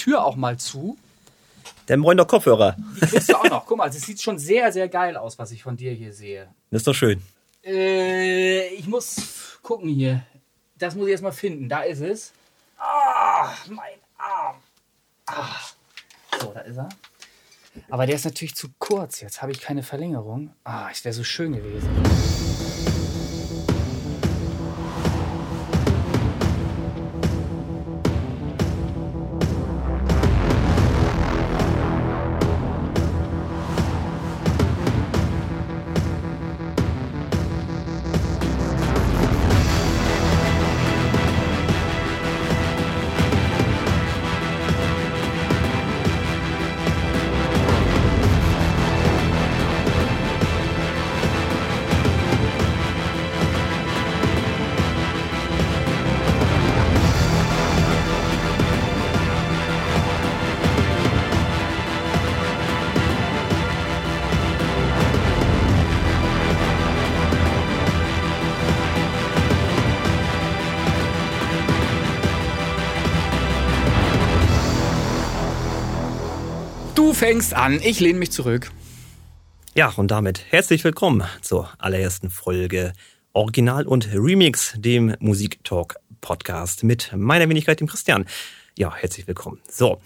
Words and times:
Tür 0.00 0.24
auch 0.24 0.36
mal 0.36 0.56
zu. 0.56 0.96
Der 1.88 1.98
moin 1.98 2.16
doch 2.16 2.26
Kopfhörer. 2.26 2.74
Die 2.96 3.06
kriegst 3.06 3.28
du 3.28 3.36
auch 3.36 3.44
noch. 3.44 3.66
Guck 3.66 3.76
mal, 3.76 3.88
es 3.90 4.00
sieht 4.00 4.22
schon 4.22 4.38
sehr, 4.38 4.72
sehr 4.72 4.88
geil 4.88 5.16
aus, 5.16 5.38
was 5.38 5.50
ich 5.50 5.62
von 5.62 5.76
dir 5.76 5.92
hier 5.92 6.14
sehe. 6.14 6.48
Das 6.70 6.80
ist 6.80 6.86
doch 6.86 6.94
schön. 6.94 7.22
Äh, 7.62 8.68
ich 8.68 8.86
muss 8.86 9.58
gucken 9.62 9.90
hier. 9.90 10.22
Das 10.78 10.94
muss 10.94 11.06
ich 11.06 11.12
erst 11.12 11.22
mal 11.22 11.32
finden. 11.32 11.68
Da 11.68 11.82
ist 11.82 12.00
es. 12.00 12.32
Ah, 12.78 13.52
mein 13.68 13.98
Arm. 14.16 14.56
Ah. 15.26 15.56
So, 16.40 16.52
da 16.54 16.60
ist 16.60 16.78
er. 16.78 16.88
Aber 17.90 18.06
der 18.06 18.14
ist 18.14 18.24
natürlich 18.24 18.54
zu 18.54 18.68
kurz. 18.78 19.20
Jetzt 19.20 19.42
habe 19.42 19.52
ich 19.52 19.60
keine 19.60 19.82
Verlängerung. 19.82 20.54
Ah, 20.64 20.88
es 20.90 21.04
wäre 21.04 21.12
so 21.12 21.24
schön 21.24 21.52
gewesen. 21.52 21.88
Du 77.10 77.14
fängst 77.14 77.54
an, 77.54 77.80
ich 77.82 77.98
lehne 77.98 78.20
mich 78.20 78.30
zurück. 78.30 78.70
Ja, 79.74 79.92
und 79.96 80.12
damit 80.12 80.44
herzlich 80.50 80.84
willkommen 80.84 81.24
zur 81.42 81.68
allerersten 81.78 82.30
Folge 82.30 82.92
Original 83.32 83.84
und 83.84 84.14
Remix, 84.14 84.74
dem 84.76 85.16
Musiktalk 85.18 85.96
Podcast 86.20 86.84
mit 86.84 87.10
meiner 87.16 87.48
Wenigkeit, 87.48 87.80
dem 87.80 87.88
Christian. 87.88 88.26
Ja, 88.78 88.94
herzlich 88.94 89.26
willkommen. 89.26 89.58
So, 89.68 90.00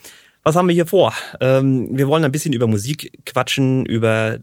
was 0.45 0.57
haben 0.57 0.67
wir 0.67 0.75
hier 0.75 0.87
vor? 0.87 1.13
Ähm, 1.43 1.91
wir 1.93 2.09
wollen 2.09 2.25
ein 2.25 2.33
bisschen 2.33 2.55
über 2.55 2.67
Musik 2.67 3.13
quatschen, 3.27 3.85
über 3.85 4.39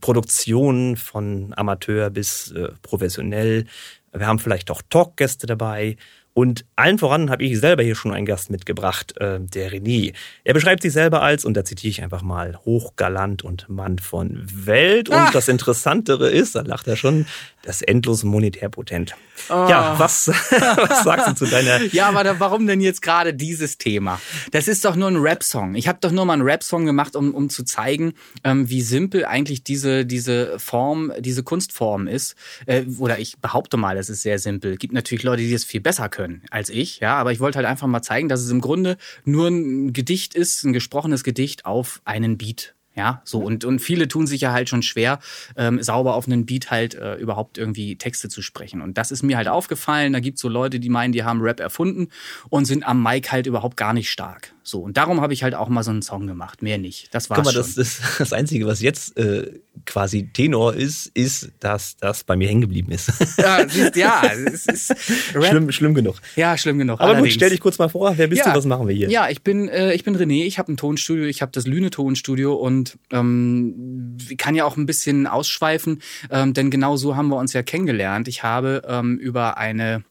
Produktion 0.00 0.96
von 0.96 1.52
Amateur 1.56 2.10
bis 2.10 2.52
äh, 2.52 2.68
professionell. 2.82 3.66
Wir 4.12 4.28
haben 4.28 4.38
vielleicht 4.38 4.70
auch 4.70 4.82
Talkgäste 4.88 5.48
dabei 5.48 5.96
und 6.34 6.64
allen 6.74 6.98
voran 6.98 7.30
habe 7.30 7.44
ich 7.44 7.60
selber 7.60 7.84
hier 7.84 7.94
schon 7.94 8.12
einen 8.12 8.26
Gast 8.26 8.50
mitgebracht, 8.50 9.16
äh, 9.18 9.38
der 9.40 9.70
René. 9.70 10.12
Er 10.42 10.52
beschreibt 10.52 10.82
sich 10.82 10.92
selber 10.92 11.22
als, 11.22 11.44
und 11.44 11.54
da 11.54 11.64
zitiere 11.64 11.90
ich 11.90 12.02
einfach 12.02 12.22
mal, 12.22 12.58
hochgalant 12.64 13.44
und 13.44 13.68
Mann 13.68 14.00
von 14.00 14.44
Welt. 14.52 15.08
Und 15.08 15.14
ah. 15.14 15.30
das 15.32 15.46
Interessantere 15.46 16.28
ist, 16.28 16.56
da 16.56 16.62
lacht 16.62 16.88
er 16.88 16.96
schon, 16.96 17.26
das 17.62 17.82
endlos 17.82 18.24
monetärpotent. 18.24 19.14
Oh. 19.48 19.66
Ja, 19.68 19.98
was, 19.98 20.28
was 20.78 21.04
sagst 21.04 21.28
du 21.28 21.34
zu 21.34 21.46
deiner... 21.46 21.82
Ja, 21.92 22.08
aber 22.08 22.40
warum 22.40 22.66
denn 22.66 22.80
jetzt 22.80 23.02
gerade 23.02 23.34
dieses 23.34 23.78
Thema? 23.78 24.20
Das 24.52 24.68
ist 24.68 24.84
doch 24.84 24.96
nur 24.96 25.08
ein 25.08 25.16
Rap-Song. 25.16 25.74
Ich 25.74 25.86
habe 25.86 25.98
doch 26.00 26.10
nur 26.10 26.24
mal 26.24 26.34
einen 26.34 26.42
Rap-Song 26.42 26.86
gemacht, 26.86 27.14
um, 27.14 27.34
um 27.34 27.50
zu 27.50 27.64
zeigen, 27.64 28.14
ähm, 28.42 28.68
wie 28.68 28.80
simpel 28.80 29.24
eigentlich 29.24 29.62
diese, 29.62 30.06
diese 30.06 30.58
Form, 30.58 31.12
diese 31.18 31.42
Kunstform 31.42 32.06
ist. 32.06 32.36
Äh, 32.66 32.84
oder 32.98 33.18
ich 33.18 33.38
behaupte 33.38 33.76
mal, 33.76 33.96
es 33.96 34.08
ist 34.08 34.22
sehr 34.22 34.38
simpel. 34.38 34.76
Gibt 34.76 34.94
natürlich 34.94 35.24
Leute, 35.24 35.42
die 35.42 35.52
es 35.52 35.64
viel 35.64 35.80
besser 35.80 36.08
können 36.08 36.42
als 36.50 36.70
ich, 36.70 37.00
ja, 37.00 37.16
aber 37.16 37.32
ich 37.32 37.40
wollte 37.40 37.56
halt 37.56 37.66
einfach 37.66 37.86
mal 37.86 38.02
zeigen, 38.02 38.28
dass 38.28 38.40
es 38.40 38.50
im 38.50 38.60
Grunde 38.60 38.96
nur 39.24 39.48
ein 39.48 39.92
Gedicht 39.92 40.34
ist, 40.34 40.64
ein 40.64 40.72
gesprochenes 40.72 41.24
Gedicht 41.24 41.66
auf 41.66 42.00
einen 42.04 42.38
Beat. 42.38 42.74
Ja, 42.96 43.22
so 43.24 43.40
und, 43.40 43.64
und 43.64 43.80
viele 43.80 44.06
tun 44.06 44.28
sich 44.28 44.40
ja 44.40 44.52
halt 44.52 44.68
schon 44.68 44.82
schwer, 44.82 45.18
ähm, 45.56 45.82
sauber 45.82 46.14
auf 46.14 46.26
einen 46.26 46.46
Beat 46.46 46.70
halt 46.70 46.94
äh, 46.94 47.16
überhaupt 47.16 47.58
irgendwie 47.58 47.96
Texte 47.96 48.28
zu 48.28 48.40
sprechen. 48.40 48.80
Und 48.82 48.98
das 48.98 49.10
ist 49.10 49.24
mir 49.24 49.36
halt 49.36 49.48
aufgefallen. 49.48 50.12
Da 50.12 50.20
gibt's 50.20 50.40
so 50.40 50.48
Leute, 50.48 50.78
die 50.78 50.88
meinen, 50.88 51.12
die 51.12 51.24
haben 51.24 51.40
Rap 51.40 51.58
erfunden 51.58 52.08
und 52.50 52.66
sind 52.66 52.86
am 52.86 53.02
Mic 53.02 53.32
halt 53.32 53.46
überhaupt 53.46 53.76
gar 53.76 53.94
nicht 53.94 54.10
stark. 54.10 54.54
So, 54.62 54.80
und 54.80 54.96
darum 54.96 55.20
habe 55.20 55.32
ich 55.32 55.42
halt 55.42 55.54
auch 55.54 55.68
mal 55.68 55.82
so 55.82 55.90
einen 55.90 56.02
Song 56.02 56.26
gemacht, 56.26 56.62
mehr 56.62 56.78
nicht. 56.78 57.12
Das 57.12 57.28
war's 57.30 57.38
Guck 57.38 57.46
mal, 57.46 57.52
schon. 57.52 57.62
Das, 57.62 57.74
das, 57.74 58.00
das 58.18 58.32
Einzige, 58.32 58.66
was 58.66 58.80
jetzt 58.80 59.16
äh, 59.18 59.60
quasi 59.86 60.28
Tenor 60.32 60.74
ist, 60.74 61.06
ist, 61.14 61.50
dass 61.60 61.96
das 61.96 62.24
bei 62.24 62.36
mir 62.36 62.48
hängen 62.48 62.62
geblieben 62.62 62.92
ist. 62.92 63.12
Ja, 63.38 63.64
ja 63.94 64.22
es 64.52 64.66
ist 64.66 64.94
schlimm, 65.32 65.70
schlimm 65.72 65.94
genug. 65.94 66.16
Ja, 66.36 66.56
schlimm 66.56 66.78
genug. 66.78 67.00
Aber 67.00 67.10
allerdings. 67.10 67.28
gut, 67.28 67.34
stell 67.34 67.50
dich 67.50 67.60
kurz 67.60 67.78
mal 67.78 67.88
vor, 67.88 68.16
wer 68.16 68.26
bist 68.26 68.40
ja, 68.44 68.52
du, 68.52 68.58
was 68.58 68.66
machen 68.66 68.88
wir 68.88 68.94
hier? 68.94 69.10
Ja, 69.10 69.28
ich 69.28 69.42
bin, 69.42 69.68
äh, 69.68 69.92
ich 69.94 70.04
bin 70.04 70.16
René, 70.16 70.44
ich 70.44 70.58
habe 70.58 70.72
ein 70.72 70.76
Tonstudio, 70.76 71.24
ich 71.24 71.42
habe 71.42 71.52
das 71.52 71.66
Lüne 71.66 71.90
Tonstudio 71.90 72.54
und 72.54 72.98
ähm, 73.10 74.16
kann 74.38 74.54
ja 74.54 74.64
auch 74.64 74.76
ein 74.76 74.86
bisschen 74.86 75.26
ausschweifen, 75.26 76.02
ähm, 76.30 76.54
denn 76.54 76.70
genau 76.70 76.96
so 76.96 77.16
haben 77.16 77.28
wir 77.28 77.36
uns 77.36 77.52
ja 77.52 77.62
kennengelernt. 77.62 78.28
Ich 78.28 78.42
habe 78.42 78.82
ähm, 78.88 79.18
über 79.18 79.58
eine 79.58 80.04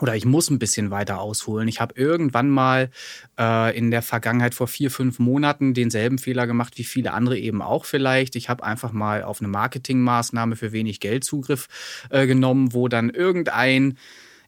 oder 0.00 0.16
ich 0.16 0.24
muss 0.24 0.50
ein 0.50 0.58
bisschen 0.58 0.90
weiter 0.90 1.20
ausholen. 1.20 1.68
Ich 1.68 1.80
habe 1.80 1.94
irgendwann 1.96 2.48
mal 2.48 2.90
äh, 3.38 3.76
in 3.76 3.90
der 3.90 4.02
Vergangenheit 4.02 4.54
vor 4.54 4.66
vier, 4.66 4.90
fünf 4.90 5.18
Monaten 5.18 5.74
denselben 5.74 6.18
Fehler 6.18 6.46
gemacht 6.46 6.78
wie 6.78 6.84
viele 6.84 7.12
andere 7.12 7.38
eben 7.38 7.62
auch 7.62 7.84
vielleicht. 7.84 8.36
Ich 8.36 8.48
habe 8.48 8.64
einfach 8.64 8.92
mal 8.92 9.22
auf 9.22 9.40
eine 9.40 9.48
Marketingmaßnahme 9.48 10.56
für 10.56 10.72
wenig 10.72 11.00
Geld 11.00 11.24
Zugriff 11.24 11.68
äh, 12.10 12.26
genommen, 12.26 12.72
wo 12.72 12.88
dann 12.88 13.10
irgendein 13.10 13.98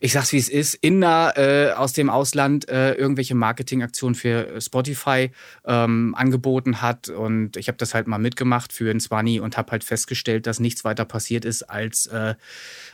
ich 0.04 0.12
sag's 0.14 0.32
wie 0.32 0.38
es 0.38 0.48
ist, 0.48 0.74
Inder 0.74 1.34
äh, 1.36 1.74
aus 1.74 1.92
dem 1.92 2.10
Ausland 2.10 2.68
äh, 2.68 2.94
irgendwelche 2.94 3.36
Marketingaktionen 3.36 4.16
für 4.16 4.60
Spotify 4.60 5.30
ähm, 5.64 6.16
angeboten 6.18 6.82
hat. 6.82 7.08
Und 7.08 7.56
ich 7.56 7.68
habe 7.68 7.78
das 7.78 7.94
halt 7.94 8.08
mal 8.08 8.18
mitgemacht 8.18 8.72
für 8.72 8.90
ein 8.90 8.98
Zwanni 8.98 9.38
und 9.38 9.56
habe 9.56 9.70
halt 9.70 9.84
festgestellt, 9.84 10.48
dass 10.48 10.58
nichts 10.58 10.84
weiter 10.84 11.04
passiert 11.04 11.44
ist, 11.44 11.62
als 11.62 12.06
äh, 12.06 12.34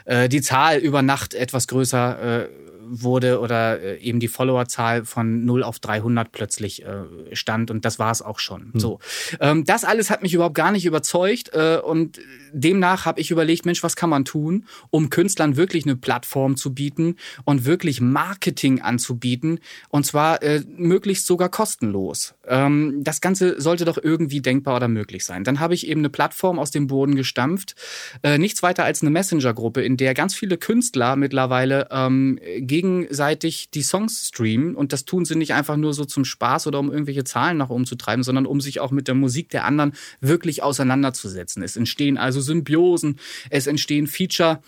äh, 0.05 0.29
die 0.29 0.43
Zahl 0.43 0.77
über 0.77 1.01
Nacht 1.01 1.33
etwas 1.33 1.67
größer 1.67 2.43
äh, 2.43 2.49
wurde 2.91 3.41
oder 3.41 3.81
äh, 3.81 3.99
eben 3.99 4.21
die 4.21 4.29
Followerzahl 4.29 5.05
von 5.05 5.45
0 5.45 5.63
auf 5.63 5.79
300 5.79 6.33
plötzlich 6.33 6.85
äh, 6.85 7.35
stand 7.35 7.71
und 7.71 7.85
das 7.85 7.99
war 7.99 8.11
es 8.11 8.23
auch 8.23 8.39
schon. 8.39 8.73
Hm. 8.73 8.81
So, 8.81 8.99
ähm, 9.41 9.65
das 9.65 9.85
alles 9.85 10.11
hat 10.11 10.23
mich 10.23 10.35
überhaupt 10.35 10.55
gar 10.55 10.73
nicht 10.73 10.87
überzeugt 10.87 11.51
äh, 11.53 11.79
und 11.83 12.21
demnach 12.53 13.07
habe 13.07 13.21
ich 13.21 13.31
überlegt, 13.31 13.67
Mensch, 13.67 13.83
was 13.83 13.97
kann 13.97 14.11
man 14.11 14.25
tun, 14.25 14.67
um 14.91 15.11
Künstlern 15.11 15.57
wirklich 15.57 15.85
eine 15.85 15.97
Plattform 15.97 16.57
zu 16.57 16.75
bieten 16.75 17.17
und 17.45 17.65
wirklich 17.65 18.01
Marketing 18.01 18.81
anzubieten 18.81 19.61
und 19.89 20.05
zwar 20.07 20.43
äh, 20.43 20.63
möglichst 20.77 21.27
sogar 21.27 21.49
kostenlos. 21.49 22.35
Ähm, 22.47 23.03
das 23.03 23.21
Ganze 23.21 23.61
sollte 23.61 23.85
doch 23.85 23.99
irgendwie 24.03 24.41
denkbar 24.41 24.77
oder 24.77 24.89
möglich 24.89 25.25
sein. 25.25 25.45
Dann 25.45 25.61
habe 25.61 25.75
ich 25.75 25.87
eben 25.87 26.01
eine 26.01 26.11
Plattform 26.11 26.59
aus 26.59 26.71
dem 26.71 26.87
Boden 26.87 27.15
gestampft, 27.15 27.75
äh, 28.23 28.39
nichts 28.39 28.63
weiter 28.63 28.85
als 28.85 29.03
eine 29.03 29.11
Messenger-Gruppe, 29.11 29.83
in 29.83 29.97
der 29.97 30.15
ganz 30.15 30.35
viele 30.35 30.57
Künstler 30.57 31.17
mittlerweile 31.17 31.89
ähm, 31.91 32.39
gegenseitig 32.79 33.71
die 33.71 33.83
Songs 33.83 34.29
streamen 34.29 34.77
und 34.77 34.93
das 34.93 35.05
tun 35.05 35.25
sie 35.25 35.35
nicht 35.35 35.53
einfach 35.53 35.77
nur 35.77 35.95
so 35.95 36.05
zum 36.05 36.25
Spaß 36.25 36.69
oder 36.69 36.79
um 36.79 36.93
irgendwelche 36.93 37.25
Zahlen 37.25 37.57
nach 37.57 37.71
oben 37.71 37.87
zu 37.87 37.97
treiben, 37.97 38.23
sondern 38.23 38.47
um 38.47 38.61
sich 38.61 38.79
auch 38.79 38.93
mit 38.93 39.09
der 39.09 39.17
Musik 39.17 39.51
der 39.51 39.65
anderen 39.65 39.95
wirklich 40.21 40.63
auseinanderzusetzen. 40.63 41.63
Es 41.65 41.77
entstehen 41.77 42.19
also 42.19 42.41
Symbiosen, 42.41 43.19
es 43.51 43.67
entstehen 43.67 44.07
Feature, 44.07 44.63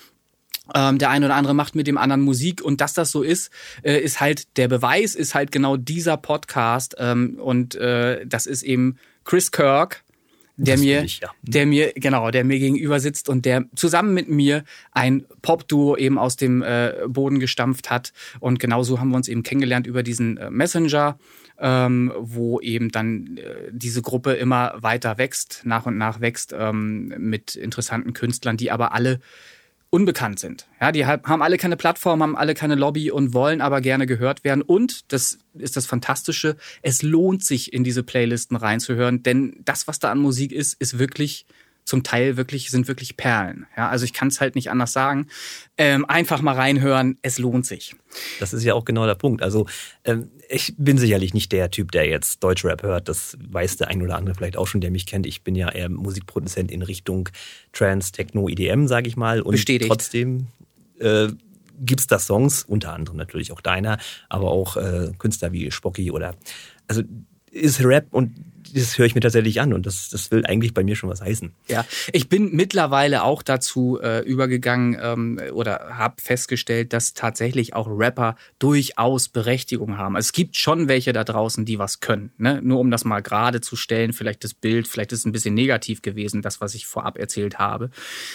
ähm, 0.74 0.98
der 0.98 1.10
eine 1.10 1.26
oder 1.26 1.36
andere 1.36 1.54
macht 1.54 1.76
mit 1.76 1.86
dem 1.86 1.98
anderen 1.98 2.22
Musik 2.22 2.62
und 2.62 2.80
dass 2.80 2.94
das 2.94 3.12
so 3.12 3.22
ist, 3.22 3.52
äh, 3.82 4.00
ist 4.00 4.20
halt 4.20 4.56
der 4.56 4.66
Beweis, 4.66 5.14
ist 5.14 5.36
halt 5.36 5.52
genau 5.52 5.76
dieser 5.76 6.16
Podcast 6.16 6.96
ähm, 6.98 7.38
und 7.40 7.76
äh, 7.76 8.26
das 8.26 8.46
ist 8.46 8.64
eben 8.64 8.96
Chris 9.24 9.52
Kirk, 9.52 10.02
der 10.60 10.74
das 10.74 10.84
mir, 10.84 11.02
ich, 11.04 11.20
ja. 11.20 11.30
der 11.42 11.66
mir, 11.66 11.92
genau, 11.94 12.30
der 12.30 12.44
mir 12.44 12.58
gegenüber 12.58 13.00
sitzt 13.00 13.28
und 13.28 13.44
der 13.44 13.64
zusammen 13.74 14.12
mit 14.12 14.28
mir 14.28 14.64
ein 14.92 15.24
Pop-Duo 15.42 15.96
eben 15.96 16.18
aus 16.18 16.36
dem 16.36 16.62
äh, 16.62 16.92
Boden 17.06 17.40
gestampft 17.40 17.90
hat. 17.90 18.12
Und 18.40 18.58
genauso 18.58 19.00
haben 19.00 19.10
wir 19.10 19.16
uns 19.16 19.28
eben 19.28 19.42
kennengelernt 19.42 19.86
über 19.86 20.02
diesen 20.02 20.36
äh, 20.36 20.50
Messenger, 20.50 21.18
ähm, 21.58 22.12
wo 22.18 22.60
eben 22.60 22.90
dann 22.90 23.38
äh, 23.38 23.70
diese 23.70 24.02
Gruppe 24.02 24.32
immer 24.32 24.74
weiter 24.76 25.18
wächst, 25.18 25.62
nach 25.64 25.86
und 25.86 25.96
nach 25.96 26.20
wächst, 26.20 26.54
ähm, 26.56 27.14
mit 27.18 27.56
interessanten 27.56 28.12
Künstlern, 28.12 28.56
die 28.56 28.70
aber 28.70 28.92
alle 28.92 29.20
unbekannt 29.90 30.38
sind. 30.38 30.68
Ja, 30.80 30.92
die 30.92 31.04
haben 31.04 31.42
alle 31.42 31.58
keine 31.58 31.76
Plattform, 31.76 32.22
haben 32.22 32.36
alle 32.36 32.54
keine 32.54 32.76
Lobby 32.76 33.10
und 33.10 33.34
wollen 33.34 33.60
aber 33.60 33.80
gerne 33.80 34.06
gehört 34.06 34.44
werden. 34.44 34.62
Und 34.62 35.12
das 35.12 35.38
ist 35.54 35.76
das 35.76 35.86
Fantastische, 35.86 36.56
es 36.82 37.02
lohnt 37.02 37.44
sich 37.44 37.72
in 37.72 37.82
diese 37.82 38.04
Playlisten 38.04 38.56
reinzuhören, 38.56 39.22
denn 39.24 39.60
das, 39.64 39.88
was 39.88 39.98
da 39.98 40.10
an 40.12 40.20
Musik 40.20 40.52
ist, 40.52 40.74
ist 40.74 41.00
wirklich 41.00 41.44
zum 41.90 42.04
Teil 42.04 42.36
wirklich, 42.36 42.70
sind 42.70 42.86
wirklich 42.86 43.16
Perlen. 43.16 43.66
Ja, 43.76 43.88
also 43.88 44.04
ich 44.04 44.12
kann 44.12 44.28
es 44.28 44.40
halt 44.40 44.54
nicht 44.54 44.70
anders 44.70 44.92
sagen. 44.92 45.26
Ähm, 45.76 46.04
einfach 46.04 46.40
mal 46.40 46.54
reinhören, 46.54 47.18
es 47.20 47.38
lohnt 47.38 47.66
sich. 47.66 47.96
Das 48.38 48.52
ist 48.52 48.62
ja 48.62 48.74
auch 48.74 48.84
genau 48.84 49.06
der 49.06 49.16
Punkt. 49.16 49.42
Also 49.42 49.66
ähm, 50.04 50.30
ich 50.48 50.72
bin 50.78 50.98
sicherlich 50.98 51.34
nicht 51.34 51.50
der 51.50 51.68
Typ, 51.72 51.90
der 51.90 52.06
jetzt 52.06 52.44
Deutschrap 52.44 52.84
hört. 52.84 53.08
Das 53.08 53.36
weiß 53.42 53.78
der 53.78 53.88
ein 53.88 54.02
oder 54.02 54.16
andere 54.16 54.36
vielleicht 54.36 54.56
auch 54.56 54.68
schon, 54.68 54.80
der 54.80 54.92
mich 54.92 55.04
kennt. 55.04 55.26
Ich 55.26 55.42
bin 55.42 55.56
ja 55.56 55.68
eher 55.68 55.88
Musikproduzent 55.88 56.70
in 56.70 56.82
Richtung 56.82 57.28
Trans, 57.72 58.12
Techno, 58.12 58.48
EDM, 58.48 58.86
sage 58.86 59.08
ich 59.08 59.16
mal. 59.16 59.42
Und 59.42 59.52
Bestätigt. 59.52 59.90
trotzdem 59.90 60.46
äh, 61.00 61.26
gibt 61.80 62.02
es 62.02 62.06
da 62.06 62.20
Songs, 62.20 62.62
unter 62.62 62.92
anderem 62.92 63.18
natürlich 63.18 63.50
auch 63.50 63.60
deiner, 63.60 63.98
aber 64.28 64.48
auch 64.52 64.76
äh, 64.76 65.10
Künstler 65.18 65.50
wie 65.50 65.72
Spocky 65.72 66.12
oder 66.12 66.36
also 66.86 67.02
ist 67.50 67.82
Rap 67.82 68.06
und 68.12 68.30
das 68.72 68.98
höre 68.98 69.06
ich 69.06 69.14
mir 69.14 69.20
tatsächlich 69.20 69.60
an 69.60 69.72
und 69.72 69.86
das, 69.86 70.10
das 70.10 70.30
will 70.30 70.44
eigentlich 70.46 70.74
bei 70.74 70.84
mir 70.84 70.96
schon 70.96 71.10
was 71.10 71.20
heißen. 71.20 71.52
Ja, 71.68 71.84
ich 72.12 72.28
bin 72.28 72.54
mittlerweile 72.54 73.22
auch 73.22 73.42
dazu 73.42 73.98
äh, 74.02 74.20
übergegangen 74.24 74.98
ähm, 75.00 75.40
oder 75.52 75.98
habe 75.98 76.16
festgestellt, 76.20 76.92
dass 76.92 77.14
tatsächlich 77.14 77.74
auch 77.74 77.86
Rapper 77.88 78.36
durchaus 78.58 79.28
Berechtigung 79.28 79.96
haben. 79.98 80.16
Also 80.16 80.28
es 80.28 80.32
gibt 80.32 80.56
schon 80.56 80.88
welche 80.88 81.12
da 81.12 81.24
draußen, 81.24 81.64
die 81.64 81.78
was 81.78 82.00
können. 82.00 82.32
Ne? 82.38 82.60
Nur 82.62 82.80
um 82.80 82.90
das 82.90 83.04
mal 83.04 83.20
gerade 83.20 83.60
zu 83.60 83.76
stellen, 83.76 84.12
vielleicht 84.12 84.44
das 84.44 84.54
Bild, 84.54 84.88
vielleicht 84.88 85.12
ist 85.12 85.20
es 85.20 85.24
ein 85.24 85.32
bisschen 85.32 85.54
negativ 85.54 86.02
gewesen, 86.02 86.42
das, 86.42 86.60
was 86.60 86.74
ich 86.74 86.86
vorab 86.86 87.18
erzählt 87.18 87.58
habe. 87.58 87.90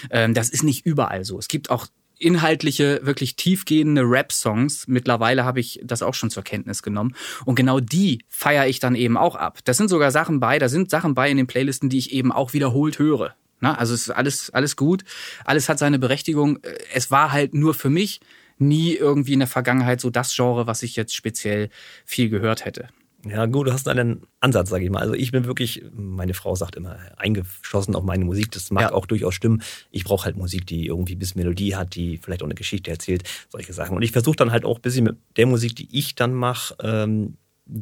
Ähm, 0.10 0.34
das 0.34 0.50
ist 0.50 0.64
nicht 0.64 0.86
überall 0.86 1.24
so. 1.24 1.38
Es 1.40 1.48
gibt 1.48 1.70
auch 1.70 1.88
inhaltliche, 2.20 3.02
wirklich 3.04 3.36
tiefgehende 3.36 4.02
Rap-Songs. 4.02 4.88
Mittlerweile 4.88 5.46
habe 5.46 5.60
ich 5.60 5.80
das 5.84 6.02
auch 6.02 6.14
schon 6.14 6.30
zur 6.30 6.44
Kenntnis 6.44 6.84
genommen. 6.84 7.16
Und 7.46 7.56
genau 7.56 7.80
die 7.80 8.24
feiere 8.30 8.68
ich 8.68 8.80
dann 8.80 8.96
eben 8.96 9.18
auch 9.18 9.36
ab. 9.36 9.60
Das 9.66 9.78
sind 9.78 9.90
sogar 9.90 10.12
Sachen 10.12 10.40
bei, 10.40 10.60
da 10.60 10.70
sind 10.70 10.90
Sachen 10.90 11.14
bei 11.14 11.30
in 11.30 11.38
den 11.38 11.48
Playlisten, 11.48 11.90
die 11.90 11.98
ich 11.98 12.12
eben 12.12 12.32
auch 12.32 12.54
wiederholt 12.54 13.00
höre. 13.00 13.36
Na, 13.62 13.76
also 13.76 13.94
es 13.94 14.02
ist 14.04 14.10
alles, 14.12 14.50
alles 14.52 14.76
gut. 14.76 15.04
Alles 15.46 15.70
hat 15.70 15.80
seine 15.80 16.00
Berechtigung. 16.00 16.60
Es 16.94 17.12
war 17.12 17.32
halt 17.32 17.54
nur 17.54 17.74
für 17.74 17.90
mich 17.90 18.20
nie 18.58 18.94
irgendwie 18.94 19.34
in 19.34 19.40
der 19.40 19.48
Vergangenheit 19.48 20.02
so 20.02 20.10
das 20.10 20.36
Genre, 20.36 20.68
was 20.68 20.84
ich 20.84 20.96
jetzt 20.96 21.16
speziell 21.16 21.70
viel 22.06 22.30
gehört 22.30 22.66
hätte. 22.66 22.90
Ja, 23.28 23.48
gut, 23.48 23.68
du 23.68 23.74
hast 23.74 23.88
einen 23.88 24.22
Ansatz, 24.40 24.70
sage 24.70 24.86
ich 24.86 24.92
mal. 24.92 25.00
Also 25.00 25.16
ich 25.16 25.32
bin 25.32 25.46
wirklich, 25.46 25.84
meine 25.92 26.36
Frau 26.36 26.56
sagt 26.56 26.76
immer, 26.76 26.98
eingeschossen 27.18 27.96
auf 27.96 28.04
meine 28.04 28.24
Musik. 28.24 28.52
Das 28.52 28.70
mag 28.70 28.84
ja. 28.84 28.94
auch 28.94 29.08
durchaus 29.08 29.34
stimmen. 29.34 29.64
Ich 29.90 30.04
brauche 30.04 30.26
halt 30.26 30.38
Musik, 30.38 30.68
die 30.68 30.86
irgendwie 30.86 31.16
bis 31.16 31.34
Melodie 31.34 31.76
hat, 31.76 31.96
die 31.96 32.18
vielleicht 32.18 32.44
auch 32.44 32.48
eine 32.48 32.54
Geschichte 32.54 32.92
erzählt, 32.92 33.24
solche 33.50 33.74
Sachen. 33.74 33.96
Und 33.96 34.04
ich 34.04 34.12
versuche 34.12 34.36
dann 34.36 34.52
halt 34.52 34.64
auch 34.64 34.78
ein 34.78 34.82
bisschen 34.82 35.06
mit 35.06 35.18
der 35.38 35.48
Musik, 35.48 35.76
die 35.76 35.88
ich 35.92 36.14
dann 36.14 36.36
mache, 36.36 36.76
ähm, 36.82 37.38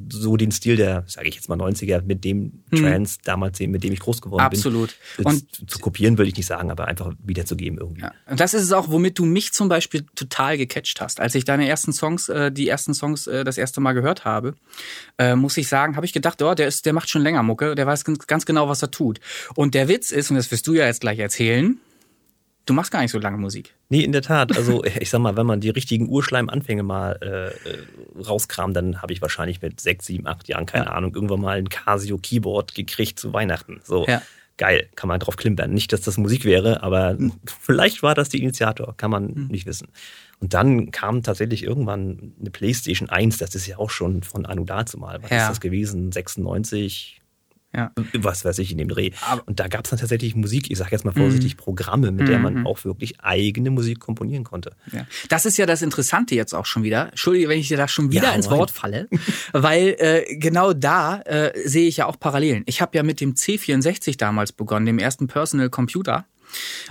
so 0.10 0.38
den 0.38 0.52
Stil 0.52 0.78
der, 0.78 1.04
sage 1.08 1.28
ich 1.28 1.36
jetzt 1.36 1.50
mal 1.50 1.60
90er, 1.60 2.04
mit 2.04 2.24
dem 2.24 2.64
hm. 2.72 2.80
Trance 2.80 3.18
damals, 3.24 3.60
mit 3.60 3.84
dem 3.84 3.92
ich 3.92 4.00
groß 4.00 4.22
geworden 4.22 4.42
Absolut. 4.42 4.96
bin. 5.18 5.26
Absolut. 5.26 5.60
Und 5.62 5.70
zu 5.70 5.80
kopieren 5.80 6.18
will 6.18 6.28
ich 6.28 6.38
nicht 6.38 6.46
sagen, 6.46 6.72
aber 6.72 6.88
einfach 6.88 7.14
wiederzugeben 7.22 7.78
irgendwie. 7.78 8.02
Ja. 8.02 8.14
Und 8.26 8.40
das 8.40 8.54
ist 8.54 8.64
es 8.64 8.72
auch, 8.72 8.90
womit 8.90 9.20
du 9.20 9.26
mich 9.26 9.52
zum 9.52 9.68
Beispiel 9.68 10.06
total 10.16 10.58
gecatcht 10.58 11.02
hast. 11.02 11.20
Als 11.20 11.36
ich 11.36 11.44
deine 11.44 11.68
ersten 11.68 11.92
Songs, 11.92 12.30
äh, 12.30 12.52
die 12.52 12.70
ersten 12.70 12.94
Songs 12.94 13.28
äh, 13.28 13.44
das 13.44 13.58
erste 13.58 13.82
Mal 13.82 13.94
gehört 13.94 14.24
habe, 14.24 14.56
äh, 15.18 15.36
muss 15.36 15.58
ich 15.58 15.68
sagen, 15.68 15.98
habe 15.98 16.06
ich 16.06 16.14
gedacht, 16.14 16.42
oh, 16.42 16.54
der 16.54 16.68
ist, 16.68 16.86
der 16.86 16.94
macht 16.94 17.10
schon 17.10 17.22
länger 17.22 17.44
Mucke, 17.44 17.76
der 17.76 17.86
weiß 17.86 18.06
ganz 18.06 18.46
genau, 18.46 18.70
was 18.70 18.82
er 18.82 18.92
tut. 18.92 19.20
Und 19.56 19.74
der 19.74 19.90
Witz 19.90 20.12
ist, 20.12 20.30
und 20.30 20.38
das 20.38 20.50
wirst 20.52 20.66
du 20.68 20.74
ja 20.74 20.86
jetzt 20.86 21.02
gleich 21.02 21.20
erzählen, 21.20 21.78
Du 22.66 22.74
machst 22.74 22.92
gar 22.92 23.02
nicht 23.02 23.12
so 23.12 23.20
lange 23.20 23.38
Musik. 23.38 23.74
Nee, 23.90 24.04
in 24.04 24.12
der 24.12 24.22
Tat. 24.22 24.56
Also 24.56 24.84
ich 25.00 25.10
sag 25.10 25.20
mal, 25.20 25.36
wenn 25.36 25.46
man 25.46 25.60
die 25.60 25.70
richtigen 25.70 26.08
Urschleimanfänge 26.08 26.84
mal 26.84 27.18
äh, 27.22 28.22
rauskramt, 28.22 28.76
dann 28.76 29.02
habe 29.02 29.14
ich 29.14 29.22
wahrscheinlich 29.22 29.62
mit 29.62 29.82
sechs, 29.82 30.06
sieben, 30.06 30.28
acht 30.28 30.48
Jahren, 30.48 30.66
keine 30.66 30.86
ja. 30.86 30.92
Ahnung, 30.92 31.14
irgendwann 31.14 31.42
mal 31.42 31.58
ein 31.58 31.70
Casio-Keyboard 31.70 32.74
gekriegt 32.76 33.20
zu 33.20 33.34
Weihnachten. 33.34 33.82
So. 33.84 34.06
Ja. 34.08 34.22
Geil, 34.58 34.88
kann 34.96 35.08
man 35.08 35.20
drauf 35.20 35.36
klimpern. 35.36 35.74
Nicht, 35.74 35.92
dass 35.94 36.02
das 36.02 36.18
Musik 36.18 36.46
wäre, 36.46 36.84
aber 36.84 37.16
mhm. 37.16 37.34
vielleicht 37.60 38.04
war 38.04 38.14
das 38.14 38.30
der 38.30 38.40
Initiator, 38.40 38.96
kann 38.96 39.10
man 39.10 39.26
mhm. 39.26 39.48
nicht 39.48 39.66
wissen. 39.66 39.88
Und 40.40 40.54
dann 40.54 40.92
kam 40.92 41.24
tatsächlich 41.24 41.64
irgendwann 41.64 42.34
eine 42.40 42.52
PlayStation 42.52 43.10
1, 43.10 43.40
das 43.40 43.56
ist 43.56 43.66
ja 43.66 43.78
auch 43.78 43.90
schon 43.90 44.22
von 44.22 44.46
Anu 44.46 44.64
dazu 44.64 45.00
mal. 45.00 45.24
Was 45.24 45.32
ja. 45.32 45.38
ist 45.38 45.50
das 45.50 45.60
gewesen? 45.60 46.12
96, 46.12 47.23
ja. 47.76 47.92
Was 48.14 48.46
weiß 48.46 48.60
ich, 48.60 48.72
in 48.72 48.78
dem 48.78 48.88
Dreh. 48.88 49.12
Und 49.46 49.60
da 49.60 49.68
gab 49.68 49.86
es 49.86 49.90
dann 49.90 50.00
tatsächlich 50.00 50.36
Musik, 50.36 50.70
ich 50.70 50.78
sage 50.78 50.92
jetzt 50.92 51.06
mal 51.06 51.12
vorsichtig, 51.12 51.56
mhm. 51.56 51.60
Programme, 51.60 52.12
mit 52.12 52.28
der 52.28 52.40
man 52.40 52.60
mhm. 52.60 52.68
auch 52.68 52.84
wirklich 52.86 53.20
eigene 53.22 53.72
Musik 53.72 54.00
komponieren 54.00 54.44
konnte. 54.44 54.76
Ja. 54.92 55.08
Das 55.30 55.46
ist 55.46 55.58
ja 55.58 55.66
das 55.66 55.82
Interessante 55.82 56.36
jetzt 56.36 56.54
auch 56.54 56.66
schon 56.66 56.84
wieder. 56.84 57.10
Entschuldige, 57.10 57.50
wenn 57.50 57.60
ich 57.60 57.70
dir 57.70 57.78
da 57.78 57.88
schon 57.88 58.12
wieder 58.12 58.30
ja, 58.30 58.34
ins 58.34 58.50
Wort 58.50 58.70
falle, 58.72 59.08
weil 59.54 59.96
äh, 59.98 60.36
genau 60.38 60.74
da 60.74 61.22
äh, 61.22 61.52
sehe 61.68 61.88
ich 61.88 61.98
ja 61.98 62.06
auch 62.06 62.20
Parallelen. 62.20 62.64
Ich 62.68 62.82
habe 62.82 62.96
ja 62.96 63.04
mit 63.04 63.22
dem 63.22 63.34
C64 63.34 64.18
damals 64.18 64.52
begonnen, 64.52 64.86
dem 64.86 65.00
ersten 65.00 65.28
Personal 65.28 65.70
Computer 65.70 66.26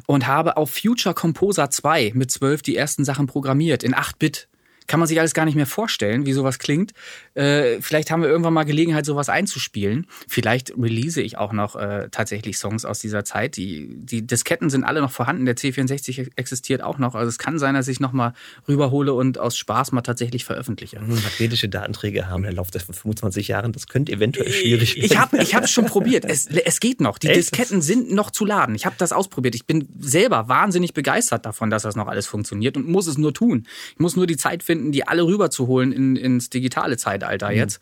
und 0.06 0.26
habe 0.26 0.56
auf 0.56 0.70
Future 0.70 1.14
Composer 1.14 1.70
2 1.70 2.12
mit 2.14 2.30
12 2.30 2.62
die 2.62 2.76
ersten 2.76 3.04
Sachen 3.04 3.26
programmiert 3.26 3.84
in 3.84 3.94
8 3.94 4.18
Bit 4.18 4.48
kann 4.92 5.00
man 5.00 5.08
sich 5.08 5.18
alles 5.18 5.32
gar 5.32 5.46
nicht 5.46 5.54
mehr 5.54 5.64
vorstellen, 5.64 6.26
wie 6.26 6.34
sowas 6.34 6.58
klingt. 6.58 6.92
Äh, 7.32 7.80
vielleicht 7.80 8.10
haben 8.10 8.20
wir 8.20 8.28
irgendwann 8.28 8.52
mal 8.52 8.64
Gelegenheit, 8.64 9.06
sowas 9.06 9.30
einzuspielen. 9.30 10.06
Vielleicht 10.28 10.74
release 10.76 11.22
ich 11.22 11.38
auch 11.38 11.54
noch 11.54 11.76
äh, 11.76 12.08
tatsächlich 12.10 12.58
Songs 12.58 12.84
aus 12.84 12.98
dieser 12.98 13.24
Zeit. 13.24 13.56
Die, 13.56 13.88
die 13.88 14.26
Disketten 14.26 14.68
sind 14.68 14.84
alle 14.84 15.00
noch 15.00 15.10
vorhanden. 15.10 15.46
Der 15.46 15.56
C64 15.56 16.32
existiert 16.36 16.82
auch 16.82 16.98
noch. 16.98 17.14
Also 17.14 17.30
es 17.30 17.38
kann 17.38 17.58
sein, 17.58 17.72
dass 17.74 17.88
ich 17.88 18.00
noch 18.00 18.12
mal 18.12 18.34
rüberhole 18.68 19.14
und 19.14 19.38
aus 19.38 19.56
Spaß 19.56 19.92
mal 19.92 20.02
tatsächlich 20.02 20.44
veröffentliche. 20.44 21.00
Magnetische 21.00 21.70
Datenträger 21.70 22.28
haben 22.28 22.44
eine 22.44 22.54
Laufzeit 22.54 22.82
von 22.82 22.94
25 22.94 23.48
Jahren. 23.48 23.72
Das 23.72 23.86
könnte 23.86 24.12
eventuell 24.12 24.48
äh, 24.48 24.52
schwierig 24.52 24.96
werden. 24.96 25.06
Ich 25.06 25.16
habe 25.16 25.38
ich 25.38 25.54
es 25.54 25.70
schon 25.70 25.86
probiert. 25.86 26.26
Es, 26.26 26.48
es 26.48 26.80
geht 26.80 27.00
noch. 27.00 27.16
Die 27.16 27.28
Echt? 27.28 27.38
Disketten 27.38 27.80
sind 27.80 28.12
noch 28.12 28.30
zu 28.30 28.44
laden. 28.44 28.74
Ich 28.74 28.84
habe 28.84 28.96
das 28.98 29.12
ausprobiert. 29.12 29.54
Ich 29.54 29.64
bin 29.64 29.88
selber 29.98 30.48
wahnsinnig 30.48 30.92
begeistert 30.92 31.46
davon, 31.46 31.70
dass 31.70 31.84
das 31.84 31.96
noch 31.96 32.08
alles 32.08 32.26
funktioniert 32.26 32.76
und 32.76 32.86
muss 32.86 33.06
es 33.06 33.16
nur 33.16 33.32
tun. 33.32 33.66
Ich 33.94 33.98
muss 33.98 34.16
nur 34.16 34.26
die 34.26 34.36
Zeit 34.36 34.62
finden, 34.62 34.81
finden, 34.82 34.92
die 34.92 35.06
alle 35.06 35.24
rüberzuholen 35.24 35.92
in, 35.92 36.16
ins 36.16 36.50
digitale 36.50 36.96
Zeitalter 36.96 37.50
mhm. 37.50 37.56
jetzt. 37.56 37.80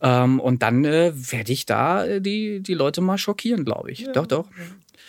Ähm, 0.00 0.40
und 0.40 0.62
dann 0.62 0.84
äh, 0.84 1.12
werde 1.14 1.52
ich 1.52 1.66
da 1.66 2.04
äh, 2.04 2.20
die, 2.20 2.60
die 2.60 2.74
Leute 2.74 3.00
mal 3.00 3.18
schockieren, 3.18 3.64
glaube 3.64 3.90
ich. 3.90 4.00
Ja. 4.00 4.12
Doch, 4.12 4.26
doch. 4.26 4.46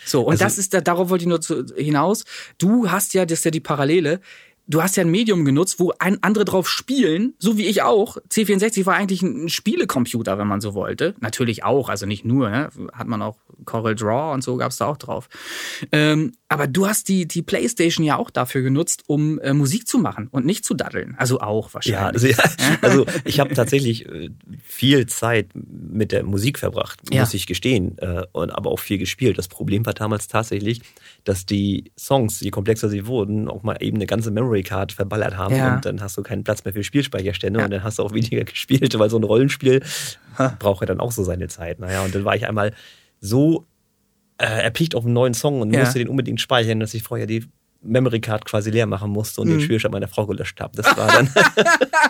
So, 0.04 0.22
und 0.22 0.32
also, 0.32 0.44
das 0.44 0.58
ist, 0.58 0.74
darauf 0.74 1.10
wollte 1.10 1.24
ich 1.24 1.28
nur 1.28 1.40
zu, 1.40 1.66
hinaus. 1.76 2.24
Du 2.58 2.90
hast 2.90 3.14
ja, 3.14 3.26
das 3.26 3.40
ist 3.40 3.44
ja 3.44 3.50
die 3.50 3.60
Parallele, 3.60 4.20
du 4.68 4.82
hast 4.82 4.96
ja 4.96 5.02
ein 5.02 5.10
Medium 5.10 5.44
genutzt, 5.44 5.78
wo 5.78 5.92
ein, 5.98 6.18
andere 6.22 6.44
drauf 6.44 6.68
spielen, 6.68 7.34
so 7.38 7.56
wie 7.56 7.66
ich 7.66 7.82
auch. 7.82 8.18
C64 8.30 8.86
war 8.86 8.94
eigentlich 8.94 9.22
ein 9.22 9.48
Spielecomputer, 9.48 10.38
wenn 10.38 10.46
man 10.46 10.60
so 10.60 10.74
wollte. 10.74 11.14
Natürlich 11.20 11.64
auch, 11.64 11.88
also 11.88 12.06
nicht 12.06 12.24
nur, 12.24 12.50
ne? 12.50 12.70
hat 12.92 13.06
man 13.06 13.22
auch 13.22 13.36
Coral 13.64 13.94
Draw 13.94 14.32
und 14.32 14.42
so 14.42 14.56
gab's 14.56 14.76
da 14.76 14.86
auch 14.86 14.96
drauf. 14.96 15.28
Ähm, 15.92 16.32
aber 16.48 16.66
du 16.66 16.86
hast 16.86 17.08
die, 17.08 17.26
die 17.26 17.42
Playstation 17.42 18.04
ja 18.04 18.16
auch 18.16 18.30
dafür 18.30 18.62
genutzt, 18.62 19.04
um 19.06 19.38
äh, 19.40 19.52
Musik 19.52 19.88
zu 19.88 19.98
machen 19.98 20.28
und 20.30 20.46
nicht 20.46 20.64
zu 20.64 20.74
daddeln. 20.74 21.14
Also 21.18 21.40
auch 21.40 21.72
wahrscheinlich. 21.74 22.00
Ja, 22.00 22.06
also, 22.08 22.26
ja, 22.26 22.36
also 22.82 23.06
ich 23.24 23.40
habe 23.40 23.54
tatsächlich 23.54 24.06
äh, 24.06 24.30
viel 24.62 25.06
Zeit 25.06 25.48
mit 25.54 26.12
der 26.12 26.24
Musik 26.24 26.58
verbracht, 26.58 27.00
muss 27.10 27.32
ja. 27.32 27.36
ich 27.36 27.46
gestehen, 27.46 27.98
äh, 27.98 28.24
und 28.32 28.50
aber 28.50 28.70
auch 28.70 28.80
viel 28.80 28.98
gespielt. 28.98 29.38
Das 29.38 29.48
Problem 29.48 29.86
war 29.86 29.94
damals 29.94 30.28
tatsächlich, 30.28 30.82
dass 31.24 31.46
die 31.46 31.90
Songs, 31.98 32.40
je 32.40 32.50
komplexer 32.50 32.88
sie 32.88 33.06
wurden, 33.06 33.48
auch 33.48 33.62
mal 33.62 33.76
eben 33.80 33.96
eine 33.96 34.06
ganze 34.06 34.30
Memory 34.30 34.55
Card 34.62 34.92
verballert 34.92 35.36
haben 35.36 35.56
ja. 35.56 35.74
und 35.74 35.84
dann 35.84 36.00
hast 36.00 36.16
du 36.16 36.22
keinen 36.22 36.44
Platz 36.44 36.64
mehr 36.64 36.74
für 36.74 36.84
Spielspeicherstände 36.84 37.62
und 37.62 37.70
dann 37.70 37.82
hast 37.82 37.98
du 37.98 38.02
auch 38.02 38.12
weniger 38.12 38.44
gespielt, 38.44 38.98
weil 38.98 39.10
so 39.10 39.18
ein 39.18 39.24
Rollenspiel 39.24 39.82
braucht 40.58 40.80
ja 40.80 40.86
dann 40.86 41.00
auch 41.00 41.12
so 41.12 41.24
seine 41.24 41.48
Zeit. 41.48 41.78
Naja, 41.78 42.04
und 42.04 42.14
dann 42.14 42.24
war 42.24 42.36
ich 42.36 42.46
einmal 42.46 42.72
so 43.20 43.66
äh, 44.38 44.44
erpicht 44.44 44.94
auf 44.94 45.04
einen 45.04 45.14
neuen 45.14 45.34
Song 45.34 45.60
und 45.60 45.70
musste 45.70 45.98
den 45.98 46.08
unbedingt 46.08 46.40
speichern, 46.40 46.80
dass 46.80 46.94
ich 46.94 47.02
vorher 47.02 47.26
die 47.26 47.44
Memory 47.86 48.20
Card 48.20 48.44
quasi 48.44 48.70
leer 48.70 48.86
machen 48.86 49.10
musste 49.10 49.40
und 49.40 49.48
mhm. 49.48 49.52
den 49.52 49.60
Spielstand 49.62 49.92
meiner 49.92 50.08
Frau 50.08 50.26
gelöscht 50.26 50.60
habe. 50.60 50.76
Das 50.76 50.96
war 50.96 51.08
dann. 51.08 51.30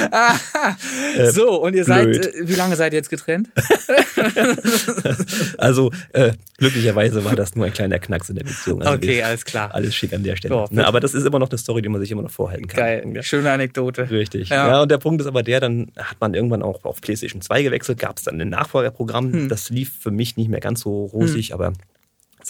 äh, 1.16 1.30
so, 1.30 1.62
und 1.62 1.74
ihr 1.74 1.84
blöd. 1.84 2.24
seid, 2.24 2.34
äh, 2.34 2.48
wie 2.48 2.54
lange 2.54 2.76
seid 2.76 2.92
ihr 2.92 2.98
jetzt 2.98 3.10
getrennt? 3.10 3.48
also, 5.58 5.90
äh, 6.12 6.32
glücklicherweise 6.58 7.24
war 7.24 7.36
das 7.36 7.54
nur 7.54 7.66
ein 7.66 7.72
kleiner 7.72 7.98
Knacks 7.98 8.28
in 8.28 8.36
der 8.36 8.44
Beziehung. 8.44 8.82
Also 8.82 8.94
okay, 8.94 9.22
alles 9.22 9.44
klar. 9.44 9.74
Alles 9.74 9.94
schick 9.94 10.12
an 10.12 10.22
der 10.22 10.36
Stelle. 10.36 10.54
So, 10.54 10.74
ne, 10.74 10.86
aber 10.86 11.00
das 11.00 11.14
ist 11.14 11.26
immer 11.26 11.38
noch 11.38 11.50
eine 11.50 11.58
Story, 11.58 11.82
die 11.82 11.88
man 11.88 12.00
sich 12.00 12.10
immer 12.10 12.22
noch 12.22 12.30
vorhalten 12.30 12.66
kann. 12.66 12.78
Geil, 12.78 13.12
ja. 13.14 13.22
schöne 13.22 13.50
Anekdote. 13.50 14.10
Richtig. 14.10 14.48
Ja. 14.48 14.68
ja. 14.68 14.82
und 14.82 14.90
der 14.90 14.98
Punkt 14.98 15.20
ist 15.20 15.26
aber 15.26 15.42
der, 15.42 15.60
dann 15.60 15.92
hat 15.96 16.16
man 16.20 16.34
irgendwann 16.34 16.62
auch 16.62 16.84
auf 16.84 17.00
PlayStation 17.00 17.42
2 17.42 17.62
gewechselt, 17.62 17.98
gab 17.98 18.18
es 18.18 18.24
dann 18.24 18.40
ein 18.40 18.48
Nachfolgerprogramm. 18.48 19.32
Hm. 19.32 19.48
Das 19.48 19.70
lief 19.70 19.92
für 20.00 20.10
mich 20.10 20.36
nicht 20.36 20.48
mehr 20.48 20.60
ganz 20.60 20.80
so 20.80 21.06
rosig, 21.06 21.48
hm. 21.48 21.54
aber 21.54 21.72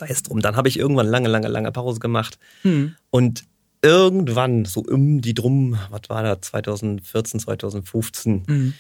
sei 0.00 0.08
es 0.08 0.22
drum. 0.22 0.40
Dann 0.40 0.56
habe 0.56 0.68
ich 0.68 0.78
irgendwann 0.78 1.06
lange, 1.06 1.28
lange, 1.28 1.48
lange 1.48 1.72
Pause 1.72 2.00
gemacht. 2.00 2.38
Hm. 2.62 2.94
Und 3.10 3.44
irgendwann, 3.82 4.64
so 4.64 4.80
um 4.80 5.20
die 5.20 5.34
drum, 5.34 5.78
was 5.90 6.02
war 6.08 6.22
da, 6.22 6.40
2014, 6.40 7.40
2015, 7.40 8.42
mhm 8.46 8.74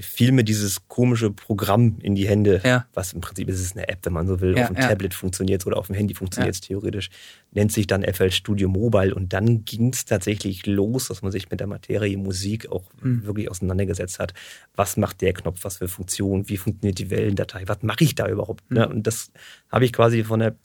fiel 0.00 0.32
mir 0.32 0.44
dieses 0.44 0.88
komische 0.88 1.30
Programm 1.30 1.98
in 2.02 2.14
die 2.14 2.28
Hände, 2.28 2.60
ja. 2.64 2.86
was 2.94 3.12
im 3.12 3.20
Prinzip 3.20 3.48
ist 3.48 3.60
es 3.60 3.72
eine 3.76 3.88
App, 3.88 4.00
wenn 4.04 4.12
man 4.12 4.26
so 4.26 4.40
will, 4.40 4.56
ja, 4.56 4.62
auf 4.62 4.68
dem 4.68 4.76
ja. 4.76 4.88
Tablet 4.88 5.14
funktioniert 5.14 5.66
oder 5.66 5.76
auf 5.76 5.86
dem 5.86 5.96
Handy 5.96 6.14
funktioniert 6.14 6.54
es 6.54 6.60
theoretisch, 6.60 7.10
nennt 7.52 7.72
sich 7.72 7.86
dann 7.86 8.02
FL 8.02 8.30
Studio 8.30 8.68
Mobile 8.68 9.14
und 9.14 9.32
dann 9.32 9.64
ging 9.64 9.92
es 9.92 10.04
tatsächlich 10.04 10.66
los, 10.66 11.08
dass 11.08 11.22
man 11.22 11.32
sich 11.32 11.50
mit 11.50 11.60
der 11.60 11.66
Materie 11.66 12.16
Musik 12.16 12.70
auch 12.70 12.84
mhm. 13.02 13.24
wirklich 13.24 13.50
auseinandergesetzt 13.50 14.18
hat. 14.18 14.34
Was 14.74 14.96
macht 14.96 15.20
der 15.20 15.32
Knopf, 15.32 15.64
was 15.64 15.78
für 15.78 15.88
Funktionen, 15.88 16.48
wie 16.48 16.56
funktioniert 16.56 16.98
die 16.98 17.10
Wellendatei, 17.10 17.64
was 17.66 17.82
mache 17.82 18.04
ich 18.04 18.14
da 18.14 18.28
überhaupt? 18.28 18.70
Mhm. 18.70 18.84
Und 18.84 19.06
das 19.06 19.30
habe 19.70 19.84
ich 19.84 19.92
quasi 19.92 20.24
von 20.24 20.40
der 20.40 20.56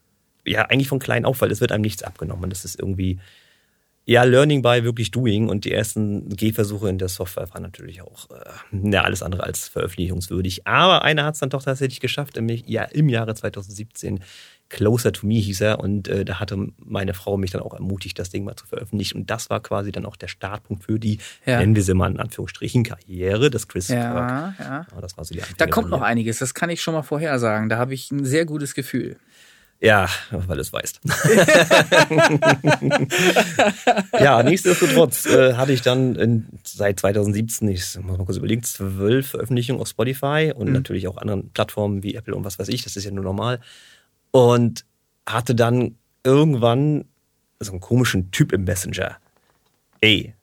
ja 0.45 0.63
eigentlich 0.63 0.87
von 0.87 0.99
klein 0.99 1.25
auf, 1.25 1.41
weil 1.41 1.51
es 1.51 1.61
wird 1.61 1.71
einem 1.71 1.81
nichts 1.81 2.03
abgenommen. 2.03 2.45
Und 2.45 2.49
das 2.51 2.65
ist 2.65 2.79
irgendwie, 2.79 3.19
ja, 4.05 4.23
Learning 4.23 4.61
by 4.61 4.83
wirklich 4.83 5.11
Doing. 5.11 5.49
Und 5.49 5.65
die 5.65 5.71
ersten 5.71 6.29
Gehversuche 6.29 6.89
in 6.89 6.97
der 6.97 7.09
Software 7.09 7.49
waren 7.51 7.63
natürlich 7.63 8.01
auch 8.01 8.29
äh, 8.29 8.91
ja, 8.91 9.01
alles 9.01 9.23
andere 9.23 9.43
als 9.43 9.67
veröffentlichungswürdig. 9.67 10.67
Aber 10.67 11.03
einer 11.03 11.25
hat 11.25 11.33
es 11.33 11.39
dann 11.39 11.49
doch 11.49 11.63
tatsächlich 11.63 11.99
geschafft, 11.99 12.37
im, 12.37 12.47
ja, 12.49 12.83
im 12.83 13.09
Jahre 13.09 13.33
2017 13.33 14.19
Closer 14.69 15.11
to 15.11 15.27
Me 15.27 15.35
hieß 15.35 15.61
er 15.61 15.79
und 15.79 16.07
äh, 16.07 16.25
da 16.25 16.39
hatte 16.39 16.57
meine 16.77 17.13
Frau 17.13 17.37
mich 17.37 17.51
dann 17.51 17.61
auch 17.61 17.73
ermutigt, 17.73 18.17
das 18.17 18.31
Ding 18.31 18.43
mal 18.43 18.55
zu 18.55 18.65
veröffentlichen 18.65 19.19
und 19.19 19.29
das 19.29 19.49
war 19.51 19.61
quasi 19.61 19.91
dann 19.91 20.07
auch 20.07 20.15
der 20.15 20.27
Startpunkt 20.27 20.83
für 20.83 20.99
die, 20.99 21.19
ja. 21.45 21.59
nennen 21.59 21.75
wir 21.75 21.83
sie 21.83 21.93
mal 21.93 22.09
in 22.09 22.19
Anführungsstrichen, 22.19 22.83
Karriere 22.83 23.51
des 23.51 23.67
Chris 23.67 23.89
ja, 23.89 24.55
Kirk. 24.55 24.59
Ja. 24.59 25.01
das 25.01 25.17
war 25.17 25.25
so 25.25 25.35
die 25.35 25.41
Da 25.57 25.67
kommt 25.67 25.91
noch 25.91 26.01
einiges, 26.01 26.39
das 26.39 26.55
kann 26.55 26.71
ich 26.71 26.81
schon 26.81 26.95
mal 26.95 27.03
vorhersagen, 27.03 27.69
da 27.69 27.77
habe 27.77 27.93
ich 27.93 28.11
ein 28.11 28.25
sehr 28.25 28.45
gutes 28.45 28.73
Gefühl. 28.73 29.17
Ja, 29.81 30.09
weil 30.31 30.55
du 30.55 30.61
es 30.61 30.71
weißt. 30.71 31.01
ja, 34.19 34.41
nichtsdestotrotz 34.41 35.25
äh, 35.25 35.53
hatte 35.55 35.73
ich 35.73 35.81
dann 35.81 36.15
in, 36.15 36.47
seit 36.63 36.99
2017, 36.99 37.67
ich 37.67 37.99
muss 38.01 38.17
mal 38.17 38.25
kurz 38.25 38.37
überlegen, 38.37 38.63
zwölf 38.63 39.27
Veröffentlichungen 39.29 39.81
auf 39.81 39.89
Spotify 39.89 40.53
und 40.55 40.67
mhm. 40.67 40.73
natürlich 40.73 41.07
auch 41.07 41.17
anderen 41.17 41.49
Plattformen 41.51 42.03
wie 42.03 42.15
Apple 42.15 42.33
und 42.35 42.45
was 42.45 42.57
weiß 42.57 42.69
ich, 42.69 42.83
das 42.83 42.95
ist 42.95 43.03
ja 43.03 43.11
nur 43.11 43.23
normal 43.23 43.59
und 44.31 44.85
hatte 45.25 45.55
dann 45.55 45.95
irgendwann 46.23 47.05
so 47.59 47.71
einen 47.71 47.81
komischen 47.81 48.31
Typ 48.31 48.51
im 48.53 48.63
Messenger. 48.63 49.17
Ey, 50.01 50.33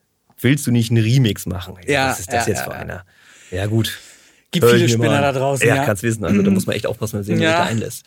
willst 0.40 0.66
du 0.66 0.70
nicht 0.70 0.90
einen 0.90 1.02
Remix 1.02 1.46
machen? 1.46 1.76
Ja, 1.86 2.10
was 2.10 2.20
ist 2.20 2.32
das 2.32 2.46
ja, 2.46 2.52
jetzt 2.52 2.60
ja, 2.60 2.64
für 2.64 2.74
einer? 2.74 3.04
Ja, 3.50 3.66
gut. 3.66 3.98
Gibt 4.50 4.66
viele 4.66 4.88
Spinner 4.88 5.20
da 5.20 5.32
draußen. 5.32 5.66
Ja, 5.66 5.76
ja. 5.76 5.84
kannst 5.84 6.02
wissen. 6.02 6.24
Also 6.24 6.42
da 6.42 6.50
muss 6.52 6.66
man 6.66 6.76
echt 6.76 6.86
aufpassen, 6.86 7.14
wenn 7.14 7.20
man 7.20 7.38
sich 7.38 7.40
ja. 7.40 7.62
einlässt. 7.62 8.04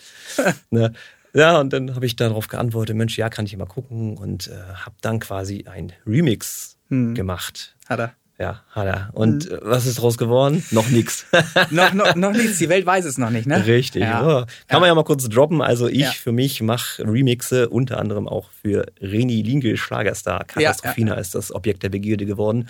ne? 0.70 0.94
Ja, 1.36 1.60
und 1.60 1.74
dann 1.74 1.94
habe 1.96 2.06
ich 2.06 2.16
darauf 2.16 2.48
geantwortet, 2.48 2.96
Mensch, 2.96 3.18
ja, 3.18 3.28
kann 3.28 3.46
ich 3.46 3.58
mal 3.58 3.66
gucken 3.66 4.18
und 4.18 4.48
äh, 4.48 4.54
habe 4.54 4.96
dann 5.02 5.20
quasi 5.20 5.66
ein 5.70 5.92
Remix 6.08 6.78
hm. 6.88 7.14
gemacht. 7.14 7.76
Hat 7.90 8.00
er. 8.00 8.14
Ja, 8.38 8.62
hat 8.72 8.86
er. 8.86 9.10
Und 9.14 9.50
mhm. 9.50 9.60
was 9.62 9.86
ist 9.86 9.98
daraus 9.98 10.18
geworden? 10.18 10.64
Noch 10.72 10.90
nichts. 10.90 11.26
noch, 11.72 11.94
noch, 11.94 12.16
noch 12.16 12.34
nichts. 12.34 12.58
Die 12.58 12.68
Welt 12.68 12.86
weiß 12.86 13.06
es 13.06 13.18
noch 13.18 13.30
nicht, 13.30 13.48
ne? 13.48 13.66
Richtig. 13.66 14.02
Ja. 14.02 14.24
Oh. 14.24 14.46
Kann 14.46 14.48
ja. 14.72 14.80
man 14.80 14.88
ja 14.88 14.96
mal 14.96 15.06
kurz 15.06 15.28
droppen. 15.30 15.62
Also 15.62 15.88
ich 15.88 16.00
ja. 16.00 16.12
für 16.12 16.34
mich 16.34 16.62
mache 16.62 17.04
Remixe, 17.06 17.70
unter 17.70 17.98
anderem 17.98 18.28
auch 18.28 18.50
für 18.62 18.88
Reni 19.02 19.42
Linke, 19.42 19.78
Schlagerstar. 19.78 20.44
Katastrophina 20.46 21.14
ist 21.16 21.34
das 21.34 21.54
Objekt 21.54 21.84
der 21.84 21.90
Begierde 21.90 22.26
geworden. 22.26 22.68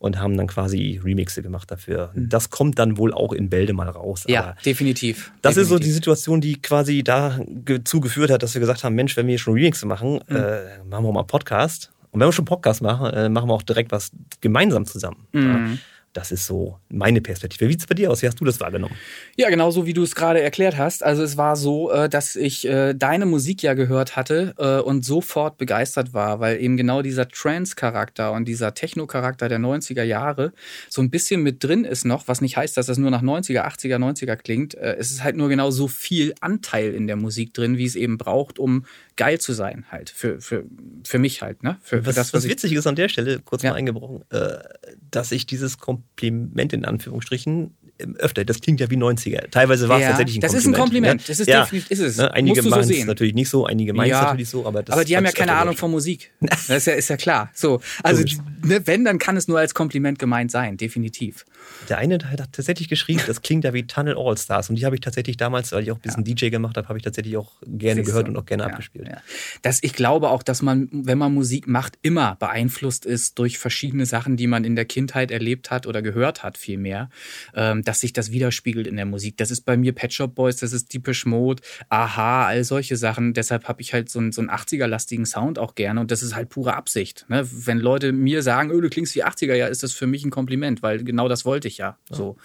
Und 0.00 0.20
haben 0.20 0.36
dann 0.36 0.46
quasi 0.46 1.00
Remixe 1.02 1.42
gemacht 1.42 1.68
dafür. 1.72 2.12
Mhm. 2.14 2.28
Das 2.28 2.50
kommt 2.50 2.78
dann 2.78 2.98
wohl 2.98 3.12
auch 3.12 3.32
in 3.32 3.50
Bälde 3.50 3.72
mal 3.72 3.88
raus. 3.88 4.22
Ja, 4.28 4.54
definitiv. 4.64 5.32
Das 5.42 5.56
definitiv. 5.56 5.62
ist 5.62 5.68
so 5.70 5.78
die 5.80 5.90
Situation, 5.90 6.40
die 6.40 6.62
quasi 6.62 7.02
dazu 7.02 7.98
geführt 7.98 8.30
hat, 8.30 8.44
dass 8.44 8.54
wir 8.54 8.60
gesagt 8.60 8.84
haben, 8.84 8.94
Mensch, 8.94 9.16
wenn 9.16 9.26
wir 9.26 9.38
schon 9.38 9.54
Remixe 9.54 9.86
machen, 9.86 10.20
mhm. 10.28 10.36
äh, 10.36 10.78
machen 10.88 11.04
wir 11.04 11.10
mal 11.10 11.24
Podcast 11.24 11.90
und 12.10 12.20
wenn 12.20 12.28
wir 12.28 12.32
schon 12.32 12.44
Podcast 12.44 12.82
machen, 12.82 13.12
äh, 13.12 13.28
machen 13.28 13.48
wir 13.48 13.54
auch 13.54 13.62
direkt 13.62 13.92
was 13.92 14.10
gemeinsam 14.40 14.86
zusammen. 14.86 15.26
Mhm. 15.32 15.42
Ja. 15.42 15.78
Das 16.14 16.32
ist 16.32 16.46
so 16.46 16.78
meine 16.88 17.20
Perspektive. 17.20 17.68
Wie 17.68 17.74
sieht 17.74 17.82
es 17.82 17.86
bei 17.86 17.94
dir 17.94 18.10
aus? 18.10 18.22
Wie 18.22 18.26
hast 18.26 18.40
du 18.40 18.44
das 18.44 18.58
wahrgenommen? 18.60 18.94
Ja, 19.36 19.50
genau 19.50 19.70
so 19.70 19.86
wie 19.86 19.92
du 19.92 20.02
es 20.02 20.14
gerade 20.14 20.40
erklärt 20.40 20.76
hast. 20.78 21.04
Also 21.04 21.22
es 21.22 21.36
war 21.36 21.54
so, 21.54 21.92
äh, 21.92 22.08
dass 22.08 22.34
ich 22.34 22.66
äh, 22.66 22.94
deine 22.94 23.26
Musik 23.26 23.62
ja 23.62 23.74
gehört 23.74 24.16
hatte 24.16 24.54
äh, 24.58 24.80
und 24.80 25.04
sofort 25.04 25.58
begeistert 25.58 26.14
war, 26.14 26.40
weil 26.40 26.60
eben 26.60 26.76
genau 26.76 27.02
dieser 27.02 27.28
Trance-Charakter 27.28 28.32
und 28.32 28.46
dieser 28.46 28.74
Techno-Charakter 28.74 29.48
der 29.48 29.58
90er 29.58 30.02
Jahre 30.02 30.52
so 30.88 31.02
ein 31.02 31.10
bisschen 31.10 31.42
mit 31.42 31.62
drin 31.62 31.84
ist 31.84 32.06
noch, 32.06 32.26
was 32.26 32.40
nicht 32.40 32.56
heißt, 32.56 32.76
dass 32.76 32.86
das 32.86 32.96
nur 32.96 33.10
nach 33.10 33.22
90er, 33.22 33.66
80er, 33.66 33.98
90er 33.98 34.36
klingt. 34.36 34.74
Es 34.74 35.10
ist 35.10 35.22
halt 35.22 35.36
nur 35.36 35.48
genau 35.48 35.70
so 35.70 35.88
viel 35.88 36.34
Anteil 36.40 36.94
in 36.94 37.06
der 37.06 37.16
Musik 37.16 37.52
drin, 37.52 37.76
wie 37.76 37.84
es 37.84 37.94
eben 37.94 38.16
braucht, 38.16 38.58
um 38.58 38.86
geil 39.18 39.38
zu 39.38 39.52
sein 39.52 39.84
halt 39.90 40.08
für, 40.08 40.40
für, 40.40 40.64
für 41.04 41.18
mich 41.18 41.42
halt 41.42 41.62
ne 41.62 41.76
für, 41.82 42.06
was, 42.06 42.14
das, 42.14 42.32
was, 42.32 42.44
was 42.44 42.50
witzig 42.50 42.72
ist 42.72 42.86
an 42.86 42.94
der 42.94 43.10
Stelle 43.10 43.40
kurz 43.40 43.62
ja. 43.62 43.70
mal 43.70 43.76
eingebrochen 43.76 44.24
dass 45.10 45.32
ich 45.32 45.44
dieses 45.44 45.76
Kompliment 45.78 46.72
in 46.72 46.86
Anführungsstrichen 46.86 47.76
öfter. 48.18 48.44
Das 48.44 48.60
klingt 48.60 48.80
ja 48.80 48.90
wie 48.90 48.96
90er. 48.96 49.50
Teilweise 49.50 49.88
war 49.88 49.98
es 49.98 50.02
ja, 50.02 50.08
tatsächlich 50.10 50.38
ein 50.38 50.40
das 50.40 50.52
Kompliment. 50.52 50.58
Das 50.58 50.60
ist 50.60 50.66
ein 50.66 50.74
Kompliment. 50.74 51.20
Ne? 51.20 51.26
Das 51.26 51.40
ist 51.40 51.48
ja. 51.48 51.64
definitiv 51.64 51.90
ist 51.90 52.00
es. 52.00 52.16
Ne? 52.16 52.32
Einige 52.32 52.62
meinen 52.62 52.90
es 52.90 53.04
natürlich 53.04 53.34
nicht 53.34 53.48
so, 53.48 53.66
einige 53.66 53.92
meinen 53.94 54.12
es 54.12 54.20
natürlich 54.20 54.48
so, 54.48 54.66
aber 54.66 54.82
das 54.82 54.94
Aber 54.94 55.04
die 55.04 55.16
haben 55.16 55.24
ja 55.24 55.32
keine 55.32 55.54
Ahnung 55.54 55.76
von 55.76 55.90
Musik. 55.90 56.32
Das 56.68 56.68
ist 56.68 56.86
ja, 56.86 56.92
ist 56.94 57.08
ja 57.08 57.16
klar. 57.16 57.50
So, 57.54 57.80
also 58.02 58.22
ne, 58.64 58.86
wenn, 58.86 59.04
dann 59.04 59.18
kann 59.18 59.36
es 59.36 59.48
nur 59.48 59.58
als 59.58 59.74
Kompliment 59.74 60.18
gemeint 60.18 60.50
sein, 60.50 60.76
definitiv. 60.76 61.44
Der 61.88 61.98
eine 61.98 62.18
hat 62.18 62.52
tatsächlich 62.52 62.88
geschrieben, 62.88 63.22
das 63.26 63.42
klingt 63.42 63.64
ja 63.64 63.72
wie 63.72 63.86
Tunnel 63.86 64.16
All 64.18 64.36
Stars 64.36 64.70
und 64.70 64.76
die 64.76 64.84
habe 64.84 64.96
ich 64.96 65.00
tatsächlich 65.00 65.36
damals, 65.36 65.72
weil 65.72 65.82
ich 65.82 65.90
auch 65.90 65.96
ein 65.96 66.02
bisschen 66.02 66.24
DJ 66.24 66.48
gemacht 66.48 66.76
habe, 66.76 66.88
habe 66.88 66.98
ich 66.98 67.04
tatsächlich 67.04 67.36
auch 67.36 67.52
gerne 67.66 68.00
Siehst 68.00 68.08
gehört 68.08 68.26
du? 68.26 68.32
und 68.32 68.36
auch 68.36 68.46
gerne 68.46 68.64
abgespielt. 68.64 69.08
Das, 69.62 69.78
ich 69.82 69.92
glaube 69.92 70.30
auch, 70.30 70.42
dass 70.42 70.62
man, 70.62 70.88
wenn 70.92 71.18
man 71.18 71.32
Musik 71.32 71.66
macht, 71.66 71.98
immer 72.02 72.36
beeinflusst 72.36 73.06
ist 73.06 73.38
durch 73.38 73.58
verschiedene 73.58 74.06
Sachen, 74.06 74.36
die 74.36 74.46
man 74.46 74.64
in 74.64 74.76
der 74.76 74.84
Kindheit 74.84 75.30
erlebt 75.30 75.70
hat 75.70 75.86
oder 75.86 76.02
gehört 76.02 76.42
hat, 76.42 76.58
vielmehr, 76.58 77.10
ähm, 77.54 77.82
dass 77.88 78.00
sich 78.00 78.12
das 78.12 78.30
widerspiegelt 78.30 78.86
in 78.86 78.96
der 78.96 79.06
Musik. 79.06 79.38
Das 79.38 79.50
ist 79.50 79.62
bei 79.62 79.78
mir 79.78 79.94
Pet 79.94 80.12
Shop 80.12 80.34
Boys, 80.34 80.56
das 80.56 80.74
ist 80.74 80.92
Deepish 80.92 81.24
Mode, 81.24 81.62
Aha, 81.88 82.46
all 82.46 82.62
solche 82.62 82.98
Sachen. 82.98 83.32
Deshalb 83.32 83.66
habe 83.66 83.80
ich 83.80 83.94
halt 83.94 84.10
so 84.10 84.18
einen, 84.18 84.30
so 84.30 84.42
einen 84.42 84.50
80er-lastigen 84.50 85.24
Sound 85.24 85.58
auch 85.58 85.74
gerne 85.74 85.98
und 85.98 86.10
das 86.10 86.22
ist 86.22 86.34
halt 86.34 86.50
pure 86.50 86.74
Absicht. 86.74 87.24
Ne? 87.28 87.48
Wenn 87.50 87.78
Leute 87.78 88.12
mir 88.12 88.42
sagen, 88.42 88.70
oh, 88.72 88.80
du 88.82 88.90
klingst 88.90 89.14
wie 89.14 89.24
80er, 89.24 89.54
ja, 89.54 89.68
ist 89.68 89.82
das 89.82 89.94
für 89.94 90.06
mich 90.06 90.22
ein 90.22 90.30
Kompliment, 90.30 90.82
weil 90.82 91.02
genau 91.02 91.28
das 91.28 91.46
wollte 91.46 91.66
ich 91.66 91.78
ja. 91.78 91.96
ja. 92.10 92.16
So. 92.16 92.36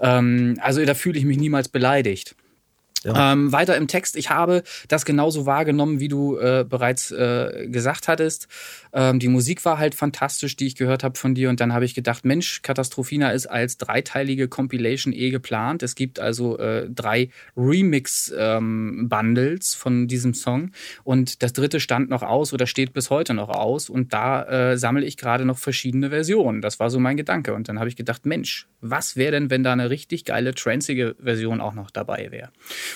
Ähm, 0.00 0.58
also 0.62 0.82
da 0.82 0.94
fühle 0.94 1.18
ich 1.18 1.26
mich 1.26 1.36
niemals 1.36 1.68
beleidigt. 1.68 2.34
Ja. 3.04 3.32
Ähm, 3.32 3.52
weiter 3.52 3.76
im 3.76 3.86
Text, 3.86 4.16
ich 4.16 4.30
habe 4.30 4.64
das 4.88 5.04
genauso 5.04 5.46
wahrgenommen, 5.46 6.00
wie 6.00 6.08
du 6.08 6.36
äh, 6.36 6.64
bereits 6.68 7.12
äh, 7.12 7.68
gesagt 7.68 8.08
hattest. 8.08 8.48
Ähm, 8.92 9.20
die 9.20 9.28
Musik 9.28 9.64
war 9.64 9.78
halt 9.78 9.94
fantastisch, 9.94 10.56
die 10.56 10.66
ich 10.66 10.74
gehört 10.74 11.04
habe 11.04 11.16
von 11.16 11.32
dir. 11.34 11.48
Und 11.48 11.60
dann 11.60 11.72
habe 11.72 11.84
ich 11.84 11.94
gedacht, 11.94 12.24
Mensch, 12.24 12.60
Katastrophina 12.62 13.30
ist 13.30 13.46
als 13.46 13.78
dreiteilige 13.78 14.48
Compilation 14.48 15.12
eh 15.12 15.30
geplant. 15.30 15.84
Es 15.84 15.94
gibt 15.94 16.18
also 16.18 16.58
äh, 16.58 16.90
drei 16.90 17.30
Remix-Bundles 17.56 19.74
ähm, 19.74 19.78
von 19.78 20.08
diesem 20.08 20.34
Song. 20.34 20.72
Und 21.04 21.44
das 21.44 21.52
dritte 21.52 21.78
stand 21.78 22.10
noch 22.10 22.22
aus 22.22 22.52
oder 22.52 22.66
steht 22.66 22.94
bis 22.94 23.10
heute 23.10 23.32
noch 23.32 23.50
aus. 23.50 23.88
Und 23.88 24.12
da 24.12 24.72
äh, 24.72 24.76
sammle 24.76 25.04
ich 25.04 25.16
gerade 25.16 25.44
noch 25.44 25.58
verschiedene 25.58 26.10
Versionen. 26.10 26.62
Das 26.62 26.80
war 26.80 26.90
so 26.90 26.98
mein 26.98 27.16
Gedanke. 27.16 27.54
Und 27.54 27.68
dann 27.68 27.78
habe 27.78 27.88
ich 27.88 27.94
gedacht, 27.94 28.26
Mensch, 28.26 28.66
was 28.80 29.16
wäre 29.16 29.32
denn, 29.32 29.50
wenn 29.50 29.62
da 29.62 29.72
eine 29.72 29.90
richtig 29.90 30.24
geile, 30.24 30.54
tranceige 30.54 31.14
Version 31.22 31.60
auch 31.60 31.74
noch 31.74 31.92
dabei 31.92 32.32
wäre? 32.32 32.50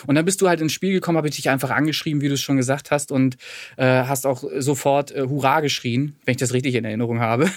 Und 0.06 0.14
dann 0.14 0.24
bist 0.24 0.40
du 0.40 0.48
halt 0.48 0.60
ins 0.60 0.72
Spiel 0.72 0.92
gekommen, 0.92 1.18
habe 1.18 1.28
ich 1.28 1.36
dich 1.36 1.48
einfach 1.48 1.70
angeschrieben, 1.70 2.20
wie 2.20 2.28
du 2.28 2.34
es 2.34 2.40
schon 2.40 2.56
gesagt 2.56 2.90
hast, 2.90 3.12
und 3.12 3.36
äh, 3.76 3.84
hast 3.84 4.26
auch 4.26 4.44
sofort 4.58 5.10
äh, 5.12 5.22
Hurra 5.22 5.60
geschrien, 5.60 6.16
wenn 6.24 6.32
ich 6.32 6.38
das 6.38 6.52
richtig 6.52 6.74
in 6.74 6.84
Erinnerung 6.84 7.20
habe. 7.20 7.50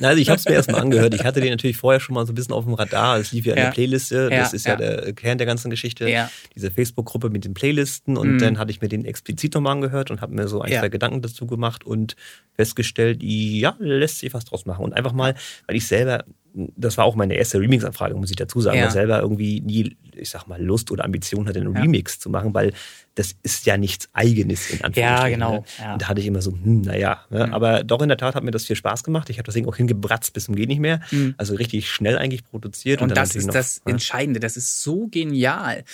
Also 0.00 0.20
ich 0.20 0.28
habe 0.28 0.38
es 0.38 0.44
mir 0.44 0.54
erstmal 0.54 0.80
angehört. 0.80 1.14
Ich 1.14 1.24
hatte 1.24 1.40
den 1.40 1.50
natürlich 1.50 1.76
vorher 1.76 2.00
schon 2.00 2.14
mal 2.14 2.26
so 2.26 2.32
ein 2.32 2.34
bisschen 2.34 2.54
auf 2.54 2.64
dem 2.64 2.74
Radar. 2.74 3.18
Es 3.18 3.32
lief 3.32 3.46
ja 3.46 3.54
in 3.54 3.58
ja. 3.58 3.64
der 3.64 3.72
Playliste. 3.72 4.30
Das 4.30 4.52
ja, 4.52 4.56
ist 4.56 4.66
ja, 4.66 4.72
ja, 4.72 4.76
der 4.76 5.12
Kern 5.12 5.38
der 5.38 5.46
ganzen 5.46 5.70
Geschichte. 5.70 6.06
Diese 6.54 6.70
Facebook-Gruppe 6.70 7.30
mit 7.30 7.44
den 7.44 7.54
Playlisten. 7.54 8.16
Und 8.16 8.34
mhm. 8.34 8.38
dann 8.38 8.58
hatte 8.58 8.70
ich 8.70 8.80
mir 8.80 8.88
den 8.88 9.04
explizit 9.04 9.54
nochmal 9.54 9.72
angehört 9.72 10.10
und 10.10 10.20
habe 10.20 10.34
mir 10.34 10.48
so 10.48 10.60
ein, 10.60 10.72
zwei 10.72 10.88
Gedanken 10.88 11.22
dazu 11.22 11.46
gemacht 11.46 11.84
und 11.84 12.16
festgestellt, 12.54 13.22
ja, 13.22 13.74
lässt 13.78 14.18
sich 14.18 14.34
was 14.34 14.44
draus 14.44 14.66
machen. 14.66 14.84
Und 14.84 14.92
einfach 14.92 15.12
mal, 15.12 15.34
weil 15.66 15.76
ich 15.76 15.86
selber 15.86 16.24
das 16.54 16.98
war 16.98 17.04
auch 17.04 17.14
meine 17.14 17.34
erste 17.34 17.58
Remix-Anfrage, 17.58 18.14
muss 18.14 18.30
ich 18.30 18.36
dazu 18.36 18.60
sagen, 18.60 18.78
ja. 18.78 18.84
weil 18.84 18.90
selber 18.90 19.20
irgendwie 19.20 19.60
nie, 19.60 19.96
ich 20.14 20.30
sag 20.30 20.46
mal, 20.46 20.62
Lust 20.62 20.90
oder 20.90 21.04
Ambition 21.04 21.48
hatte, 21.48 21.60
einen 21.60 21.74
ja. 21.74 21.80
Remix 21.80 22.18
zu 22.18 22.30
machen, 22.30 22.52
weil 22.54 22.72
das 23.14 23.34
ist 23.42 23.66
ja 23.66 23.76
nichts 23.76 24.08
Eigenes 24.12 24.70
in 24.70 24.82
Anführungsstrichen. 24.82 25.02
Ja, 25.02 25.28
genau. 25.28 25.52
Ne? 25.52 25.64
Ja. 25.78 25.92
Und 25.92 26.02
da 26.02 26.08
hatte 26.08 26.20
ich 26.20 26.26
immer 26.26 26.40
so, 26.40 26.52
hm, 26.52 26.82
naja. 26.82 27.24
Ne? 27.30 27.46
Mhm. 27.46 27.54
Aber 27.54 27.84
doch 27.84 28.00
in 28.00 28.08
der 28.08 28.16
Tat 28.16 28.34
hat 28.34 28.42
mir 28.42 28.50
das 28.50 28.64
viel 28.64 28.76
Spaß 28.76 29.04
gemacht. 29.04 29.28
Ich 29.30 29.38
habe 29.38 29.46
das 29.46 29.54
Ding 29.54 29.66
auch 29.66 29.76
hingebratzt 29.76 30.32
bis 30.32 30.44
zum 30.44 30.56
geht 30.56 30.68
nicht 30.68 30.80
mehr. 30.80 31.00
Mhm. 31.10 31.34
Also 31.36 31.54
richtig 31.54 31.90
schnell 31.90 32.16
eigentlich 32.16 32.44
produziert. 32.44 33.02
Und, 33.02 33.10
und 33.10 33.16
das 33.16 33.34
ist 33.36 33.46
noch, 33.46 33.54
das 33.54 33.82
ja. 33.84 33.92
Entscheidende. 33.92 34.40
Das 34.40 34.56
ist 34.56 34.82
so 34.82 35.08
genial. 35.08 35.84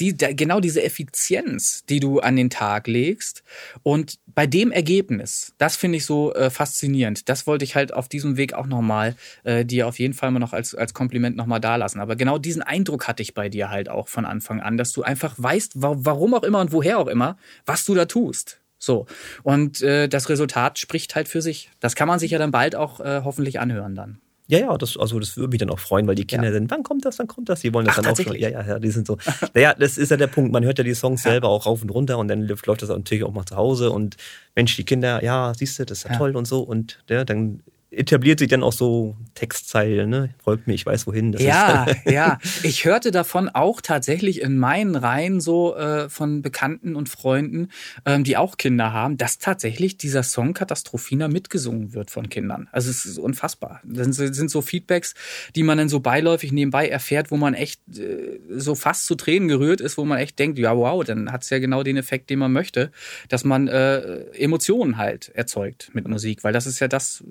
Die, 0.00 0.16
da, 0.16 0.32
genau 0.32 0.60
diese 0.60 0.82
Effizienz, 0.82 1.84
die 1.84 2.00
du 2.00 2.20
an 2.20 2.36
den 2.36 2.48
Tag 2.48 2.86
legst 2.86 3.42
und 3.82 4.18
bei 4.34 4.46
dem 4.46 4.72
Ergebnis, 4.72 5.52
das 5.58 5.76
finde 5.76 5.98
ich 5.98 6.06
so 6.06 6.32
äh, 6.32 6.48
faszinierend. 6.48 7.28
Das 7.28 7.46
wollte 7.46 7.64
ich 7.64 7.74
halt 7.74 7.92
auf 7.92 8.08
diesem 8.08 8.38
Weg 8.38 8.54
auch 8.54 8.66
nochmal 8.66 9.14
äh, 9.44 9.64
dir 9.66 9.86
auf 9.86 9.98
jeden 9.98 10.14
Fall 10.14 10.30
mal 10.30 10.38
noch 10.38 10.54
als, 10.54 10.74
als 10.74 10.94
Kompliment 10.94 11.36
nochmal 11.36 11.60
dalassen. 11.60 12.00
Aber 12.00 12.16
genau 12.16 12.38
diesen 12.38 12.62
Eindruck 12.62 13.08
hatte 13.08 13.22
ich 13.22 13.34
bei 13.34 13.50
dir 13.50 13.68
halt 13.68 13.90
auch 13.90 14.08
von 14.08 14.24
Anfang 14.24 14.60
an, 14.60 14.78
dass 14.78 14.92
du 14.92 15.02
einfach 15.02 15.34
weißt, 15.36 15.82
wa 15.82 15.92
warum 15.98 16.34
auch 16.34 16.42
immer 16.42 16.61
und 16.62 16.72
woher 16.72 16.98
auch 16.98 17.08
immer, 17.08 17.36
was 17.66 17.84
du 17.84 17.94
da 17.94 18.06
tust. 18.06 18.60
So. 18.78 19.06
Und 19.42 19.80
äh, 19.82 20.08
das 20.08 20.28
Resultat 20.28 20.78
spricht 20.78 21.14
halt 21.14 21.28
für 21.28 21.42
sich. 21.42 21.70
Das 21.78 21.94
kann 21.94 22.08
man 22.08 22.18
sich 22.18 22.32
ja 22.32 22.38
dann 22.38 22.50
bald 22.50 22.74
auch 22.74 23.00
äh, 23.00 23.20
hoffentlich 23.22 23.60
anhören 23.60 23.94
dann. 23.94 24.18
Ja, 24.48 24.58
ja, 24.58 24.76
das, 24.76 24.96
also 24.96 25.20
das 25.20 25.36
würde 25.36 25.50
mich 25.50 25.60
dann 25.60 25.70
auch 25.70 25.78
freuen, 25.78 26.06
weil 26.06 26.16
die 26.16 26.26
Kinder 26.26 26.48
ja. 26.48 26.52
sind, 26.52 26.70
wann 26.70 26.82
kommt 26.82 27.04
das, 27.04 27.18
wann 27.18 27.28
kommt 27.28 27.48
das? 27.48 27.60
Die 27.60 27.72
wollen 27.72 27.86
das 27.86 27.96
Ach, 27.96 28.02
dann 28.02 28.12
auch 28.12 28.20
schon. 28.20 28.36
Ja, 28.36 28.48
ja, 28.48 28.66
ja, 28.66 28.78
die 28.78 28.90
sind 28.90 29.06
so. 29.06 29.16
naja, 29.54 29.72
das 29.72 29.96
ist 29.98 30.10
ja 30.10 30.16
der 30.16 30.26
Punkt. 30.26 30.52
Man 30.52 30.64
hört 30.64 30.78
ja 30.78 30.84
die 30.84 30.94
Songs 30.94 31.22
ja. 31.24 31.30
selber 31.30 31.48
auch 31.48 31.64
rauf 31.64 31.80
und 31.80 31.90
runter 31.90 32.18
und 32.18 32.28
dann 32.28 32.42
läuft 32.42 32.82
das 32.82 32.88
natürlich 32.88 33.24
auch 33.24 33.32
mal 33.32 33.46
zu 33.46 33.56
Hause 33.56 33.90
und 33.90 34.16
Mensch, 34.54 34.76
die 34.76 34.84
Kinder, 34.84 35.22
ja, 35.22 35.54
siehst 35.54 35.78
du, 35.78 35.86
das 35.86 35.98
ist 35.98 36.04
ja, 36.04 36.12
ja. 36.12 36.18
toll 36.18 36.36
und 36.36 36.46
so. 36.46 36.60
Und 36.60 36.98
ja, 37.08 37.24
dann 37.24 37.62
etabliert 37.92 38.38
sich 38.38 38.48
dann 38.48 38.62
auch 38.62 38.72
so 38.72 39.16
Textzeilen, 39.34 40.08
ne? 40.10 40.34
Folgt 40.42 40.66
mir, 40.66 40.74
ich 40.74 40.84
weiß 40.84 41.06
wohin. 41.06 41.32
Das 41.32 41.42
ja, 41.42 41.86
ja. 42.06 42.38
Ich 42.62 42.84
hörte 42.84 43.10
davon 43.10 43.48
auch 43.48 43.80
tatsächlich 43.80 44.40
in 44.40 44.58
meinen 44.58 44.96
Reihen 44.96 45.40
so 45.40 45.76
äh, 45.76 46.08
von 46.08 46.42
Bekannten 46.42 46.96
und 46.96 47.08
Freunden, 47.08 47.68
ähm, 48.04 48.24
die 48.24 48.36
auch 48.36 48.56
Kinder 48.56 48.92
haben, 48.92 49.16
dass 49.16 49.38
tatsächlich 49.38 49.96
dieser 49.98 50.22
Song 50.22 50.54
Katastrophina 50.54 51.28
mitgesungen 51.28 51.92
wird 51.92 52.10
von 52.10 52.28
Kindern. 52.28 52.68
Also 52.72 52.90
es 52.90 53.04
ist 53.04 53.18
unfassbar. 53.18 53.80
Das 53.84 54.16
sind 54.16 54.50
so 54.50 54.62
Feedbacks, 54.62 55.14
die 55.54 55.62
man 55.62 55.78
dann 55.78 55.88
so 55.88 56.00
beiläufig 56.00 56.52
nebenbei 56.52 56.88
erfährt, 56.88 57.30
wo 57.30 57.36
man 57.36 57.54
echt 57.54 57.80
äh, 57.98 58.40
so 58.56 58.74
fast 58.74 59.06
zu 59.06 59.14
Tränen 59.14 59.48
gerührt 59.48 59.80
ist, 59.80 59.98
wo 59.98 60.04
man 60.04 60.18
echt 60.18 60.38
denkt, 60.38 60.58
ja 60.58 60.76
wow, 60.76 61.04
dann 61.04 61.30
hat 61.30 61.42
es 61.42 61.50
ja 61.50 61.58
genau 61.58 61.82
den 61.82 61.96
Effekt, 61.96 62.30
den 62.30 62.38
man 62.38 62.52
möchte, 62.52 62.90
dass 63.28 63.44
man 63.44 63.68
äh, 63.68 64.24
Emotionen 64.32 64.96
halt 64.96 65.30
erzeugt 65.34 65.90
mit 65.92 66.08
Musik, 66.08 66.44
weil 66.44 66.52
das 66.52 66.66
ist 66.66 66.80
ja 66.80 66.88
das, 66.88 67.22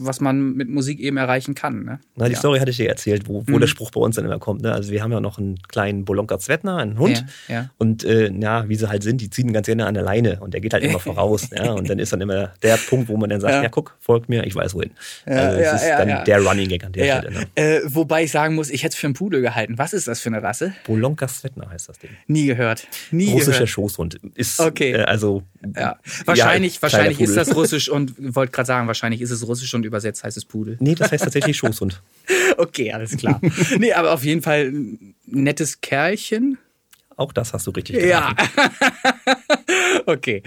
was 0.00 0.20
man 0.20 0.54
mit 0.54 0.68
Musik 0.68 1.00
eben 1.00 1.16
erreichen 1.16 1.54
kann. 1.54 1.84
Ne? 1.84 2.00
Na, 2.16 2.26
die 2.26 2.32
ja. 2.32 2.38
Story 2.38 2.58
hatte 2.58 2.70
ich 2.70 2.76
dir 2.76 2.88
erzählt, 2.88 3.28
wo, 3.28 3.44
wo 3.46 3.56
mhm. 3.56 3.60
der 3.60 3.66
Spruch 3.66 3.90
bei 3.90 4.00
uns 4.00 4.16
dann 4.16 4.24
immer 4.24 4.38
kommt. 4.38 4.62
Ne? 4.62 4.72
Also 4.72 4.90
wir 4.90 5.02
haben 5.02 5.12
ja 5.12 5.20
noch 5.20 5.38
einen 5.38 5.62
kleinen 5.62 6.04
Bolonka 6.04 6.38
Zvetner, 6.38 6.78
einen 6.78 6.98
Hund. 6.98 7.24
Ja, 7.48 7.54
ja. 7.54 7.70
Und 7.78 8.04
äh, 8.04 8.30
ja, 8.32 8.68
wie 8.68 8.74
sie 8.74 8.88
halt 8.88 9.02
sind, 9.02 9.20
die 9.20 9.30
ziehen 9.30 9.52
ganz 9.52 9.66
gerne 9.66 9.86
an 9.86 9.94
der 9.94 10.02
Leine 10.02 10.40
und 10.40 10.54
der 10.54 10.60
geht 10.60 10.72
halt 10.72 10.84
immer 10.84 10.98
voraus. 11.00 11.48
ja? 11.54 11.72
Und 11.72 11.88
dann 11.88 11.98
ist 11.98 12.12
dann 12.12 12.20
immer 12.20 12.52
der 12.62 12.76
Punkt, 12.76 13.08
wo 13.08 13.16
man 13.16 13.30
dann 13.30 13.40
sagt, 13.40 13.62
ja, 13.62 13.68
guck, 13.68 13.96
folgt 14.00 14.28
mir, 14.28 14.44
ich 14.44 14.54
weiß 14.54 14.74
wohin. 14.74 14.90
Also 15.26 15.58
das 15.58 15.82
ist 15.82 15.90
dann 15.90 16.24
der 16.24 16.42
Running 16.42 16.68
Gag 16.68 16.84
an 16.84 16.92
der 16.92 17.18
Stelle. 17.18 17.32
Ne? 17.32 17.46
Äh, 17.54 17.80
wobei 17.84 18.24
ich 18.24 18.30
sagen 18.30 18.54
muss, 18.54 18.70
ich 18.70 18.82
hätte 18.82 18.94
es 18.94 18.98
für 18.98 19.06
einen 19.06 19.14
Pudel 19.14 19.40
gehalten. 19.40 19.78
Was 19.78 19.92
ist 19.92 20.08
das 20.08 20.20
für 20.20 20.28
eine 20.28 20.42
Rasse? 20.42 20.72
Bolonka 20.86 21.28
Zvetner 21.28 21.70
heißt 21.70 21.88
das 21.88 21.98
Ding. 21.98 22.10
Nie 22.26 22.46
gehört. 22.46 22.86
Nie 23.10 23.30
Russischer 23.32 23.52
gehört. 23.52 23.68
Schoßhund. 23.68 24.20
Ist, 24.34 24.60
okay. 24.60 24.92
Äh, 24.92 25.02
also 25.02 25.42
ja. 25.76 25.96
Wahrscheinlich, 26.24 26.80
wahrscheinlich 26.80 27.20
ist 27.20 27.36
das 27.36 27.54
russisch 27.54 27.88
und 27.88 28.14
wollte 28.18 28.52
gerade 28.52 28.66
sagen, 28.66 28.86
wahrscheinlich 28.86 29.20
ist 29.20 29.30
es 29.30 29.46
russisch 29.46 29.72
und 29.74 29.84
übersetzt 29.90 30.24
heißt 30.24 30.36
es 30.36 30.44
Pudel. 30.44 30.76
Nee, 30.80 30.94
das 30.94 31.12
heißt 31.12 31.24
tatsächlich 31.24 31.56
Schoßhund. 31.58 32.00
okay, 32.56 32.92
alles 32.92 33.16
klar. 33.16 33.40
nee, 33.78 33.92
aber 33.92 34.12
auf 34.12 34.24
jeden 34.24 34.42
Fall 34.42 34.66
ein 34.66 35.14
nettes 35.26 35.80
Kerlchen. 35.80 36.58
Auch 37.16 37.32
das 37.32 37.52
hast 37.52 37.66
du 37.66 37.72
richtig 37.72 37.96
gesagt. 37.96 38.40
Ja. 38.56 39.36
okay. 40.06 40.42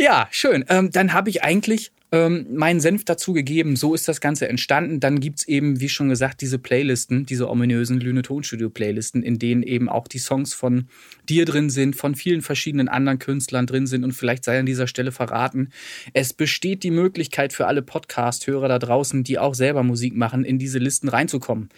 Ja, 0.00 0.26
schön. 0.32 0.64
Ähm, 0.68 0.90
dann 0.90 1.12
habe 1.12 1.30
ich 1.30 1.44
eigentlich 1.44 1.92
ähm, 2.10 2.46
meinen 2.54 2.80
Senf 2.80 3.04
dazu 3.04 3.32
gegeben. 3.32 3.76
So 3.76 3.94
ist 3.94 4.08
das 4.08 4.20
Ganze 4.20 4.48
entstanden. 4.48 5.00
Dann 5.00 5.20
gibt's 5.20 5.46
eben, 5.46 5.80
wie 5.80 5.88
schon 5.88 6.08
gesagt, 6.08 6.40
diese 6.40 6.58
Playlisten, 6.58 7.26
diese 7.26 7.50
ominösen 7.50 8.00
Lüne 8.00 8.22
Tonstudio 8.22 8.70
Playlisten, 8.70 9.22
in 9.22 9.38
denen 9.38 9.62
eben 9.62 9.88
auch 9.88 10.08
die 10.08 10.18
Songs 10.18 10.54
von 10.54 10.88
dir 11.28 11.44
drin 11.44 11.68
sind, 11.68 11.96
von 11.96 12.14
vielen 12.14 12.40
verschiedenen 12.40 12.88
anderen 12.88 13.18
Künstlern 13.18 13.66
drin 13.66 13.86
sind. 13.86 14.04
Und 14.04 14.12
vielleicht 14.12 14.44
sei 14.44 14.58
an 14.58 14.66
dieser 14.66 14.86
Stelle 14.86 15.12
verraten, 15.12 15.70
es 16.14 16.32
besteht 16.32 16.82
die 16.82 16.90
Möglichkeit 16.90 17.52
für 17.52 17.66
alle 17.66 17.82
Podcast-Hörer 17.82 18.68
da 18.68 18.78
draußen, 18.78 19.22
die 19.22 19.38
auch 19.38 19.54
selber 19.54 19.82
Musik 19.82 20.16
machen, 20.16 20.44
in 20.44 20.58
diese 20.58 20.78
Listen 20.78 21.08
reinzukommen. 21.08 21.68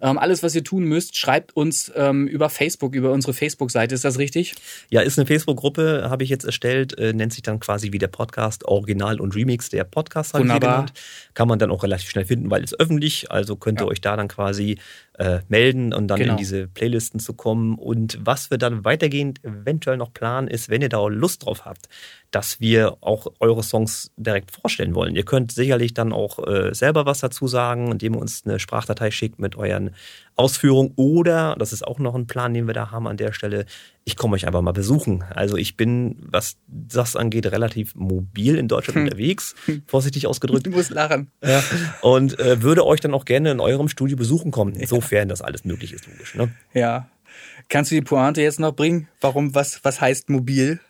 Ähm, 0.00 0.16
alles, 0.16 0.42
was 0.42 0.54
ihr 0.54 0.64
tun 0.64 0.84
müsst, 0.84 1.18
schreibt 1.18 1.54
uns 1.54 1.92
ähm, 1.94 2.26
über 2.26 2.48
Facebook, 2.48 2.94
über 2.94 3.12
unsere 3.12 3.34
Facebook-Seite. 3.34 3.94
Ist 3.94 4.04
das 4.04 4.18
richtig? 4.18 4.54
Ja, 4.88 5.02
ist 5.02 5.18
eine 5.18 5.26
Facebook-Gruppe, 5.26 6.06
habe 6.08 6.24
ich 6.24 6.30
jetzt 6.30 6.44
erstellt, 6.44 6.98
äh, 6.98 7.12
nennt 7.12 7.34
sich 7.34 7.42
dann 7.42 7.60
quasi 7.60 7.92
wie 7.92 7.98
der 7.98 8.08
Podcast 8.08 8.64
Original 8.64 9.20
und 9.20 9.34
Remix 9.34 9.73
der 9.74 9.84
Podcast 9.84 10.34
halt 10.34 10.42
Wunderbar. 10.42 10.76
genannt. 10.76 10.92
Kann 11.34 11.48
man 11.48 11.58
dann 11.58 11.70
auch 11.70 11.82
relativ 11.82 12.10
schnell 12.10 12.24
finden, 12.24 12.50
weil 12.50 12.62
es 12.62 12.78
öffentlich, 12.78 13.30
also 13.30 13.56
könnt 13.56 13.80
ihr 13.80 13.84
ja. 13.84 13.90
euch 13.90 14.00
da 14.00 14.16
dann 14.16 14.28
quasi 14.28 14.78
äh, 15.18 15.40
melden 15.48 15.92
und 15.92 16.08
dann 16.08 16.18
genau. 16.18 16.32
in 16.32 16.36
diese 16.38 16.66
Playlisten 16.66 17.20
zu 17.20 17.34
kommen. 17.34 17.78
Und 17.78 18.18
was 18.20 18.50
wir 18.50 18.58
dann 18.58 18.84
weitergehend 18.84 19.44
eventuell 19.44 19.96
noch 19.96 20.12
planen, 20.12 20.48
ist, 20.48 20.68
wenn 20.68 20.82
ihr 20.82 20.88
da 20.88 21.06
Lust 21.06 21.44
drauf 21.44 21.64
habt, 21.64 21.88
dass 22.34 22.60
wir 22.60 22.96
auch 23.00 23.28
eure 23.38 23.62
Songs 23.62 24.10
direkt 24.16 24.50
vorstellen 24.50 24.94
wollen. 24.94 25.14
Ihr 25.14 25.24
könnt 25.24 25.52
sicherlich 25.52 25.94
dann 25.94 26.12
auch 26.12 26.44
äh, 26.44 26.74
selber 26.74 27.06
was 27.06 27.20
dazu 27.20 27.46
sagen, 27.46 27.92
indem 27.92 28.14
ihr 28.14 28.20
uns 28.20 28.42
eine 28.44 28.58
Sprachdatei 28.58 29.12
schickt 29.12 29.38
mit 29.38 29.54
euren 29.56 29.90
Ausführungen 30.36 30.92
oder, 30.96 31.54
das 31.58 31.72
ist 31.72 31.86
auch 31.86 32.00
noch 32.00 32.16
ein 32.16 32.26
Plan, 32.26 32.52
den 32.52 32.66
wir 32.66 32.74
da 32.74 32.90
haben 32.90 33.06
an 33.06 33.16
der 33.16 33.32
Stelle, 33.32 33.66
ich 34.04 34.16
komme 34.16 34.34
euch 34.34 34.48
einfach 34.48 34.62
mal 34.62 34.72
besuchen. 34.72 35.22
Also 35.30 35.56
ich 35.56 35.76
bin, 35.76 36.16
was 36.26 36.56
das 36.66 37.14
angeht, 37.14 37.46
relativ 37.46 37.94
mobil 37.94 38.56
in 38.56 38.66
Deutschland 38.66 38.96
hm. 38.96 39.04
unterwegs, 39.04 39.54
vorsichtig 39.86 40.26
ausgedrückt. 40.26 40.66
Du 40.66 40.70
musst 40.70 40.90
lachen. 40.90 41.30
Ja, 41.42 41.62
und 42.02 42.38
äh, 42.40 42.62
würde 42.62 42.84
euch 42.84 43.00
dann 43.00 43.14
auch 43.14 43.24
gerne 43.24 43.52
in 43.52 43.60
eurem 43.60 43.88
Studio 43.88 44.16
besuchen 44.16 44.50
kommen, 44.50 44.74
insofern 45.04 45.28
das 45.28 45.42
alles 45.42 45.64
möglich 45.64 45.92
ist, 45.92 46.06
logisch. 46.06 46.34
Ne? 46.34 46.50
Ja. 46.72 47.08
Kannst 47.68 47.90
du 47.90 47.94
die 47.94 48.02
Pointe 48.02 48.42
jetzt 48.42 48.60
noch 48.60 48.72
bringen? 48.72 49.08
Warum, 49.20 49.54
was, 49.54 49.84
was 49.84 50.00
heißt 50.00 50.30
mobil? 50.30 50.80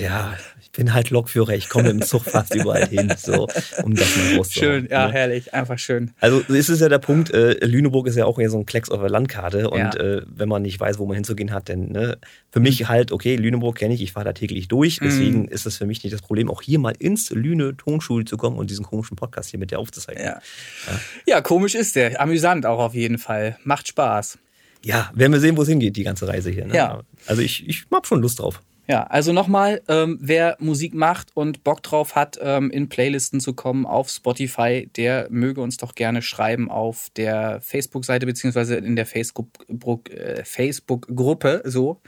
Ja, 0.00 0.36
ich 0.59 0.59
bin 0.80 0.94
halt 0.94 1.10
Lokführer, 1.10 1.50
ich 1.50 1.68
komme 1.68 1.90
im 1.90 2.00
Zug 2.00 2.24
fast 2.24 2.54
überall 2.54 2.88
hin, 2.88 3.12
so, 3.18 3.46
um 3.82 3.94
das 3.94 4.16
mal 4.16 4.36
rauszuholen. 4.38 4.80
Schön, 4.84 4.88
ja, 4.90 5.08
ne? 5.08 5.12
herrlich, 5.12 5.52
einfach 5.52 5.78
schön. 5.78 6.12
Also 6.20 6.40
ist 6.40 6.70
es 6.70 6.80
ja 6.80 6.88
der 6.88 6.98
Punkt, 6.98 7.30
äh, 7.34 7.62
Lüneburg 7.66 8.06
ist 8.06 8.16
ja 8.16 8.24
auch 8.24 8.38
eher 8.38 8.48
so 8.48 8.56
ein 8.56 8.64
Klecks 8.64 8.88
auf 8.88 8.98
der 8.98 9.10
Landkarte 9.10 9.68
und 9.68 9.78
ja. 9.78 9.92
äh, 9.92 10.22
wenn 10.26 10.48
man 10.48 10.62
nicht 10.62 10.80
weiß, 10.80 10.98
wo 10.98 11.04
man 11.04 11.16
hinzugehen 11.16 11.52
hat, 11.52 11.68
dann 11.68 11.92
ne, 11.92 12.16
für 12.50 12.60
mich 12.60 12.80
mhm. 12.80 12.88
halt, 12.88 13.12
okay, 13.12 13.36
Lüneburg 13.36 13.76
kenne 13.76 13.92
ich, 13.92 14.00
ich 14.00 14.12
fahre 14.12 14.24
da 14.24 14.32
täglich 14.32 14.68
durch, 14.68 15.00
deswegen 15.02 15.42
mhm. 15.42 15.48
ist 15.48 15.66
es 15.66 15.76
für 15.76 15.84
mich 15.84 16.02
nicht 16.02 16.14
das 16.14 16.22
Problem, 16.22 16.48
auch 16.48 16.62
hier 16.62 16.78
mal 16.78 16.94
ins 16.98 17.28
Lüne 17.28 17.76
Tonschule 17.76 18.24
zu 18.24 18.38
kommen 18.38 18.56
und 18.56 18.70
diesen 18.70 18.86
komischen 18.86 19.18
Podcast 19.18 19.50
hier 19.50 19.60
mit 19.60 19.72
dir 19.72 19.80
aufzuzeichnen. 19.80 20.24
Ja. 20.24 20.40
ja. 20.86 21.00
ja, 21.26 21.40
komisch 21.42 21.74
ist 21.74 21.94
der, 21.94 22.18
amüsant 22.22 22.64
auch 22.64 22.78
auf 22.78 22.94
jeden 22.94 23.18
Fall, 23.18 23.58
macht 23.64 23.86
Spaß. 23.88 24.38
Ja, 24.82 25.10
werden 25.12 25.32
wir 25.32 25.40
sehen, 25.40 25.58
wo 25.58 25.62
es 25.62 25.68
hingeht, 25.68 25.96
die 25.96 26.04
ganze 26.04 26.26
Reise 26.26 26.48
hier. 26.48 26.64
Ne? 26.64 26.74
Ja. 26.74 27.02
Also 27.26 27.42
ich, 27.42 27.68
ich 27.68 27.84
habe 27.92 28.06
schon 28.06 28.22
Lust 28.22 28.38
drauf. 28.38 28.62
Ja, 28.90 29.04
also 29.04 29.32
nochmal, 29.32 29.82
ähm, 29.86 30.18
wer 30.20 30.56
Musik 30.58 30.94
macht 30.94 31.28
und 31.36 31.62
Bock 31.62 31.80
drauf 31.84 32.16
hat, 32.16 32.40
ähm, 32.42 32.72
in 32.72 32.88
Playlisten 32.88 33.38
zu 33.38 33.54
kommen 33.54 33.86
auf 33.86 34.08
Spotify, 34.08 34.90
der 34.96 35.28
möge 35.30 35.60
uns 35.60 35.76
doch 35.76 35.94
gerne 35.94 36.22
schreiben 36.22 36.68
auf 36.68 37.06
der 37.14 37.60
Facebook-Seite 37.60 38.26
beziehungsweise 38.26 38.74
in 38.74 38.96
der 38.96 39.06
Facebook-Gruppe, 39.06 40.10
äh, 40.10 40.44
Facebook 40.44 41.06
so. 41.66 42.00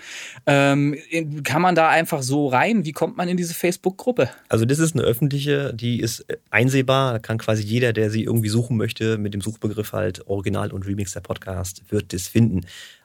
Ähm, 0.45 0.97
kann 1.45 1.63
man 1.63 1.77
da 1.77 1.89
einfach 1.89 2.21
so 2.21 2.49
rein? 2.49 2.85
Wie 2.85 2.91
kommt 2.91 3.17
man 3.17 3.29
in 3.29 3.37
diese 3.37 3.55
Facebook-Gruppe? 3.55 4.31
Also 4.49 4.65
das 4.65 4.81
ist 4.81 4.97
eine 4.97 5.05
öffentliche, 5.05 5.73
die 5.75 6.01
ist 6.01 6.29
äh, 6.29 6.39
einsehbar. 6.51 7.13
Da 7.13 7.19
kann 7.21 7.39
quasi 7.39 7.63
jeder, 7.63 7.93
der 7.93 8.11
sie 8.11 8.25
irgendwie 8.25 8.49
suchen 8.49 8.77
möchte, 8.77 9.19
mit 9.19 9.35
dem 9.35 9.41
Suchbegriff 9.41 9.93
halt 9.93 10.27
Original 10.27 10.73
und 10.73 10.85
Remix 10.85 11.13
der 11.13 11.21
Podcast, 11.21 11.85
wird 11.93 12.13
das 12.13 12.27
finden. 12.27 12.63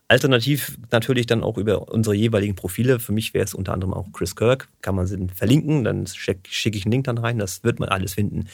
Alternativ 0.09 0.77
natürlich 0.91 1.25
dann 1.25 1.43
auch 1.43 1.57
über 1.57 1.89
unsere 1.89 2.15
jeweiligen 2.15 2.55
Profile. 2.55 2.99
Für 2.99 3.11
mich 3.11 3.33
wäre 3.33 3.43
es 3.43 3.53
unter 3.53 3.73
anderem 3.73 3.93
auch 3.93 4.11
Chris 4.13 4.35
Kirk. 4.35 4.69
Kann 4.81 4.95
man 4.95 5.05
sie 5.05 5.27
verlinken, 5.35 5.83
dann 5.83 6.07
schicke 6.07 6.47
ich 6.49 6.85
einen 6.85 6.93
Link 6.93 7.03
dann 7.05 7.17
rein. 7.17 7.39
Das 7.39 7.63
wird 7.63 7.79
man 7.79 7.89
alles 7.89 8.13
finden. 8.13 8.45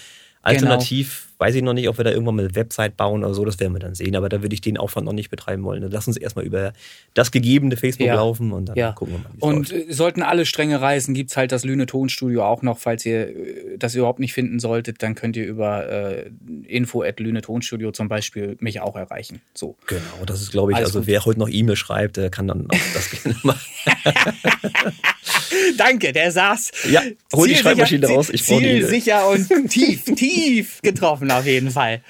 Alternativ 0.43 1.29
genau. 1.29 1.45
weiß 1.45 1.55
ich 1.55 1.61
noch 1.61 1.73
nicht, 1.73 1.87
ob 1.87 1.97
wir 1.97 2.03
da 2.03 2.11
irgendwann 2.11 2.35
mal 2.35 2.45
eine 2.45 2.55
Website 2.55 2.97
bauen 2.97 3.23
oder 3.23 3.33
so, 3.33 3.45
das 3.45 3.59
werden 3.59 3.71
wir 3.71 3.79
dann 3.79 3.95
sehen. 3.95 4.15
Aber 4.17 4.27
da 4.27 4.41
würde 4.41 4.53
ich 4.53 4.59
den 4.59 4.77
Aufwand 4.77 5.05
noch 5.05 5.13
nicht 5.13 5.29
betreiben 5.29 5.63
wollen. 5.63 5.89
Lass 5.89 6.05
uns 6.05 6.17
erstmal 6.17 6.43
über 6.45 6.73
das 7.13 7.31
gegebene 7.31 7.77
Facebook 7.77 8.07
ja. 8.07 8.15
laufen 8.15 8.51
und 8.51 8.67
dann 8.67 8.75
ja. 8.75 8.91
gucken 8.91 9.15
wir 9.15 9.19
mal. 9.19 9.29
Und 9.39 9.71
läuft. 9.71 9.89
Äh, 9.89 9.93
sollten 9.93 10.21
alle 10.21 10.45
Stränge 10.45 10.81
reißen, 10.81 11.13
gibt's 11.13 11.37
halt 11.37 11.53
das 11.53 11.63
Lüne 11.63 11.85
Tonstudio 11.85 12.43
auch 12.43 12.61
noch. 12.61 12.77
Falls 12.77 13.05
ihr 13.05 13.29
äh, 13.29 13.77
das 13.77 13.95
überhaupt 13.95 14.19
nicht 14.19 14.33
finden 14.33 14.59
solltet, 14.59 15.01
dann 15.01 15.15
könnt 15.15 15.37
ihr 15.37 15.45
über 15.45 15.89
äh, 15.89 16.29
info 16.67 17.03
at 17.03 17.21
Lüne 17.21 17.41
Tonstudio 17.41 17.91
zum 17.91 18.09
Beispiel 18.09 18.57
mich 18.59 18.81
auch 18.81 18.97
erreichen. 18.97 19.41
So. 19.53 19.77
Genau, 19.87 20.25
das 20.25 20.41
ist, 20.41 20.51
glaube 20.51 20.73
ich, 20.73 20.75
Alles 20.75 20.89
also 20.89 20.99
gut. 20.99 21.07
wer 21.07 21.23
heute 21.23 21.39
noch 21.39 21.49
E-Mail 21.49 21.77
schreibt, 21.77 22.17
der 22.17 22.29
kann 22.29 22.49
dann 22.49 22.67
auch 22.69 22.93
das 22.93 23.09
gerne 23.23 23.39
machen. 23.43 23.61
Danke, 25.77 26.11
der 26.11 26.31
saß. 26.31 26.71
Ja, 26.89 27.01
hol 27.33 27.47
die 27.47 27.55
Schreibmaschine 27.55 28.07
raus. 28.07 28.29
Ich 28.29 28.43
sicher 28.43 29.29
und 29.29 29.47
tief, 29.69 30.05
tief 30.05 30.81
getroffen 30.81 31.31
auf 31.31 31.45
jeden 31.45 31.71
Fall. 31.71 32.01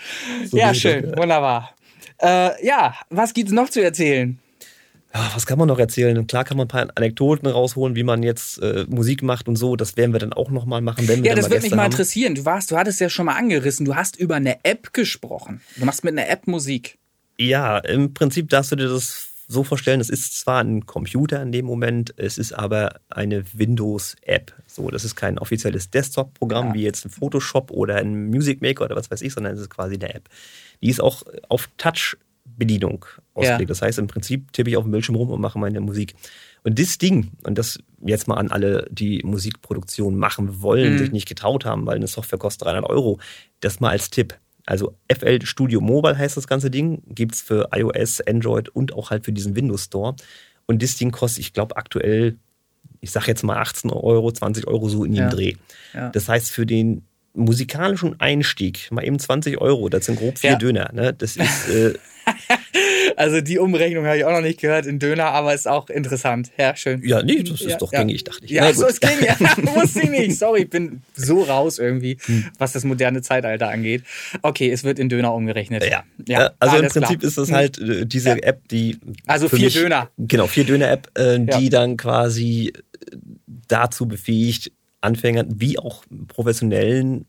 So 0.50 0.58
ja, 0.58 0.74
schön, 0.74 1.10
das, 1.10 1.18
wunderbar. 1.18 1.76
Äh, 2.22 2.66
ja, 2.66 2.96
was 3.10 3.34
gibt's 3.34 3.52
noch 3.52 3.70
zu 3.70 3.84
erzählen? 3.84 4.40
Ja, 5.14 5.32
was 5.36 5.46
kann 5.46 5.60
man 5.60 5.68
noch 5.68 5.78
erzählen? 5.78 6.26
Klar 6.26 6.44
kann 6.44 6.58
man 6.58 6.66
ein 6.66 6.70
paar 6.70 6.88
Anekdoten 6.96 7.48
rausholen, 7.48 7.96
wie 7.96 8.04
man 8.04 8.24
jetzt 8.24 8.58
äh, 8.64 8.86
Musik 8.90 9.22
macht 9.22 9.48
und 9.48 9.56
so. 9.58 9.76
Das 9.76 9.96
werden 9.96 10.12
wir 10.12 10.20
dann 10.20 10.34
auch 10.34 10.50
noch 10.50 10.66
mal 10.66 10.82
machen, 10.82 11.08
wenn 11.08 11.24
wir 11.24 11.30
Ja, 11.30 11.36
das 11.36 11.52
würde 11.52 11.62
mich 11.62 11.76
mal 11.76 11.86
interessieren. 11.86 12.34
Du 12.34 12.46
warst, 12.46 12.72
du 12.72 12.78
hattest 12.78 13.00
ja 13.00 13.10
schon 13.10 13.28
mal 13.28 13.36
angerissen. 13.36 13.86
Du 13.86 13.96
hast 13.96 14.16
über 14.16 14.36
eine 14.36 14.64
App 14.64 14.92
gesprochen. 14.92 15.62
Du 15.76 15.86
machst 15.86 16.04
mit 16.04 16.18
einer 16.18 16.30
App 16.30 16.48
Musik. 16.48 16.98
Ja, 17.38 17.78
im 17.78 18.14
Prinzip 18.14 18.50
darfst 18.50 18.72
du 18.72 18.76
dir 18.76 18.90
das 18.90 19.28
so 19.54 19.63
vorstellen, 19.63 20.02
es 20.02 20.10
ist 20.10 20.39
zwar 20.39 20.62
ein 20.62 20.86
Computer 20.86 21.42
in 21.42 21.52
dem 21.52 21.66
Moment, 21.66 22.13
es 22.18 22.38
ist 22.38 22.54
aber 22.54 23.00
eine 23.10 23.46
Windows-App. 23.54 24.54
So, 24.68 24.89
das 24.89 25.06
ist 25.06 25.16
kein 25.16 25.39
offizielles 25.39 25.89
Desktop-Programm 25.89 26.70
ja. 26.70 26.74
wie 26.74 26.84
jetzt 26.84 27.06
ein 27.06 27.10
Photoshop 27.10 27.72
oder 27.72 27.96
ein 27.96 28.30
Music 28.30 28.62
Maker 28.62 28.86
oder 28.86 28.96
was 28.96 29.10
weiß 29.10 29.22
ich, 29.22 29.34
sondern 29.34 29.54
es 29.54 29.62
ist 29.62 29.70
quasi 29.70 29.96
eine 29.96 30.13
App. 30.13 30.30
Die 30.82 30.89
ist 30.89 31.02
auch 31.02 31.24
auf 31.48 31.70
Touch-Bedienung 31.78 33.06
ausgelegt. 33.34 33.62
Ja. 33.62 33.68
Das 33.68 33.82
heißt, 33.82 34.00
im 34.00 34.08
Prinzip 34.08 34.52
tippe 34.52 34.70
ich 34.70 34.78
auf 34.78 34.84
dem 34.84 34.92
Bildschirm 34.92 35.16
rum 35.16 35.30
und 35.30 35.39
mache 35.39 35.60
meine 35.60 35.80
Musik. 35.80 36.16
Und 36.63 36.80
das 36.80 36.98
Ding, 36.98 37.32
und 37.44 37.58
das 37.58 37.80
jetzt 38.06 38.28
mal 38.28 38.36
an 38.36 38.50
alle, 38.50 38.88
die 38.89 39.22
Musikproduktion 39.24 40.18
machen 40.18 40.62
wollen, 40.62 40.94
mhm. 40.94 40.98
sich 40.98 41.12
nicht 41.12 41.28
getraut 41.28 41.66
haben, 41.66 41.86
weil 41.86 41.96
eine 41.96 42.08
Software 42.08 42.39
kostet 42.39 42.66
300 42.68 42.89
Euro, 42.89 43.20
das 43.60 43.80
mal 43.80 43.89
als 43.89 44.10
Tipp. 44.10 44.38
Also 44.65 44.95
FL 45.12 45.45
Studio 45.45 45.82
Mobile 45.82 46.17
heißt 46.17 46.38
das 46.38 46.47
ganze 46.47 46.71
Ding, 46.71 47.04
gibt 47.08 47.36
es 47.36 47.41
für 47.41 47.69
iOS, 47.73 48.21
Android 48.21 48.69
und 48.69 48.93
auch 48.93 49.12
halt 49.12 49.26
für 49.26 49.34
diesen 49.34 49.56
Windows 49.56 49.86
Store. 49.86 50.15
Und 50.65 50.82
das 50.82 50.95
Ding 50.95 51.12
kostet, 51.12 51.39
ich 51.39 51.54
glaube, 51.54 51.76
aktuell, 51.76 52.38
ich 53.02 53.12
sage 53.12 53.28
jetzt 53.28 53.43
mal 53.43 53.58
18 53.58 53.91
Euro, 53.91 54.32
20 54.32 54.67
Euro 54.67 54.88
so 54.88 55.04
in 55.04 55.12
dem 55.12 55.23
ja. 55.23 55.30
Dreh. 55.30 55.56
Ja. 55.93 56.10
Das 56.10 56.30
heißt, 56.30 56.49
für 56.49 56.65
den 56.65 57.06
musikalischen 57.34 58.19
Einstieg, 58.21 58.89
mal 58.91 59.04
eben 59.04 59.19
20 59.19 59.60
Euro, 59.60 59.89
das 59.89 60.06
sind 60.06 60.19
grob 60.19 60.38
vier 60.38 60.52
ja. 60.52 60.58
Döner. 60.58 60.91
Ne? 60.93 61.13
Das 61.13 61.36
ist. 61.36 61.69
Äh, 61.69 61.93
also 63.15 63.41
die 63.41 63.60
Umrechnung 63.60 64.06
habe 64.06 64.17
ich 64.17 64.26
auch 64.26 64.32
noch 64.32 64.41
nicht 64.41 64.60
gehört 64.60 64.86
in 64.86 64.99
Döner, 64.99 65.26
aber 65.26 65.54
ist 65.54 65.67
auch 65.67 65.89
interessant. 65.89 66.52
Ja, 66.58 66.76
schön. 66.76 67.02
Ja, 67.04 67.23
nee, 67.23 67.43
das 67.43 67.62
ist 67.62 67.69
ja, 67.69 67.78
doch 67.78 67.91
ja. 67.91 67.99
gängig, 67.99 68.23
dachte 68.23 68.45
ich. 68.45 68.52
Ja, 68.52 68.71
so 68.73 68.88
ist 68.88 69.02
gängig. 69.02 69.30
Wusste 69.76 70.02
ich 70.02 70.10
nicht. 70.10 70.38
Sorry, 70.38 70.63
ich 70.63 70.69
bin 70.69 71.02
so 71.15 71.43
raus 71.43 71.80
irgendwie, 71.80 72.17
hm. 72.26 72.45
was 72.58 72.73
das 72.73 72.84
moderne 72.84 73.21
Zeitalter 73.21 73.69
angeht. 73.69 74.04
Okay, 74.41 74.71
es 74.71 74.84
wird 74.84 74.99
in 74.99 75.10
Döner 75.10 75.34
umgerechnet. 75.34 75.86
Ja. 75.86 76.04
ja 76.28 76.52
also 76.60 76.78
im 76.78 76.88
Prinzip 76.88 77.19
klar. 77.19 77.28
ist 77.28 77.38
das 77.38 77.52
halt 77.52 77.80
äh, 77.80 78.06
diese 78.06 78.43
App, 78.43 78.67
die. 78.69 78.97
Also 79.28 79.49
vier 79.49 79.65
mich, 79.65 79.73
Döner. 79.73 80.10
Genau, 80.17 80.47
vier 80.47 80.65
Döner-App, 80.65 81.12
äh, 81.17 81.39
die 81.39 81.69
dann 81.69 81.97
quasi 81.97 82.73
äh, 82.73 83.17
dazu 83.67 84.08
befähigt, 84.08 84.71
Anfängern 85.02 85.47
wie 85.58 85.78
auch 85.78 86.04
professionellen, 86.28 87.26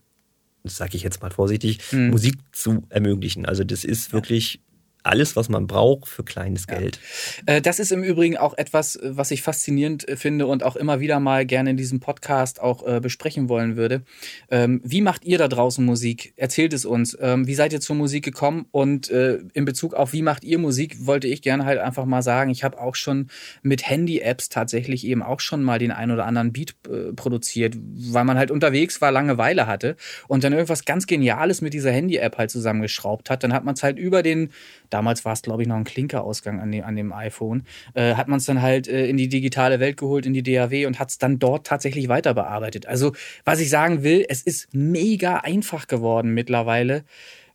das 0.63 0.77
sage 0.77 0.97
ich 0.97 1.03
jetzt 1.03 1.21
mal 1.21 1.31
vorsichtig, 1.31 1.81
hm. 1.91 2.11
Musik 2.11 2.37
zu 2.53 2.85
ermöglichen. 2.89 3.47
Also 3.47 3.65
das 3.65 3.85
ist 3.85 4.13
wirklich 4.13 4.61
alles, 5.05 5.37
was 5.37 5.49
man 5.49 5.67
braucht 5.67 6.09
für 6.09 6.25
kleines 6.25 6.67
Geld. 6.67 6.99
Ja. 7.47 7.55
Äh, 7.55 7.63
das 7.63 7.79
ist 7.79 7.93
im 7.93 8.03
Übrigen 8.03 8.37
auch 8.37 8.57
etwas, 8.57 8.99
was 9.03 9.31
ich 9.31 9.43
faszinierend 9.43 10.09
äh, 10.09 10.17
finde 10.17 10.47
und 10.47 10.63
auch 10.63 10.77
immer 10.77 10.99
wieder 11.01 11.21
mal 11.21 11.45
gerne 11.45 11.71
in 11.71 11.77
diesem 11.77 12.01
Podcast 12.01 12.61
auch 12.61 12.87
äh, 12.87 13.01
besprechen 13.01 13.49
wollen 13.49 13.77
würde. 13.77 14.03
Ähm, 14.51 14.81
wie 14.83 15.03
macht 15.03 15.25
ihr 15.25 15.37
da 15.37 15.47
draußen 15.47 15.85
Musik? 15.85 16.33
Erzählt 16.37 16.73
es 16.73 16.87
uns. 16.87 17.17
Ähm, 17.21 17.47
wie 17.47 17.55
seid 17.55 17.73
ihr 17.75 17.81
zur 17.81 17.97
Musik 17.97 18.25
gekommen? 18.25 18.67
Und 18.71 19.09
in 19.09 19.65
Bezug 19.65 19.95
auf 19.95 20.13
wie 20.13 20.23
macht 20.23 20.45
ihr 20.45 20.59
Musik, 20.59 21.07
wollte 21.07 21.29
ich 21.29 21.43
gerne 21.43 21.65
halt 21.65 21.79
einfach 21.79 22.05
mal 22.07 22.23
sagen, 22.23 22.51
ich 22.51 22.65
habe 22.65 22.81
auch 22.81 22.95
schon 22.95 23.29
mit 23.63 23.89
Handy-Apps 23.89 24.49
tatsächlich 24.49 25.07
eben 25.07 25.23
auch 25.23 25.41
schon 25.41 25.63
mal 25.63 25.79
den 25.79 25.91
ein 25.91 26.11
oder 26.11 26.25
anderen 26.25 26.53
Beat 26.53 26.75
produziert, 27.17 27.77
weil 27.77 28.25
man 28.25 28.39
halt 28.39 28.51
unterwegs 28.51 29.01
war, 29.01 29.13
Langeweile 29.13 29.67
hatte 29.67 29.97
und 30.29 30.45
dann 30.45 30.53
irgendwas 30.53 30.85
ganz 30.85 31.07
Geniales 31.07 31.61
mit 31.61 31.75
dieser 31.75 31.93
Handy-App 31.93 32.39
halt 32.39 32.51
zusammengeschraubt 32.51 33.31
hat. 33.31 33.45
Dann 33.45 33.53
hat 33.53 33.65
man 33.65 33.75
es 33.75 33.83
halt 33.83 33.99
über 33.99 34.23
den 34.23 34.51
damals 34.95 35.25
war 35.25 35.33
es, 35.33 35.43
glaube 35.43 35.63
ich, 35.63 35.69
noch 35.69 35.77
ein 35.77 35.85
Klinkerausgang 35.85 36.61
an 36.61 36.71
dem, 36.71 36.85
an 36.85 36.95
dem 36.95 37.13
iPhone, 37.13 37.65
äh, 37.95 38.15
hat 38.15 38.29
man 38.29 38.39
es 38.39 38.47
dann 38.47 38.63
halt 38.63 38.87
äh, 38.87 39.07
in 39.07 39.17
die 39.17 39.29
digitale 39.29 39.81
Welt 39.81 39.97
geholt, 39.97 40.25
in 40.25 40.33
die 40.33 40.43
DAW 40.43 40.87
und 40.87 41.01
hat 41.01 41.11
es 41.11 41.19
dann 41.19 41.41
dort 41.41 41.67
tatsächlich 41.67 42.09
weiter 42.09 42.33
bearbeitet. 42.33 42.87
Also, 42.87 43.13
was 43.45 43.61
ich 43.61 43.69
sagen 43.69 44.05
will, 44.05 44.25
es 44.29 44.41
ist 44.43 44.73
mega 44.73 45.39
einfach 45.39 45.89
geworden 45.89 46.31
mittlerweile, 46.33 47.05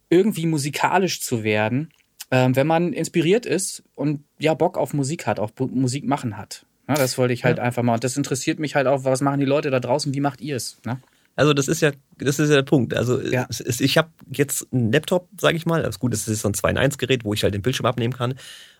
irgendwie 0.10 0.46
musikalisch 0.46 1.22
zu 1.22 1.44
werden, 1.44 1.92
äh, 2.30 2.50
wenn 2.52 2.68
man 2.68 2.92
inspiriert 2.92 3.46
ist 3.46 3.84
und 3.96 4.24
ja 4.38 4.54
Bock 4.54 4.78
auf 4.78 4.94
Musik 4.94 5.26
hat, 5.26 5.40
auf 5.40 5.52
Musik 5.58 6.06
machen 6.06 6.38
hat. 6.38 6.66
Ja, 6.90 6.96
das 6.96 7.18
wollte 7.18 7.34
ich 7.34 7.46
halt 7.46 7.58
ja. 7.58 7.64
einfach 7.64 7.84
mal. 7.84 7.94
Und 7.94 8.04
das 8.04 8.18
interessiert 8.18 8.60
mich 8.60 8.76
halt 8.76 8.88
auch, 8.88 9.06
was 9.06 9.22
machen 9.22 9.40
die 9.40 9.46
Leute 9.46 9.70
da 9.70 9.80
draußen, 9.80 10.14
wie 10.14 10.20
macht 10.20 10.42
ihr 10.42 10.58
es? 10.58 10.80
Ne? 10.86 11.00
Also 11.40 11.54
das 11.54 11.70
ist 11.70 11.82
ja, 11.82 11.92
das 12.18 12.38
ist 12.38 12.50
ja 12.50 12.56
der 12.56 12.64
Punkt. 12.64 12.94
Also 12.94 13.22
ja. 13.22 13.46
Ist, 13.46 13.80
ich 13.80 13.98
habe 13.98 14.10
jetzt 14.30 14.68
einen 14.74 14.92
Laptop, 14.92 15.30
sage 15.40 15.56
ich 15.56 15.66
mal. 15.66 15.82
Das 15.82 15.96
ist 15.96 16.00
gut, 16.00 16.12
das 16.12 16.28
ist 16.28 16.42
so 16.42 16.50
ein 16.50 16.54
2 16.54 16.72
in 16.72 16.78
1 16.78 16.98
Gerät, 16.98 17.24
wo 17.24 17.34
ich 17.34 17.44
halt 17.44 17.54
den 17.54 17.62
Bildschirm 17.62 17.86
abnehmen 17.86 18.14
kann. 18.14 18.36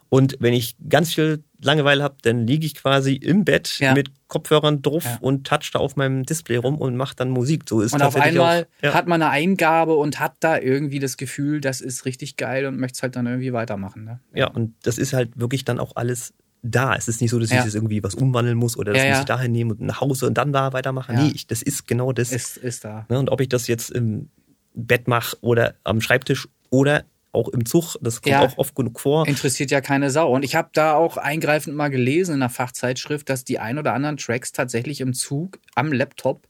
Und 0.10 0.36
wenn 0.40 0.54
ich 0.54 0.76
ganz 0.90 1.14
viel 1.14 1.42
Langeweile 1.64 2.04
habe, 2.04 2.18
dann 2.24 2.46
liege 2.46 2.66
ich 2.66 2.76
quasi 2.76 3.14
im 3.14 3.46
Bett 3.46 3.78
ja. 3.80 3.94
mit 3.94 4.12
Kopfhörern 4.28 4.82
drauf 4.82 5.06
ja. 5.06 5.20
und 5.22 5.48
touch 5.48 5.72
da 5.72 5.80
auf 5.80 5.96
meinem 5.96 6.26
Display 6.26 6.58
rum 6.58 6.80
und 6.80 6.98
mache 6.98 7.16
dann 7.16 7.30
Musik. 7.30 7.64
So 7.70 7.80
ist 7.80 7.94
und 7.94 8.02
auf 8.02 8.18
einmal 8.18 8.64
auch, 8.64 8.84
ja. 8.84 8.94
hat 8.94 9.08
man 9.08 9.22
eine 9.22 9.32
Eingabe 9.32 9.96
und 9.96 10.20
hat 10.20 10.34
da 10.42 10.58
irgendwie 10.58 11.00
das 11.00 11.16
Gefühl, 11.16 11.62
das 11.62 11.80
ist 11.80 12.04
richtig 12.04 12.36
geil 12.36 12.66
und 12.66 12.78
möchte 12.78 12.98
es 12.98 13.04
halt 13.04 13.16
dann 13.16 13.26
irgendwie 13.26 13.54
weitermachen. 13.54 14.04
Ne? 14.04 14.20
Ja, 14.34 14.48
und 14.48 14.74
das 14.84 14.98
ist 14.98 15.14
halt 15.14 15.40
wirklich 15.40 15.64
dann 15.64 15.80
auch 15.80 15.94
alles 15.96 16.34
da. 16.62 16.96
Es 16.96 17.08
ist 17.08 17.22
nicht 17.22 17.32
so, 17.32 17.40
dass 17.40 17.50
ja. 17.50 17.60
ich 17.60 17.66
jetzt 17.66 17.76
irgendwie 17.76 18.04
was 18.04 18.16
umwandeln 18.16 18.58
muss 18.58 18.78
oder 18.78 18.94
das 18.94 19.04
ja, 19.04 19.10
muss 19.12 19.20
ich 19.20 19.26
dahin 19.26 19.52
nehmen 19.52 19.72
und 19.72 19.82
nach 19.82 20.02
Hause 20.02 20.28
und 20.28 20.38
dann 20.38 20.52
da 20.52 20.74
weitermachen. 20.74 21.16
Ja. 21.16 21.24
Nee, 21.24 21.32
ich, 21.34 21.48
das 21.48 21.62
ist 21.62 21.88
genau 21.88 22.12
das. 22.12 22.32
Ist, 22.32 22.58
ist 22.58 22.86
da. 22.86 23.06
Ne, 23.10 23.20
und 23.20 23.30
ob 23.30 23.42
ich 23.42 23.50
das 23.50 23.68
jetzt 23.68 23.92
im 23.92 24.30
Bett 24.74 25.08
mache 25.08 25.38
oder 25.42 25.76
am 25.84 26.02
Schreibtisch 26.02 26.48
oder 26.70 27.06
auch 27.32 27.48
im 27.50 27.66
Zug, 27.66 27.96
das 28.02 28.22
kommt 28.22 28.32
ja, 28.32 28.42
auch 28.42 28.58
oft 28.58 28.76
genug 28.76 29.00
vor. 29.00 29.28
Interessiert 29.28 29.70
ja 29.72 29.82
keine 29.82 30.10
Sau. 30.10 30.34
Und 30.34 30.44
ich 30.44 30.56
habe 30.56 30.70
da 30.74 30.96
auch 30.96 31.18
eingreifend 31.18 31.76
mal 31.76 31.90
gelesen 31.90 32.36
in 32.36 32.42
einer 32.42 32.50
Fachzeitschrift, 32.50 33.30
dass 33.30 33.44
die 33.44 33.60
ein 33.60 33.78
oder 33.78 33.94
anderen 33.94 34.18
Tracks 34.18 34.52
tatsächlich 34.52 35.02
im 35.02 35.14
Zug 35.14 35.60
am 35.76 35.94
Laptop, 35.94 36.48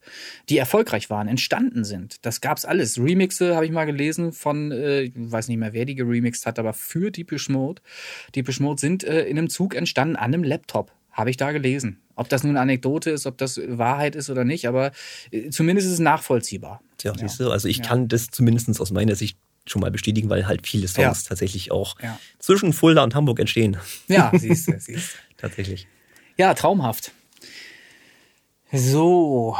die 0.47 0.57
erfolgreich 0.57 1.09
waren, 1.09 1.27
entstanden 1.27 1.83
sind. 1.83 2.25
Das 2.25 2.39
gab's 2.39 2.63
alles. 2.63 2.97
Remixe 2.97 3.55
habe 3.55 3.65
ich 3.65 3.71
mal 3.71 3.85
gelesen 3.85 4.31
von, 4.31 4.71
äh, 4.71 5.01
ich 5.01 5.13
weiß 5.15 5.49
nicht 5.49 5.57
mehr, 5.57 5.73
wer 5.73 5.85
die 5.85 5.95
geremixed 5.95 6.45
hat, 6.45 6.59
aber 6.59 6.73
für 6.73 7.11
Deepish 7.11 7.49
Mode. 7.49 7.81
Deepish 8.35 8.59
Mode 8.59 8.79
sind 8.79 9.03
äh, 9.03 9.23
in 9.23 9.37
einem 9.37 9.49
Zug 9.49 9.75
entstanden 9.75 10.15
an 10.15 10.33
einem 10.33 10.43
Laptop. 10.43 10.91
Habe 11.11 11.29
ich 11.29 11.37
da 11.37 11.51
gelesen. 11.51 11.99
Ob 12.15 12.29
das 12.29 12.43
nun 12.43 12.51
eine 12.51 12.61
Anekdote 12.61 13.11
ist, 13.11 13.25
ob 13.25 13.37
das 13.37 13.59
Wahrheit 13.65 14.15
ist 14.15 14.29
oder 14.29 14.45
nicht, 14.45 14.67
aber 14.67 14.91
äh, 15.31 15.49
zumindest 15.49 15.87
ist 15.87 15.93
es 15.93 15.99
nachvollziehbar. 15.99 16.81
Ja, 17.01 17.11
ja. 17.11 17.17
siehst 17.17 17.39
du, 17.39 17.49
also 17.49 17.67
ich 17.67 17.77
ja. 17.77 17.85
kann 17.85 18.07
das 18.07 18.27
zumindest 18.27 18.79
aus 18.79 18.91
meiner 18.91 19.15
Sicht 19.15 19.37
schon 19.71 19.81
mal 19.81 19.91
bestätigen, 19.91 20.29
weil 20.29 20.47
halt 20.47 20.65
viele 20.65 20.87
Songs 20.87 21.23
ja. 21.23 21.29
tatsächlich 21.29 21.71
auch 21.71 21.99
ja. 22.01 22.19
zwischen 22.39 22.73
Fulda 22.73 23.03
und 23.03 23.15
Hamburg 23.15 23.39
entstehen. 23.39 23.77
Ja, 24.07 24.31
siehst 24.37 24.67
du, 24.67 24.79
siehst 24.79 25.13
du. 25.13 25.17
tatsächlich. 25.37 25.87
Ja, 26.37 26.53
traumhaft. 26.53 27.11
So. 28.71 29.55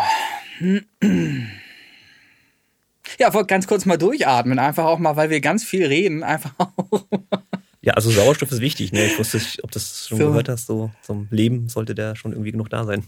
Ja, 3.17 3.33
wollte 3.33 3.47
ganz 3.47 3.67
kurz 3.67 3.85
mal 3.85 3.97
durchatmen, 3.97 4.59
einfach 4.59 4.85
auch 4.85 4.99
mal, 4.99 5.15
weil 5.15 5.29
wir 5.29 5.41
ganz 5.41 5.63
viel 5.63 5.85
reden, 5.85 6.23
einfach 6.23 6.53
auch. 6.57 7.05
Ja, 7.81 7.93
also 7.93 8.11
Sauerstoff 8.11 8.51
ist 8.51 8.59
wichtig. 8.59 8.91
Ne? 8.91 9.05
Ich 9.05 9.17
wusste 9.17 9.37
nicht, 9.37 9.63
ob 9.63 9.71
du 9.71 9.79
das 9.79 10.07
schon 10.07 10.17
so. 10.17 10.27
gehört 10.27 10.49
hast. 10.49 10.67
So 10.67 10.91
zum 11.01 11.27
Leben 11.31 11.69
sollte 11.69 11.95
der 11.95 12.15
schon 12.15 12.33
irgendwie 12.33 12.51
genug 12.51 12.69
da 12.69 12.83
sein. 12.83 13.03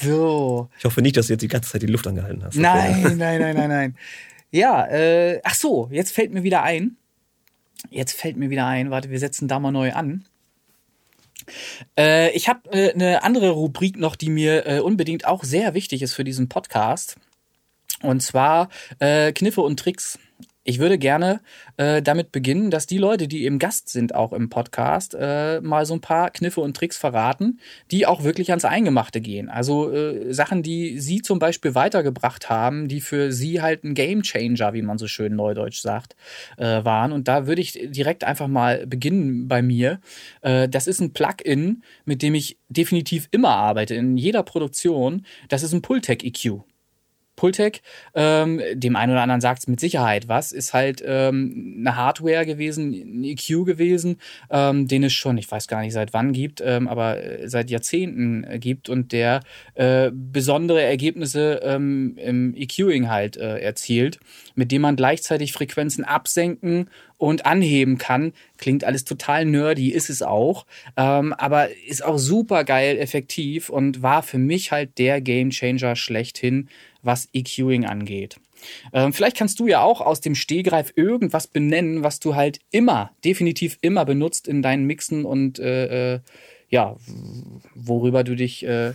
So. 0.00 0.68
Ich 0.78 0.84
hoffe 0.84 1.02
nicht, 1.02 1.16
dass 1.16 1.26
du 1.26 1.32
jetzt 1.32 1.42
die 1.42 1.48
ganze 1.48 1.70
Zeit 1.70 1.82
die 1.82 1.86
Luft 1.86 2.06
angehalten 2.06 2.44
hast. 2.44 2.56
Nein, 2.56 3.16
nein, 3.16 3.40
nein, 3.40 3.56
nein, 3.56 3.68
nein. 3.68 3.96
Ja, 4.56 4.86
äh, 4.86 5.42
ach 5.44 5.54
so, 5.54 5.90
jetzt 5.92 6.12
fällt 6.12 6.32
mir 6.32 6.42
wieder 6.42 6.62
ein. 6.62 6.96
Jetzt 7.90 8.18
fällt 8.18 8.38
mir 8.38 8.48
wieder 8.48 8.66
ein, 8.66 8.90
warte, 8.90 9.10
wir 9.10 9.18
setzen 9.18 9.48
da 9.48 9.60
mal 9.60 9.70
neu 9.70 9.92
an. 9.92 10.24
Äh, 11.98 12.30
ich 12.30 12.48
habe 12.48 12.70
äh, 12.70 12.94
eine 12.94 13.22
andere 13.22 13.50
Rubrik 13.50 13.98
noch, 13.98 14.16
die 14.16 14.30
mir 14.30 14.66
äh, 14.66 14.80
unbedingt 14.80 15.26
auch 15.26 15.44
sehr 15.44 15.74
wichtig 15.74 16.00
ist 16.00 16.14
für 16.14 16.24
diesen 16.24 16.48
Podcast. 16.48 17.16
Und 18.00 18.22
zwar 18.22 18.70
äh, 18.98 19.30
Kniffe 19.32 19.60
und 19.60 19.78
Tricks. 19.78 20.18
Ich 20.68 20.80
würde 20.80 20.98
gerne 20.98 21.42
äh, 21.76 22.02
damit 22.02 22.32
beginnen, 22.32 22.72
dass 22.72 22.88
die 22.88 22.98
Leute, 22.98 23.28
die 23.28 23.44
eben 23.44 23.60
Gast 23.60 23.88
sind, 23.88 24.16
auch 24.16 24.32
im 24.32 24.48
Podcast, 24.48 25.16
äh, 25.16 25.60
mal 25.60 25.86
so 25.86 25.94
ein 25.94 26.00
paar 26.00 26.30
Kniffe 26.30 26.60
und 26.60 26.76
Tricks 26.76 26.96
verraten, 26.96 27.60
die 27.92 28.04
auch 28.04 28.24
wirklich 28.24 28.50
ans 28.50 28.64
Eingemachte 28.64 29.20
gehen. 29.20 29.48
Also 29.48 29.92
äh, 29.92 30.34
Sachen, 30.34 30.64
die 30.64 30.98
sie 30.98 31.22
zum 31.22 31.38
Beispiel 31.38 31.76
weitergebracht 31.76 32.50
haben, 32.50 32.88
die 32.88 33.00
für 33.00 33.30
sie 33.30 33.62
halt 33.62 33.84
ein 33.84 33.94
Game 33.94 34.22
Changer, 34.22 34.74
wie 34.74 34.82
man 34.82 34.98
so 34.98 35.06
schön 35.06 35.36
neudeutsch 35.36 35.80
sagt, 35.80 36.16
äh, 36.56 36.84
waren. 36.84 37.12
Und 37.12 37.28
da 37.28 37.46
würde 37.46 37.62
ich 37.62 37.78
direkt 37.84 38.24
einfach 38.24 38.48
mal 38.48 38.88
beginnen 38.88 39.46
bei 39.46 39.62
mir. 39.62 40.00
Äh, 40.40 40.68
das 40.68 40.88
ist 40.88 40.98
ein 40.98 41.12
Plugin, 41.12 41.84
mit 42.06 42.22
dem 42.22 42.34
ich 42.34 42.58
definitiv 42.68 43.28
immer 43.30 43.50
arbeite, 43.50 43.94
in 43.94 44.16
jeder 44.16 44.42
Produktion. 44.42 45.24
Das 45.48 45.62
ist 45.62 45.72
ein 45.72 45.82
Pultec 45.82 46.24
EQ. 46.24 46.64
Pultec. 47.36 47.82
Ähm, 48.14 48.60
dem 48.74 48.96
einen 48.96 49.12
oder 49.12 49.22
anderen 49.22 49.40
sagt 49.40 49.60
es 49.60 49.68
mit 49.68 49.78
Sicherheit 49.78 50.28
was. 50.28 50.52
Ist 50.52 50.72
halt 50.72 51.02
ähm, 51.06 51.76
eine 51.78 51.96
Hardware 51.96 52.46
gewesen, 52.46 52.92
ein 52.92 53.24
EQ 53.24 53.64
gewesen, 53.64 54.18
ähm, 54.50 54.88
den 54.88 55.04
es 55.04 55.12
schon, 55.12 55.38
ich 55.38 55.50
weiß 55.50 55.68
gar 55.68 55.82
nicht 55.82 55.92
seit 55.92 56.12
wann 56.12 56.32
gibt, 56.32 56.62
ähm, 56.64 56.88
aber 56.88 57.22
äh, 57.22 57.48
seit 57.48 57.70
Jahrzehnten 57.70 58.46
gibt 58.58 58.88
und 58.88 59.12
der 59.12 59.40
äh, 59.74 60.10
besondere 60.12 60.82
Ergebnisse 60.82 61.60
ähm, 61.62 62.16
im 62.16 62.54
EQing 62.56 63.08
halt 63.08 63.36
äh, 63.36 63.58
erzielt, 63.58 64.18
mit 64.54 64.72
dem 64.72 64.82
man 64.82 64.96
gleichzeitig 64.96 65.52
Frequenzen 65.52 66.04
absenken 66.04 66.88
und 67.18 67.46
anheben 67.46 67.98
kann. 67.98 68.32
Klingt 68.58 68.84
alles 68.84 69.04
total 69.04 69.44
nerdy, 69.44 69.90
ist 69.90 70.10
es 70.10 70.22
auch, 70.22 70.66
ähm, 70.96 71.32
aber 71.34 71.68
ist 71.86 72.04
auch 72.04 72.18
super 72.18 72.64
geil 72.64 72.98
effektiv 72.98 73.68
und 73.68 74.02
war 74.02 74.22
für 74.22 74.38
mich 74.38 74.72
halt 74.72 74.98
der 74.98 75.20
Gamechanger 75.20 75.96
schlechthin, 75.96 76.68
was 77.06 77.28
EQing 77.32 77.86
angeht. 77.86 78.36
Ähm, 78.92 79.12
vielleicht 79.12 79.36
kannst 79.36 79.60
du 79.60 79.66
ja 79.66 79.82
auch 79.82 80.00
aus 80.00 80.20
dem 80.20 80.34
Stehgreif 80.34 80.92
irgendwas 80.96 81.46
benennen, 81.46 82.02
was 82.02 82.20
du 82.20 82.34
halt 82.34 82.60
immer, 82.70 83.10
definitiv 83.24 83.78
immer 83.80 84.04
benutzt 84.04 84.48
in 84.48 84.62
deinen 84.62 84.84
Mixen 84.84 85.24
und 85.24 85.58
äh, 85.58 86.14
äh, 86.14 86.20
ja, 86.68 86.96
worüber 87.74 88.24
du 88.24 88.34
dich 88.34 88.64
äh, 88.66 88.92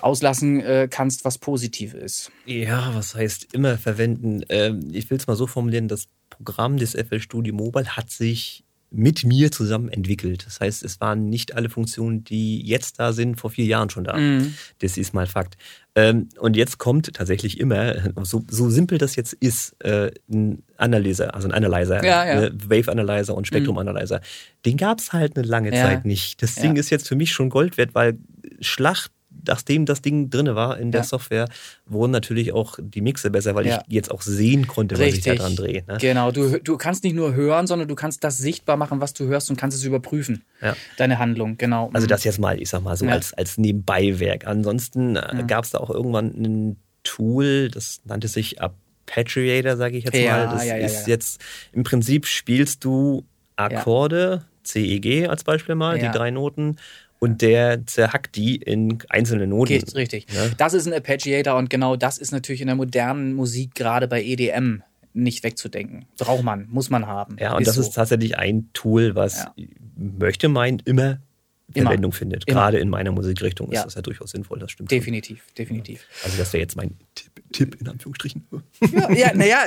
auslassen 0.00 0.60
äh, 0.60 0.88
kannst, 0.90 1.24
was 1.24 1.38
positiv 1.38 1.94
ist. 1.94 2.30
Ja, 2.46 2.94
was 2.94 3.14
heißt 3.14 3.54
immer 3.54 3.78
verwenden? 3.78 4.42
Ähm, 4.48 4.88
ich 4.92 5.08
will 5.10 5.18
es 5.18 5.26
mal 5.26 5.36
so 5.36 5.46
formulieren, 5.46 5.88
das 5.88 6.08
Programm 6.28 6.76
des 6.76 6.92
FL 6.92 7.20
Studio 7.20 7.54
Mobile 7.54 7.96
hat 7.96 8.10
sich 8.10 8.64
mit 8.90 9.24
mir 9.24 9.52
zusammen 9.52 9.88
entwickelt. 9.88 10.44
Das 10.46 10.60
heißt, 10.60 10.82
es 10.82 11.00
waren 11.00 11.28
nicht 11.28 11.54
alle 11.54 11.70
Funktionen, 11.70 12.24
die 12.24 12.60
jetzt 12.66 12.98
da 12.98 13.12
sind, 13.12 13.36
vor 13.36 13.50
vier 13.50 13.64
Jahren 13.64 13.88
schon 13.88 14.04
da. 14.04 14.16
Mhm. 14.16 14.54
Das 14.80 14.96
ist 14.96 15.14
mal 15.14 15.26
Fakt. 15.26 15.56
Ähm, 15.94 16.28
und 16.38 16.56
jetzt 16.56 16.78
kommt 16.78 17.14
tatsächlich 17.14 17.60
immer, 17.60 17.94
so, 18.24 18.42
so 18.50 18.68
simpel 18.68 18.98
das 18.98 19.14
jetzt 19.14 19.32
ist, 19.34 19.76
äh, 19.84 20.10
ein 20.28 20.64
Analyzer, 20.76 21.34
also 21.34 21.48
ein 21.48 21.54
Analyzer, 21.54 22.04
ja, 22.04 22.24
ja. 22.26 22.42
Äh, 22.42 22.50
Wave 22.52 22.90
Analyzer 22.90 23.34
und 23.34 23.46
Spektrum 23.46 23.76
mhm. 23.76 23.88
Analyzer. 23.88 24.18
Mhm. 24.18 24.64
Den 24.66 24.76
gab 24.76 24.98
es 24.98 25.12
halt 25.12 25.36
eine 25.36 25.46
lange 25.46 25.74
ja. 25.74 25.82
Zeit 25.82 26.04
nicht. 26.04 26.42
Das 26.42 26.56
Ding 26.56 26.76
ist 26.76 26.90
jetzt 26.90 27.06
für 27.06 27.16
mich 27.16 27.30
schon 27.30 27.48
Gold 27.48 27.78
wert, 27.78 27.94
weil 27.94 28.18
Schlacht 28.60 29.12
nachdem 29.46 29.86
das 29.86 30.02
Ding 30.02 30.30
drinne 30.30 30.54
war 30.54 30.78
in 30.78 30.92
der 30.92 31.02
Ja. 31.02 31.06
Software, 31.06 31.48
wurden 31.86 32.10
natürlich 32.12 32.52
auch 32.52 32.78
die 32.80 33.00
Mixe 33.00 33.30
besser, 33.30 33.54
weil 33.54 33.66
Ja. 33.66 33.82
ich 33.86 33.94
jetzt 33.94 34.10
auch 34.10 34.22
sehen 34.22 34.66
konnte, 34.66 34.98
was 34.98 35.14
ich 35.14 35.22
da 35.22 35.34
dran 35.34 35.56
drehe. 35.56 35.84
Ne? 35.86 35.98
Genau, 36.00 36.30
du, 36.30 36.58
du 36.60 36.76
kannst 36.76 37.04
nicht 37.04 37.14
nur 37.14 37.34
hören, 37.34 37.66
sondern 37.66 37.88
du 37.88 37.94
kannst 37.94 38.22
das 38.24 38.38
sichtbar 38.38 38.76
machen, 38.76 39.00
was 39.00 39.14
du 39.14 39.26
hörst 39.26 39.50
und 39.50 39.56
kannst 39.56 39.76
es 39.76 39.84
überprüfen. 39.84 40.44
Ja. 40.60 40.76
Deine 40.96 41.18
Handlung, 41.18 41.56
genau. 41.56 41.90
Also 41.92 42.06
das 42.06 42.24
jetzt 42.24 42.38
mal, 42.38 42.60
ich 42.60 42.68
sag 42.68 42.82
mal 42.82 42.96
so, 42.96 43.06
als, 43.06 43.32
als 43.34 43.56
Nebenbeiwerk. 43.56 44.46
Ansonsten 44.46 45.16
äh, 45.16 45.44
gab 45.46 45.64
es 45.64 45.70
da 45.70 45.78
auch 45.78 45.90
irgendwann 45.90 46.26
ein 46.34 46.76
Tool, 47.02 47.70
das 47.70 48.00
nannte 48.04 48.28
sich 48.28 48.60
Arpeggiator, 48.60 49.76
sage 49.76 49.96
ich 49.96 50.04
jetzt 50.04 50.14
mal. 50.14 50.48
Das 50.48 50.66
ja, 50.66 50.76
ja, 50.76 50.84
ist 50.84 51.06
ja. 51.06 51.14
jetzt, 51.14 51.40
im 51.72 51.82
Prinzip 51.82 52.26
spielst 52.26 52.84
du 52.84 53.24
Akkorde, 53.56 54.44
C, 54.62 54.84
E, 54.84 54.98
G 55.00 55.26
als 55.26 55.44
Beispiel 55.44 55.74
mal, 55.74 55.98
die 55.98 56.10
drei 56.10 56.30
Noten, 56.30 56.76
und 57.20 57.42
der 57.42 57.86
zerhackt 57.86 58.34
die 58.34 58.56
in 58.56 58.98
einzelne 59.08 59.46
Noten. 59.46 59.68
Geht, 59.68 59.94
richtig. 59.94 60.26
Ja. 60.34 60.48
Das 60.58 60.74
ist 60.74 60.88
ein 60.88 60.92
Arpeggiator 60.92 61.56
und 61.56 61.70
genau 61.70 61.94
das 61.94 62.18
ist 62.18 62.32
natürlich 62.32 62.60
in 62.62 62.66
der 62.66 62.76
modernen 62.76 63.34
Musik, 63.34 63.76
gerade 63.76 64.08
bei 64.08 64.22
EDM, 64.24 64.82
nicht 65.12 65.44
wegzudenken. 65.44 66.06
Braucht 66.18 66.42
man, 66.42 66.66
muss 66.70 66.90
man 66.90 67.06
haben. 67.06 67.36
Ja, 67.38 67.56
und 67.56 67.66
das 67.66 67.76
so. 67.76 67.80
ist 67.82 67.90
tatsächlich 67.94 68.38
ein 68.38 68.70
Tool, 68.72 69.14
was 69.14 69.44
Ja. 69.44 69.54
möchte 69.96 70.48
meinen 70.48 70.80
immer 70.84 71.18
Immer. 71.72 71.86
Verwendung 71.90 72.10
findet. 72.12 72.48
Immer. 72.48 72.60
Gerade 72.62 72.78
in 72.78 72.88
meiner 72.88 73.12
Musikrichtung 73.12 73.70
Ja. 73.70 73.80
ist 73.80 73.84
das 73.86 73.94
ja 73.94 74.02
durchaus 74.02 74.32
sinnvoll, 74.32 74.58
das 74.58 74.72
stimmt. 74.72 74.90
schon. 74.90 74.98
Definitiv, 74.98 75.44
definitiv. 75.56 76.04
Also 76.24 76.36
das 76.36 76.52
wäre 76.52 76.60
jetzt 76.62 76.74
mein 76.76 76.96
Tipp, 77.20 77.42
Tipp 77.52 77.76
in 77.80 77.88
Anführungsstrichen. 77.88 78.46
Ja, 78.92 79.12
ja 79.12 79.34
naja, 79.34 79.58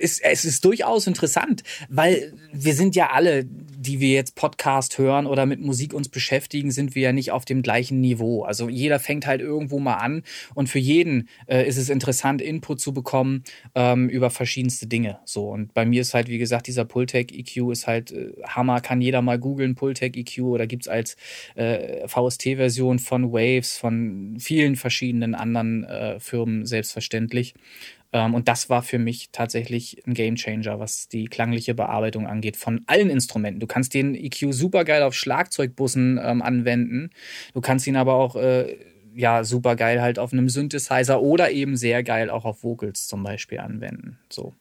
es, 0.00 0.20
es 0.20 0.44
ist 0.44 0.64
durchaus 0.64 1.06
interessant, 1.06 1.62
weil 1.88 2.34
wir 2.52 2.74
sind 2.74 2.94
ja 2.94 3.10
alle, 3.10 3.44
die 3.44 4.00
wir 4.00 4.12
jetzt 4.12 4.34
Podcast 4.34 4.98
hören 4.98 5.26
oder 5.26 5.46
mit 5.46 5.60
Musik 5.60 5.94
uns 5.94 6.08
beschäftigen, 6.08 6.70
sind 6.70 6.94
wir 6.94 7.02
ja 7.02 7.12
nicht 7.12 7.30
auf 7.30 7.44
dem 7.44 7.62
gleichen 7.62 8.00
Niveau. 8.00 8.42
Also 8.42 8.68
jeder 8.68 8.98
fängt 8.98 9.26
halt 9.26 9.40
irgendwo 9.40 9.78
mal 9.78 9.94
an 9.94 10.22
und 10.54 10.68
für 10.68 10.78
jeden 10.78 11.28
äh, 11.46 11.66
ist 11.66 11.76
es 11.76 11.88
interessant, 11.88 12.42
Input 12.42 12.80
zu 12.80 12.92
bekommen 12.92 13.44
ähm, 13.74 14.08
über 14.08 14.30
verschiedenste 14.30 14.86
Dinge. 14.86 15.18
So 15.24 15.48
und 15.48 15.72
bei 15.74 15.86
mir 15.86 16.02
ist 16.02 16.12
halt, 16.12 16.28
wie 16.28 16.38
gesagt, 16.38 16.66
dieser 16.66 16.84
Pultec 16.84 17.32
EQ 17.32 17.70
ist 17.70 17.86
halt 17.86 18.12
äh, 18.12 18.32
Hammer, 18.46 18.80
kann 18.80 19.00
jeder 19.00 19.22
mal 19.22 19.38
googeln, 19.38 19.74
Pultec 19.74 20.16
EQ 20.16 20.40
oder 20.40 20.66
gibt's 20.66 20.88
als 20.88 21.16
äh, 21.54 22.06
VST-Version 22.06 22.98
von 22.98 23.32
Waves, 23.32 23.78
von 23.78 24.36
vielen 24.38 24.76
verschiedenen 24.76 25.34
anderen 25.34 25.84
äh, 25.84 26.20
Firmen 26.20 26.66
selbstverständlich. 26.98 27.54
Ähm, 28.12 28.34
und 28.34 28.48
das 28.48 28.70
war 28.70 28.82
für 28.82 28.98
mich 28.98 29.30
tatsächlich 29.32 30.02
ein 30.06 30.14
Gamechanger, 30.14 30.78
was 30.78 31.08
die 31.08 31.26
klangliche 31.26 31.74
Bearbeitung 31.74 32.26
angeht, 32.26 32.56
von 32.56 32.82
allen 32.86 33.10
Instrumenten. 33.10 33.60
Du 33.60 33.66
kannst 33.66 33.94
den 33.94 34.14
EQ 34.14 34.52
supergeil 34.52 35.02
auf 35.02 35.14
Schlagzeugbussen 35.14 36.18
ähm, 36.22 36.42
anwenden. 36.42 37.10
Du 37.54 37.60
kannst 37.60 37.86
ihn 37.86 37.96
aber 37.96 38.14
auch 38.14 38.36
äh, 38.36 38.76
ja 39.14 39.44
super 39.44 39.76
geil 39.76 40.00
halt 40.00 40.18
auf 40.18 40.32
einem 40.32 40.48
Synthesizer 40.48 41.20
oder 41.20 41.50
eben 41.50 41.76
sehr 41.76 42.02
geil 42.02 42.30
auch 42.30 42.44
auf 42.44 42.62
Vocals 42.62 43.06
zum 43.06 43.22
Beispiel 43.22 43.58
anwenden. 43.58 44.18
So. 44.30 44.54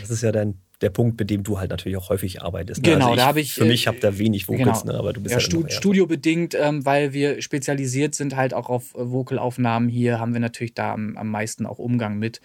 Das 0.00 0.10
ist 0.10 0.22
ja 0.22 0.32
dann 0.32 0.58
der 0.82 0.90
Punkt, 0.90 1.18
mit 1.18 1.30
dem 1.30 1.42
du 1.44 1.58
halt 1.58 1.70
natürlich 1.70 1.96
auch 1.96 2.08
häufig 2.10 2.42
arbeitest. 2.42 2.82
ne? 2.82 2.92
Genau, 2.92 3.06
also 3.06 3.16
da 3.16 3.26
habe 3.26 3.40
ich, 3.40 3.54
Für 3.54 3.64
mich 3.64 3.84
äh, 3.84 3.86
habe 3.88 3.98
da 4.00 4.18
wenig 4.18 4.48
Vocals, 4.48 4.84
ne? 4.84 4.94
aber 4.94 5.12
du 5.12 5.20
bist 5.20 5.32
ja, 5.32 5.38
ja, 5.38 5.44
stu 5.44 5.60
immer 5.60 5.68
eher- 5.68 5.74
studiobedingt, 5.76 6.54
ähm, 6.54 6.84
weil 6.84 7.12
wir 7.12 7.40
spezialisiert 7.42 8.14
sind 8.14 8.36
halt 8.36 8.52
auch 8.54 8.68
auf 8.68 8.94
äh, 8.94 9.10
Vocalaufnahmen 9.10 9.88
hier, 9.88 10.18
haben 10.18 10.32
wir 10.32 10.40
natürlich 10.40 10.74
da 10.74 10.92
am, 10.92 11.16
am 11.16 11.30
meisten 11.30 11.66
auch 11.66 11.78
Umgang 11.78 12.18
mit, 12.18 12.40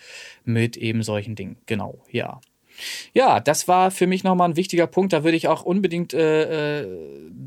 mit 0.46 0.78
eben 0.78 1.04
solchen 1.04 1.36
Dingen. 1.36 1.58
Genau, 1.66 2.04
ja. 2.12 2.40
Ja, 3.14 3.40
das 3.40 3.68
war 3.68 3.92
für 3.92 4.08
mich 4.08 4.24
nochmal 4.24 4.50
ein 4.50 4.56
wichtiger 4.56 4.88
Punkt. 4.88 5.14
Da 5.14 5.24
würde 5.24 5.38
ich 5.38 5.48
auch 5.48 5.64
unbedingt 5.64 6.14
äh, 6.14 6.82
äh, 6.82 6.88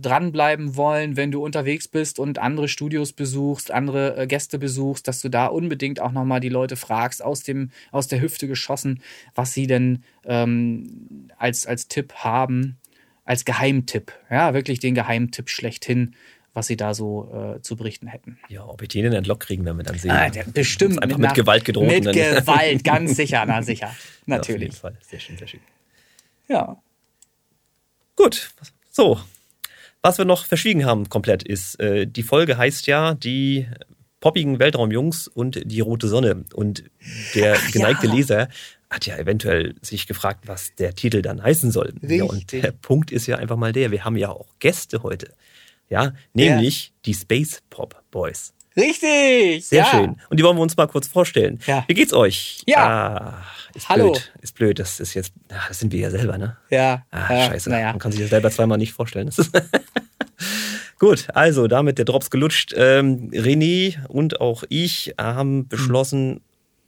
dranbleiben 0.00 0.76
wollen, 0.76 1.16
wenn 1.16 1.30
du 1.30 1.44
unterwegs 1.44 1.88
bist 1.88 2.18
und 2.18 2.38
andere 2.38 2.68
Studios 2.68 3.12
besuchst, 3.12 3.70
andere 3.70 4.16
äh, 4.16 4.26
Gäste 4.26 4.58
besuchst, 4.58 5.06
dass 5.08 5.20
du 5.20 5.28
da 5.28 5.46
unbedingt 5.46 6.00
auch 6.00 6.12
nochmal 6.12 6.40
die 6.40 6.48
Leute 6.48 6.76
fragst, 6.76 7.22
aus, 7.22 7.42
dem, 7.42 7.70
aus 7.92 8.08
der 8.08 8.20
Hüfte 8.20 8.48
geschossen, 8.48 9.02
was 9.34 9.52
sie 9.52 9.66
denn 9.66 10.02
ähm, 10.24 11.28
als, 11.36 11.66
als 11.66 11.88
Tipp 11.88 12.14
haben, 12.14 12.78
als 13.24 13.44
Geheimtipp. 13.44 14.12
Ja, 14.30 14.54
wirklich 14.54 14.80
den 14.80 14.94
Geheimtipp 14.94 15.48
schlechthin, 15.48 16.14
was 16.54 16.66
sie 16.66 16.76
da 16.76 16.94
so 16.94 17.54
äh, 17.56 17.62
zu 17.62 17.76
berichten 17.76 18.06
hätten. 18.08 18.38
Ja, 18.48 18.64
ob 18.66 18.82
ich 18.82 18.88
den 18.88 19.04
in 19.04 19.12
den 19.12 19.24
Lock 19.24 19.40
kriegen, 19.40 19.64
werden 19.64 19.76
wir 19.78 19.84
dann 19.84 19.98
sehen. 19.98 20.10
Ah, 20.10 20.30
bestimmt. 20.52 21.02
Einfach 21.02 21.18
mit 21.18 21.28
nach- 21.28 21.34
Gewalt 21.34 21.64
gedroht. 21.64 21.86
Mit 21.86 22.04
Gewalt, 22.04 22.84
ganz 22.84 23.16
sicher, 23.16 23.44
na 23.46 23.62
sicher. 23.62 23.86
Ja, 23.86 23.90
auf 23.92 24.48
jeden 24.48 24.60
Natürlich. 24.60 24.74
Fall. 24.76 24.96
Sehr 25.00 25.20
schön, 25.20 25.36
sehr 25.36 25.46
schön. 25.48 25.60
Ja. 26.48 26.76
Gut, 28.16 28.50
so. 28.90 29.20
Was 30.02 30.16
wir 30.18 30.24
noch 30.24 30.46
verschwiegen 30.46 30.86
haben 30.86 31.08
komplett 31.10 31.42
ist, 31.42 31.78
äh, 31.78 32.06
die 32.06 32.22
Folge 32.22 32.56
heißt 32.56 32.86
ja 32.86 33.14
die 33.14 33.66
poppigen 34.20 34.58
Weltraumjungs 34.58 35.28
und 35.28 35.60
die 35.64 35.80
rote 35.80 36.08
Sonne. 36.08 36.44
Und 36.54 36.84
der 37.34 37.56
Ach, 37.56 37.70
geneigte 37.70 38.06
ja. 38.06 38.12
Leser 38.14 38.48
hat 38.90 39.06
ja 39.06 39.16
eventuell 39.18 39.74
sich 39.82 40.06
gefragt, 40.06 40.48
was 40.48 40.74
der 40.74 40.94
Titel 40.94 41.22
dann 41.22 41.42
heißen 41.42 41.70
soll. 41.70 41.94
Ja, 42.02 42.24
und 42.24 42.36
Richtig. 42.36 42.62
der 42.62 42.72
Punkt 42.72 43.12
ist 43.12 43.26
ja 43.26 43.36
einfach 43.36 43.56
mal 43.56 43.72
der, 43.72 43.90
wir 43.90 44.04
haben 44.04 44.16
ja 44.16 44.30
auch 44.30 44.48
Gäste 44.58 45.02
heute. 45.02 45.34
Ja, 45.90 46.12
nämlich 46.32 46.92
die 47.04 47.14
Space 47.14 47.62
Pop 47.68 48.02
Boys. 48.10 48.54
Richtig. 48.76 49.66
Sehr 49.66 49.80
ja. 49.80 49.90
schön. 49.90 50.16
Und 50.30 50.38
die 50.38 50.44
wollen 50.44 50.56
wir 50.56 50.62
uns 50.62 50.76
mal 50.76 50.86
kurz 50.86 51.08
vorstellen. 51.08 51.58
Ja. 51.66 51.84
Wie 51.88 51.94
geht's 51.94 52.12
euch? 52.12 52.62
Ja. 52.66 52.86
Ah, 52.86 53.44
ist 53.74 53.88
Hallo. 53.88 54.12
blöd. 54.12 54.32
Ist 54.40 54.54
blöd. 54.54 54.78
Das 54.78 55.00
ist 55.00 55.14
jetzt, 55.14 55.32
ah, 55.50 55.66
das 55.68 55.80
sind 55.80 55.92
wir 55.92 56.00
ja 56.00 56.10
selber, 56.10 56.38
ne? 56.38 56.56
Ja. 56.70 57.04
Ah, 57.10 57.34
ja, 57.34 57.46
scheiße. 57.48 57.70
Naja. 57.70 57.90
Man 57.90 57.98
kann 57.98 58.12
sich 58.12 58.20
das 58.20 58.30
selber 58.30 58.50
zweimal 58.50 58.78
nicht 58.78 58.92
vorstellen. 58.92 59.30
Gut, 61.00 61.28
also 61.34 61.66
damit 61.66 61.98
der 61.98 62.04
Drops 62.04 62.30
gelutscht. 62.30 62.72
Ähm, 62.76 63.30
René 63.32 64.06
und 64.06 64.40
auch 64.40 64.62
ich 64.68 65.14
haben 65.18 65.66
beschlossen, 65.66 66.40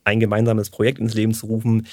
ein 0.05 0.21
gemeinsames 0.21 0.71
Projekt 0.71 0.99
ins 0.99 1.15
Leben 1.15 1.35
zu 1.35 1.47
rufen. 1.47 1.87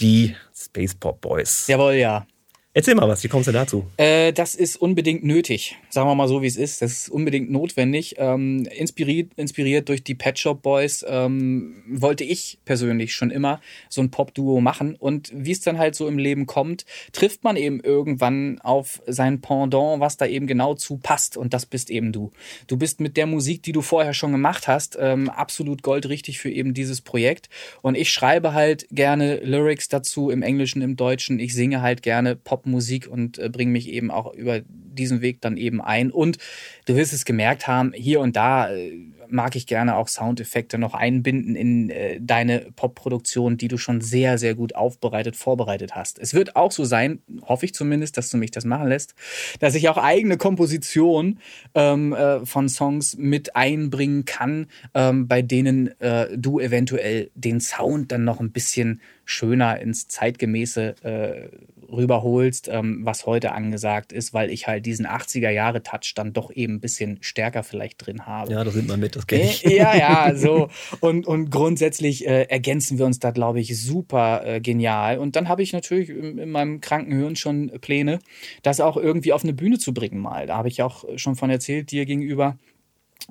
Die 0.00 0.34
Space 0.56 0.94
Pop 0.94 1.20
Boys. 1.20 1.66
Jawohl, 1.66 1.94
ja. 1.94 2.26
Erzähl 2.72 2.94
mal 2.94 3.08
was, 3.08 3.24
wie 3.24 3.28
kommst 3.28 3.48
du 3.48 3.52
dazu? 3.52 3.86
Äh, 3.96 4.32
das 4.32 4.54
ist 4.54 4.76
unbedingt 4.76 5.24
nötig. 5.24 5.76
Sagen 5.88 6.08
wir 6.08 6.14
mal 6.14 6.28
so, 6.28 6.40
wie 6.40 6.46
es 6.46 6.56
ist. 6.56 6.80
Das 6.80 6.92
ist 6.92 7.08
unbedingt 7.08 7.50
notwendig. 7.50 8.14
Ähm, 8.18 8.64
inspiriert, 8.66 9.32
inspiriert 9.34 9.88
durch 9.88 10.04
die 10.04 10.14
Pet 10.14 10.38
Shop 10.38 10.62
Boys 10.62 11.04
ähm, 11.08 11.82
wollte 11.88 12.22
ich 12.22 12.58
persönlich 12.64 13.12
schon 13.12 13.32
immer 13.32 13.60
so 13.88 14.00
ein 14.00 14.12
Pop-Duo 14.12 14.60
machen. 14.60 14.94
Und 14.94 15.32
wie 15.34 15.50
es 15.50 15.62
dann 15.62 15.78
halt 15.78 15.96
so 15.96 16.06
im 16.06 16.16
Leben 16.16 16.46
kommt, 16.46 16.84
trifft 17.10 17.42
man 17.42 17.56
eben 17.56 17.80
irgendwann 17.80 18.60
auf 18.60 19.02
sein 19.04 19.40
Pendant, 19.40 19.98
was 19.98 20.16
da 20.16 20.26
eben 20.26 20.46
genau 20.46 20.74
zu 20.74 20.96
passt. 20.98 21.36
Und 21.36 21.52
das 21.52 21.66
bist 21.66 21.90
eben 21.90 22.12
du. 22.12 22.30
Du 22.68 22.76
bist 22.76 23.00
mit 23.00 23.16
der 23.16 23.26
Musik, 23.26 23.64
die 23.64 23.72
du 23.72 23.82
vorher 23.82 24.14
schon 24.14 24.30
gemacht 24.30 24.68
hast, 24.68 24.96
ähm, 25.00 25.28
absolut 25.28 25.82
goldrichtig 25.82 26.38
für 26.38 26.50
eben 26.50 26.72
dieses 26.72 27.00
Projekt. 27.00 27.48
Und 27.82 27.96
ich 27.96 28.10
schreibe 28.10 28.54
halt 28.54 28.86
gerne 28.92 29.40
Lyrics 29.42 29.88
dazu 29.88 30.30
im 30.30 30.42
Englischen, 30.42 30.82
im 30.82 30.94
Deutschen. 30.94 31.40
Ich 31.40 31.52
singe 31.52 31.82
halt 31.82 32.04
gerne 32.04 32.36
Popmusik 32.60 33.08
und 33.08 33.38
äh, 33.38 33.48
bringe 33.48 33.72
mich 33.72 33.88
eben 33.88 34.10
auch 34.10 34.32
über 34.34 34.60
diesen 34.66 35.20
Weg 35.20 35.40
dann 35.40 35.56
eben 35.56 35.80
ein. 35.80 36.10
Und 36.10 36.38
du 36.86 36.96
wirst 36.96 37.12
es 37.12 37.24
gemerkt 37.24 37.66
haben, 37.66 37.92
hier 37.92 38.20
und 38.20 38.36
da 38.36 38.70
äh, 38.72 38.92
mag 39.30 39.56
ich 39.56 39.66
gerne 39.66 39.96
auch 39.96 40.08
Soundeffekte 40.08 40.78
noch 40.78 40.94
einbinden 40.94 41.54
in 41.54 41.90
äh, 41.90 42.20
deine 42.20 42.66
Popproduktion, 42.76 43.56
die 43.56 43.68
du 43.68 43.78
schon 43.78 44.00
sehr, 44.00 44.38
sehr 44.38 44.54
gut 44.54 44.74
aufbereitet, 44.74 45.36
vorbereitet 45.36 45.94
hast. 45.94 46.18
Es 46.18 46.34
wird 46.34 46.56
auch 46.56 46.72
so 46.72 46.84
sein, 46.84 47.20
hoffe 47.42 47.66
ich 47.66 47.74
zumindest, 47.74 48.16
dass 48.16 48.30
du 48.30 48.36
mich 48.36 48.50
das 48.50 48.64
machen 48.64 48.88
lässt, 48.88 49.14
dass 49.60 49.74
ich 49.74 49.88
auch 49.88 49.98
eigene 49.98 50.36
Kompositionen 50.36 51.40
ähm, 51.74 52.12
äh, 52.12 52.44
von 52.44 52.68
Songs 52.68 53.16
mit 53.16 53.56
einbringen 53.56 54.24
kann, 54.24 54.66
ähm, 54.94 55.28
bei 55.28 55.42
denen 55.42 55.98
äh, 56.00 56.36
du 56.36 56.60
eventuell 56.60 57.30
den 57.34 57.60
Sound 57.60 58.12
dann 58.12 58.24
noch 58.24 58.40
ein 58.40 58.52
bisschen 58.52 59.00
schöner 59.24 59.80
ins 59.80 60.08
zeitgemäße 60.08 60.94
äh, 61.04 61.48
rüberholst, 61.90 62.68
ähm, 62.68 63.00
was 63.04 63.26
heute 63.26 63.52
angesagt 63.52 64.12
ist, 64.12 64.32
weil 64.32 64.50
ich 64.50 64.66
halt 64.66 64.86
diesen 64.86 65.06
80er-Jahre-Touch 65.06 66.14
dann 66.14 66.32
doch 66.32 66.50
eben 66.50 66.74
ein 66.74 66.80
bisschen 66.80 67.18
stärker 67.20 67.62
vielleicht 67.62 68.04
drin 68.04 68.26
habe. 68.26 68.52
Ja, 68.52 68.64
da 68.64 68.70
sind 68.70 68.88
wir 68.88 68.96
mit, 68.96 69.19
das 69.20 69.26
kenne 69.26 69.44
ich. 69.44 69.64
Äh, 69.66 69.76
Ja, 69.76 69.96
ja, 69.96 70.34
so. 70.34 70.68
Und, 71.00 71.26
und 71.26 71.50
grundsätzlich 71.50 72.26
äh, 72.26 72.42
ergänzen 72.44 72.98
wir 72.98 73.06
uns 73.06 73.18
da, 73.18 73.30
glaube 73.30 73.60
ich, 73.60 73.80
super 73.80 74.42
äh, 74.44 74.60
genial. 74.60 75.18
Und 75.18 75.36
dann 75.36 75.48
habe 75.48 75.62
ich 75.62 75.72
natürlich 75.72 76.10
in, 76.10 76.38
in 76.38 76.50
meinem 76.50 76.80
kranken 76.80 77.12
Hirn 77.12 77.36
schon 77.36 77.70
Pläne, 77.80 78.18
das 78.62 78.80
auch 78.80 78.96
irgendwie 78.96 79.32
auf 79.32 79.44
eine 79.44 79.52
Bühne 79.52 79.78
zu 79.78 79.94
bringen 79.94 80.20
mal. 80.20 80.46
Da 80.46 80.56
habe 80.56 80.68
ich 80.68 80.82
auch 80.82 81.04
schon 81.16 81.36
von 81.36 81.50
erzählt 81.50 81.90
dir 81.90 82.06
gegenüber. 82.06 82.58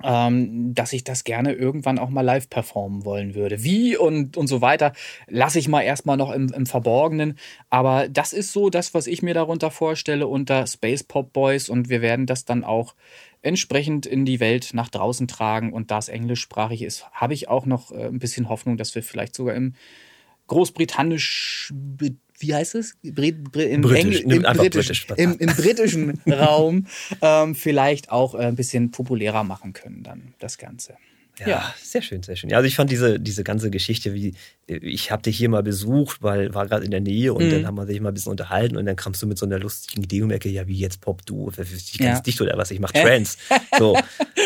Ähm, 0.04 0.72
dass 0.72 0.92
ich 0.94 1.04
das 1.04 1.24
gerne 1.24 1.52
irgendwann 1.52 1.98
auch 1.98 2.08
mal 2.08 2.22
live 2.22 2.48
performen 2.48 3.04
wollen 3.04 3.34
würde. 3.34 3.64
Wie 3.64 3.96
und, 3.98 4.36
und 4.36 4.46
so 4.46 4.62
weiter, 4.62 4.92
lasse 5.26 5.58
ich 5.58 5.68
mal 5.68 5.82
erstmal 5.82 6.16
noch 6.16 6.30
im, 6.30 6.50
im 6.54 6.64
Verborgenen. 6.64 7.36
Aber 7.68 8.08
das 8.08 8.32
ist 8.32 8.52
so 8.52 8.70
das, 8.70 8.94
was 8.94 9.06
ich 9.08 9.20
mir 9.20 9.34
darunter 9.34 9.70
vorstelle 9.70 10.26
unter 10.28 10.66
Space 10.66 11.02
Pop 11.02 11.32
Boys 11.32 11.68
und 11.68 11.90
wir 11.90 12.00
werden 12.00 12.24
das 12.24 12.44
dann 12.44 12.64
auch 12.64 12.94
entsprechend 13.42 14.06
in 14.06 14.24
die 14.24 14.40
Welt 14.40 14.70
nach 14.72 14.88
draußen 14.88 15.28
tragen. 15.28 15.72
Und 15.72 15.90
da 15.90 15.98
es 15.98 16.08
englischsprachig 16.08 16.82
ist, 16.82 17.06
habe 17.12 17.34
ich 17.34 17.48
auch 17.48 17.66
noch 17.66 17.92
äh, 17.92 18.06
ein 18.06 18.18
bisschen 18.18 18.48
Hoffnung, 18.48 18.76
dass 18.76 18.94
wir 18.94 19.02
vielleicht 19.02 19.34
sogar 19.34 19.54
im 19.54 19.74
großbritannisch, 20.46 21.72
wie 22.38 22.54
heißt 22.54 22.74
es? 22.74 22.96
Brit, 23.02 23.52
Brit, 23.52 23.70
im, 23.70 23.82
Britisch. 23.82 24.22
Engl, 24.22 24.36
im, 24.36 24.42
Britisch, 24.42 25.06
Britisch. 25.06 25.24
im, 25.24 25.38
im 25.38 25.54
britischen 25.54 26.20
Raum 26.26 26.86
ähm, 27.22 27.54
vielleicht 27.54 28.10
auch 28.10 28.34
äh, 28.34 28.46
ein 28.46 28.56
bisschen 28.56 28.90
populärer 28.90 29.44
machen 29.44 29.72
können 29.72 30.02
dann 30.02 30.34
das 30.38 30.58
Ganze. 30.58 30.96
Ja, 31.40 31.48
ja, 31.48 31.74
sehr 31.82 32.02
schön, 32.02 32.22
sehr 32.22 32.36
schön. 32.36 32.52
Also 32.52 32.66
ich 32.66 32.76
fand 32.76 32.90
diese, 32.90 33.18
diese 33.18 33.44
ganze 33.44 33.70
Geschichte, 33.70 34.14
wie 34.14 34.34
ich 34.66 35.10
habe 35.10 35.22
dich 35.22 35.36
hier 35.36 35.48
mal 35.48 35.62
besucht, 35.62 36.22
weil 36.22 36.54
war 36.54 36.66
gerade 36.66 36.84
in 36.84 36.90
der 36.90 37.00
Nähe 37.00 37.34
und 37.34 37.44
mhm. 37.44 37.50
dann 37.50 37.66
haben 37.66 37.76
wir 37.76 37.86
sich 37.86 38.00
mal 38.00 38.10
ein 38.10 38.14
bisschen 38.14 38.30
unterhalten 38.30 38.76
und 38.76 38.86
dann 38.86 38.96
kamst 38.96 39.20
du 39.20 39.26
mit 39.26 39.38
so 39.38 39.46
einer 39.46 39.58
lustigen 39.58 40.02
Idee 40.02 40.22
um 40.22 40.30
Ecke, 40.30 40.48
ja, 40.48 40.66
wie 40.68 40.78
jetzt 40.78 41.00
Pop, 41.00 41.26
du, 41.26 41.50
ich 41.50 41.98
ganz 41.98 42.18
ja. 42.18 42.20
dicht 42.20 42.40
oder 42.40 42.56
was, 42.56 42.70
ich 42.70 42.78
mach 42.78 42.92
Trance. 42.92 43.38
so. 43.78 43.96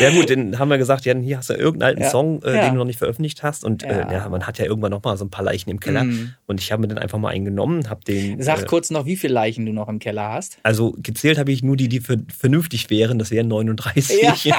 Ja 0.01 0.11
gut, 0.11 0.31
dann 0.31 0.59
haben 0.59 0.69
wir 0.69 0.79
gesagt, 0.79 1.05
ja, 1.05 1.15
hier 1.17 1.39
hast 1.39 1.51
du 1.51 1.55
irgendeinen 1.55 1.91
alten 1.91 2.03
ja. 2.03 2.11
Song, 2.11 2.43
äh, 2.43 2.55
ja. 2.55 2.63
den 2.63 2.73
du 2.73 2.79
noch 2.79 2.85
nicht 2.87 2.99
veröffentlicht 2.99 3.43
hast 3.43 3.65
und 3.65 3.83
äh, 3.83 4.13
ja, 4.13 4.29
man 4.29 4.47
hat 4.47 4.59
ja 4.59 4.65
irgendwann 4.65 4.91
noch 4.91 5.03
mal 5.03 5.17
so 5.17 5.25
ein 5.25 5.31
paar 5.31 5.45
Leichen 5.45 5.71
im 5.71 5.81
Keller 5.81 6.05
mhm. 6.05 6.35
und 6.47 6.61
ich 6.61 6.73
habe 6.73 6.81
mir 6.81 6.89
dann 6.89 6.99
einfach 6.99 7.19
mal 7.19 7.29
einen 7.29 7.45
genommen, 7.45 7.89
habe 7.91 8.03
den 8.05 8.41
Sag 8.43 8.63
äh, 8.63 8.67
kurz 8.67 8.91
noch, 8.91 9.07
wie 9.07 9.17
viele 9.17 9.35
Leichen 9.35 9.67
du 9.67 9.73
noch 9.73 9.89
im 9.89 9.99
Keller 9.99 10.33
hast. 10.33 10.59
Also 10.63 10.97
gezählt 10.99 11.39
habe 11.39 11.53
ich 11.53 11.63
nur 11.63 11.77
die, 11.77 11.89
die 11.89 12.01
für, 12.01 12.19
vernünftig 12.37 12.91
wären, 12.91 13.19
das 13.19 13.31
wären 13.31 13.49
39. 13.49 14.23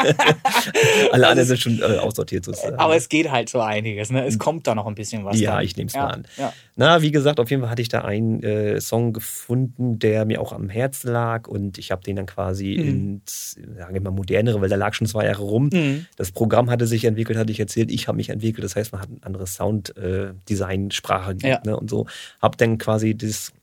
Alle 1.11 1.27
anderen 1.27 1.47
sind 1.47 1.59
schon 1.59 1.81
äh, 1.81 1.97
aussortiert 2.25 2.45
sozusagen. 2.45 2.77
Aber 2.77 2.95
es 2.95 3.09
geht 3.09 3.31
halt 3.31 3.49
so 3.49 3.61
einiges, 3.61 4.11
ne? 4.11 4.25
Es 4.25 4.37
kommt 4.37 4.67
da 4.67 4.75
noch 4.75 4.87
ein 4.87 4.95
bisschen 4.95 5.23
was. 5.25 5.39
Ja, 5.39 5.55
dann. 5.55 5.65
ich 5.65 5.77
nehme 5.77 5.87
es 5.87 5.93
mal 5.93 6.07
an. 6.07 6.27
Ja. 6.37 6.53
Na, 6.75 7.01
wie 7.01 7.11
gesagt, 7.11 7.39
auf 7.39 7.49
jeden 7.49 7.61
Fall 7.61 7.71
hatte 7.71 7.81
ich 7.81 7.89
da 7.89 8.01
einen 8.01 8.43
äh, 8.43 8.81
Song 8.81 9.13
gefunden, 9.13 9.99
der 9.99 10.25
mir 10.25 10.41
auch 10.41 10.51
am 10.51 10.69
Herzen 10.69 11.11
lag 11.11 11.47
und 11.47 11.77
ich 11.77 11.91
habe 11.91 12.03
den 12.03 12.15
dann 12.15 12.25
quasi 12.25 12.77
mhm. 12.77 12.87
ins, 12.87 13.57
sagen 13.77 13.93
wir 13.93 14.01
mal, 14.01 14.11
modernere, 14.11 14.61
weil 14.61 14.69
der 14.69 14.77
lag 14.77 14.93
schon 14.93 15.07
zwei 15.07 15.25
Jahre 15.25 15.43
rum. 15.43 15.69
Mhm. 15.71 16.05
Das 16.17 16.31
Programm 16.31 16.69
hatte 16.69 16.87
sich 16.87 17.05
entwickelt, 17.05 17.37
hatte 17.37 17.51
ich 17.51 17.59
erzählt, 17.59 17.91
ich 17.91 18.07
habe 18.07 18.17
mich 18.17 18.29
entwickelt, 18.29 18.63
das 18.63 18.75
heißt, 18.75 18.91
man 18.91 19.01
hat 19.01 19.09
ein 19.09 19.23
anderes 19.23 19.55
Sounddesign, 19.55 20.89
äh, 20.89 21.47
ja. 21.47 21.61
ne, 21.65 21.77
und 21.77 21.89
so. 21.89 22.07
Habe 22.41 22.57
dann 22.57 22.77
quasi 22.77 23.15
das 23.15 23.53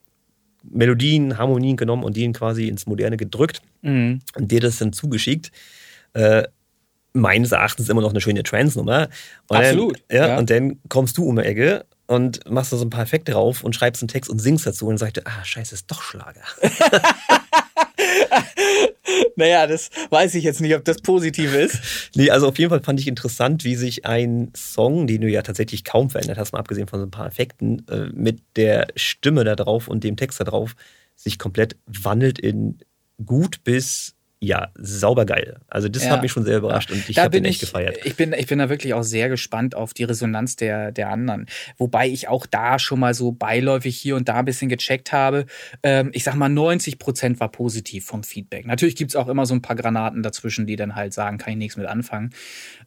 Melodien, 0.65 1.39
Harmonien 1.39 1.77
genommen 1.77 2.05
und 2.05 2.17
die 2.17 2.31
quasi 2.33 2.69
ins 2.69 2.87
Moderne 2.87 3.17
gedrückt 3.17 3.63
mhm. 3.83 4.21
und 4.37 4.53
dir 4.53 4.61
das 4.61 4.79
dann 4.79 4.93
zugeschickt. 4.93 5.51
Äh, 6.15 6.45
meines 7.13 7.53
Erachtens 7.53 7.89
immer 7.89 8.01
noch 8.01 8.11
eine 8.11 8.21
schöne 8.21 8.43
Trance-Nummer. 8.43 9.09
Absolut. 9.49 10.03
Dann, 10.09 10.17
ja, 10.17 10.29
ja, 10.29 10.39
Und 10.39 10.51
dann 10.51 10.81
kommst 10.89 11.19
du 11.19 11.25
um 11.25 11.37
die 11.37 11.43
Ecke 11.43 11.85
und 12.07 12.49
machst 12.51 12.73
da 12.73 12.77
so 12.77 12.85
ein 12.85 12.91
paar 12.91 13.03
Effekte 13.03 13.33
drauf 13.33 13.65
und 13.65 13.75
schreibst 13.75 14.03
einen 14.03 14.09
Text 14.09 14.31
und 14.31 14.39
singst 14.39 14.67
dazu 14.67 14.87
und 14.87 14.99
sagst, 14.99 15.27
ah, 15.27 15.45
scheiße, 15.45 15.75
ist 15.75 15.91
doch 15.91 16.03
Schlager. 16.03 16.43
naja, 19.37 19.67
das 19.67 19.91
weiß 20.11 20.35
ich 20.35 20.45
jetzt 20.45 20.61
nicht, 20.61 20.75
ob 20.75 20.85
das 20.85 20.99
positiv 20.99 21.55
ist. 21.55 21.81
Nee, 22.15 22.31
also 22.31 22.49
auf 22.49 22.59
jeden 22.59 22.69
Fall 22.69 22.83
fand 22.83 23.01
ich 23.01 23.09
interessant, 23.09 23.65
wie 23.65 23.75
sich 23.75 24.05
ein 24.05 24.53
Song, 24.55 25.07
den 25.07 25.23
du 25.23 25.29
ja 25.29 25.41
tatsächlich 25.41 25.83
kaum 25.85 26.11
verändert 26.11 26.37
hast, 26.37 26.53
mal 26.53 26.59
abgesehen 26.59 26.87
von 26.87 27.01
so 27.01 27.07
ein 27.07 27.11
paar 27.11 27.27
Effekten, 27.27 27.87
äh, 27.89 28.11
mit 28.13 28.43
der 28.57 28.89
Stimme 28.97 29.45
da 29.45 29.57
drauf 29.57 29.89
und 29.89 30.05
dem 30.05 30.17
Text 30.17 30.39
da 30.41 30.45
drauf, 30.45 30.75
sich 31.17 31.39
komplett 31.39 31.77
wandelt 31.87 32.39
in 32.39 32.79
gut 33.25 33.65
bis 33.65 34.15
ja, 34.45 34.71
sauber 34.75 35.25
geil. 35.25 35.61
Also 35.69 35.89
das 35.89 36.05
ja. 36.05 36.11
hat 36.11 36.23
mich 36.23 36.33
schon 36.33 36.45
sehr 36.45 36.59
überrascht 36.59 36.91
ja. 36.91 36.97
und 36.97 37.09
ich 37.09 37.17
habe 37.17 37.31
den 37.31 37.45
echt 37.45 37.63
ich, 37.63 37.69
gefeiert. 37.69 37.99
Ich 38.03 38.17
bin, 38.17 38.33
ich 38.33 38.49
bin 38.49 38.59
da 38.59 38.69
wirklich 38.69 38.93
auch 38.93 39.05
sehr 39.05 39.29
gespannt 39.29 39.77
auf 39.77 39.95
die 39.95 40.03
Resonanz 40.03 40.57
der, 40.57 40.91
der 40.91 41.11
anderen. 41.11 41.47
Wobei 41.79 42.09
ich 42.09 42.27
auch 42.27 42.45
da 42.47 42.81
schon 42.81 42.99
mal 42.99 43.15
so 43.15 43.31
beiläufig 43.31 43.97
hier 43.97 44.17
und 44.17 44.29
da 44.29 44.41
ein 44.41 44.45
bisschen 44.45 44.69
gecheckt 44.69 45.13
habe. 45.13 45.47
Ähm, 45.85 46.11
ich 46.13 46.25
sag 46.25 46.35
mal, 46.35 46.49
90 46.49 46.99
Prozent 46.99 47.39
war 47.39 47.53
positiv 47.53 48.05
vom 48.05 48.25
Feedback. 48.25 48.67
Natürlich 48.67 48.97
gibt's 48.97 49.15
auch 49.15 49.29
immer 49.29 49.47
so 49.47 49.55
ein 49.55 49.63
paar 49.63 49.77
Granaten 49.77 50.25
dazwischen, 50.25 50.67
die 50.67 50.75
dann 50.75 50.97
halt 50.97 51.15
sagen, 51.15 51.39
kann 51.39 51.53
ich 51.53 51.59
nichts 51.59 51.77
mit 51.77 51.87
anfangen. 51.87 52.31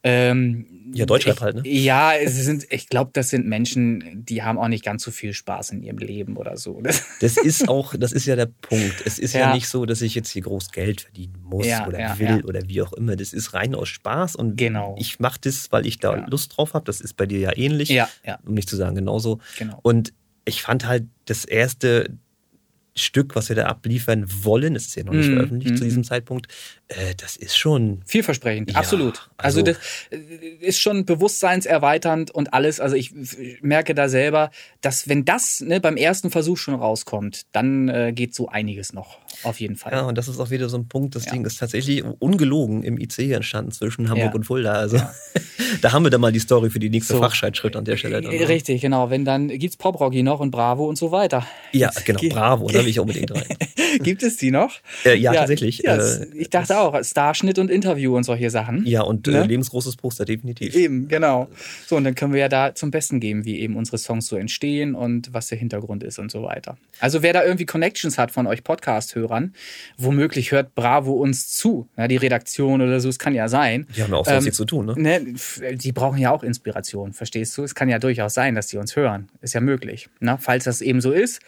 Ähm, 0.04 0.66
ja, 0.94 1.06
Deutschrap 1.06 1.40
halt, 1.40 1.56
ne? 1.56 1.62
Ja, 1.66 2.14
es 2.14 2.36
sind, 2.36 2.68
ich 2.70 2.90
glaube, 2.90 3.12
das 3.14 3.30
sind 3.30 3.48
Menschen, 3.48 4.26
die 4.26 4.44
haben 4.44 4.58
auch 4.58 4.68
nicht 4.68 4.84
ganz 4.84 5.04
so 5.04 5.12
viel 5.12 5.34
Spaß 5.34 5.72
in 5.72 5.84
ihrem 5.84 6.00
Leben 6.00 6.36
oder 6.36 6.58
so. 6.58 6.84
Das 7.22 7.38
ist 7.38 7.70
auch, 7.70 7.96
das 7.98 8.12
ist 8.12 8.26
ja 8.26 8.36
der 8.36 8.48
Punkt. 8.48 9.02
Es 9.06 9.20
ist 9.20 9.34
ja, 9.34 9.42
ja 9.42 9.54
nicht 9.54 9.68
so, 9.68 9.86
dass 9.86 10.02
ich 10.02 10.16
jetzt 10.16 10.30
hier 10.30 10.42
groß 10.42 10.72
Geld 10.72 11.02
verdiene 11.02 11.45
muss 11.46 11.66
ja, 11.66 11.88
oder 11.88 12.00
ja, 12.00 12.20
will 12.20 12.28
ja. 12.28 12.44
oder 12.44 12.68
wie 12.68 12.82
auch 12.82 12.94
immer. 12.94 13.16
Das 13.16 13.34
ist 13.34 13.54
rein 13.54 13.76
aus 13.76 13.90
Spaß 13.90 14.36
und 14.36 14.58
genau. 14.58 14.96
ich 15.00 15.20
mache 15.20 15.40
das, 15.42 15.72
weil 15.72 15.86
ich 15.86 16.00
da 16.00 16.26
Lust 16.28 16.58
drauf 16.58 16.74
habe. 16.74 16.86
Das 16.86 17.02
ist 17.02 17.16
bei 17.16 17.26
dir 17.26 17.40
ja 17.40 17.56
ähnlich, 17.56 17.90
ja, 17.90 18.10
ja. 18.26 18.40
um 18.46 18.54
nicht 18.54 18.70
zu 18.70 18.76
sagen 18.76 18.96
genauso. 18.96 19.40
Genau. 19.58 19.80
Und 19.84 20.14
ich 20.46 20.62
fand 20.62 20.88
halt 20.88 21.06
das 21.26 21.46
erste 21.46 22.10
Stück, 22.96 23.36
was 23.36 23.50
wir 23.50 23.56
da 23.58 23.66
abliefern 23.66 24.26
wollen, 24.28 24.76
ist 24.76 24.96
ja 24.96 25.04
noch 25.04 25.14
nicht 25.14 25.30
mm, 25.30 25.34
veröffentlicht 25.34 25.74
mm, 25.74 25.78
zu 25.78 25.84
diesem 25.84 26.04
Zeitpunkt, 26.06 26.48
äh, 26.88 27.16
das 27.18 27.36
ist 27.36 27.58
schon 27.58 28.02
vielversprechend, 28.06 28.72
ja, 28.72 28.78
absolut. 28.78 29.30
Also, 29.38 29.62
also, 29.62 29.64
das 29.64 29.78
äh, 30.12 30.18
ist 30.60 30.80
schon 30.80 31.06
bewusstseinserweiternd 31.06 32.30
und 32.30 32.54
alles. 32.54 32.80
Also 32.80 32.96
ich 32.96 33.12
merke 33.62 33.96
da 33.96 34.08
selber, 34.08 34.52
dass 34.82 35.10
wenn 35.10 35.26
das 35.26 35.62
ne, 35.62 35.82
beim 35.82 35.98
ersten 35.98 36.30
Versuch 36.30 36.58
schon 36.58 36.76
rauskommt, 36.76 37.48
dann 37.54 37.90
äh, 37.90 38.14
geht 38.14 38.36
so 38.36 38.50
einiges 38.50 38.94
noch. 38.94 39.18
Auf 39.44 39.60
jeden 39.60 39.76
Fall. 39.76 39.94
Ja, 39.94 40.02
und 40.02 40.18
das 40.18 40.28
ist 40.28 40.40
auch 40.40 40.50
wieder 40.50 40.70
so 40.70 40.78
ein 40.78 40.88
Punkt. 40.88 41.16
Das 41.16 41.26
ja. 41.26 41.32
Ding 41.32 41.46
ist 41.46 41.60
tatsächlich 41.60 42.04
ungelogen 42.04 42.84
im 42.84 43.00
IC 43.00 43.32
entstanden 43.32 43.72
zwischen 43.72 44.10
Hamburg 44.10 44.30
ja. 44.30 44.34
und 44.34 44.44
Fulda. 44.44 44.74
Also 44.74 45.02
da 45.82 45.92
haben 45.92 46.04
wir 46.04 46.12
dann 46.12 46.22
mal 46.22 46.32
die 46.32 46.40
Story 46.40 46.70
für 46.70 46.80
die 46.80 46.90
nächste 46.90 47.14
so. 47.14 47.20
Fachscheidschritt 47.20 47.76
an 47.76 47.86
der 47.86 47.98
Stelle. 47.98 48.22
Dann, 48.22 48.32
ne? 48.32 48.48
Richtig, 48.48 48.82
genau. 48.82 49.10
Wenn 49.10 49.26
dann 49.26 49.48
gibt's 49.48 49.78
Pop 49.78 50.00
Rocky 50.00 50.24
noch 50.24 50.40
und 50.40 50.52
Bravo 50.52 50.88
und 50.88 50.98
so 50.98 51.12
weiter. 51.12 51.46
Ja, 51.72 51.90
genau. 52.06 52.22
Bravo, 52.30 52.68
da 52.68 52.80
will 52.80 52.88
ich 52.88 53.00
unbedingt 53.00 53.32
rein. 53.32 53.58
Gibt 54.02 54.24
es 54.24 54.38
die 54.38 54.52
noch? 54.52 54.72
Äh, 55.04 55.18
ja, 55.18 55.34
tatsächlich. 55.34 55.86
Äh, 55.86 56.26
ich 56.36 56.50
dachte 56.50 56.75
auch, 56.76 57.02
Starschnitt 57.04 57.60
und 57.60 57.70
Interview 57.70 58.16
und 58.16 58.24
solche 58.24 58.50
Sachen. 58.50 58.86
Ja, 58.86 59.02
und 59.02 59.28
äh, 59.28 59.32
ne? 59.32 59.44
lebensgroßes 59.44 59.96
Poster, 59.96 60.26
definitiv. 60.26 60.76
Eben, 60.76 61.08
genau. 61.08 61.48
So, 61.88 61.96
und 61.98 62.04
dann 62.04 62.16
können 62.16 62.34
wir 62.34 62.42
ja 62.42 62.50
da 62.50 62.76
zum 62.76 62.92
Besten 62.92 63.20
geben, 63.20 63.46
wie 63.46 63.60
eben 63.60 63.76
unsere 63.76 63.98
Songs 63.98 64.28
so 64.28 64.36
entstehen 64.36 64.96
und 64.96 65.34
was 65.34 65.48
der 65.48 65.58
Hintergrund 65.58 66.04
ist 66.04 66.20
und 66.20 66.32
so 66.32 66.44
weiter. 66.44 66.78
Also 67.00 67.22
wer 67.24 67.34
da 67.34 67.44
irgendwie 67.44 67.66
Connections 67.66 68.18
hat 68.18 68.32
von 68.32 68.48
euch 68.48 68.64
Podcast-Hörern, 68.64 69.54
womöglich 69.98 70.52
hört 70.52 70.76
Bravo 70.76 71.14
uns 71.14 71.50
zu, 71.50 71.88
ja, 71.98 72.08
die 72.08 72.18
Redaktion 72.18 72.82
oder 72.82 73.00
so, 73.00 73.10
es 73.10 73.20
kann 73.20 73.34
ja 73.34 73.48
sein. 73.48 73.88
Die 73.96 74.04
haben 74.04 74.12
ja 74.12 74.18
auch 74.18 74.26
so 74.26 74.32
ähm, 74.32 74.52
zu 74.52 74.66
tun, 74.66 74.86
ne? 74.86 74.96
ne? 74.98 75.76
Die 75.76 75.92
brauchen 75.92 76.20
ja 76.20 76.32
auch 76.32 76.44
Inspiration, 76.44 77.14
verstehst 77.14 77.58
du? 77.58 77.64
Es 77.64 77.76
kann 77.76 77.90
ja 77.90 78.00
durchaus 78.00 78.34
sein, 78.34 78.56
dass 78.56 78.68
die 78.68 78.78
uns 78.78 78.96
hören. 78.96 79.30
Ist 79.42 79.54
ja 79.54 79.62
möglich. 79.62 80.10
Ne? 80.20 80.38
Falls 80.40 80.66
das 80.66 80.82
eben 80.82 81.02
so 81.02 81.12
ist, 81.12 81.42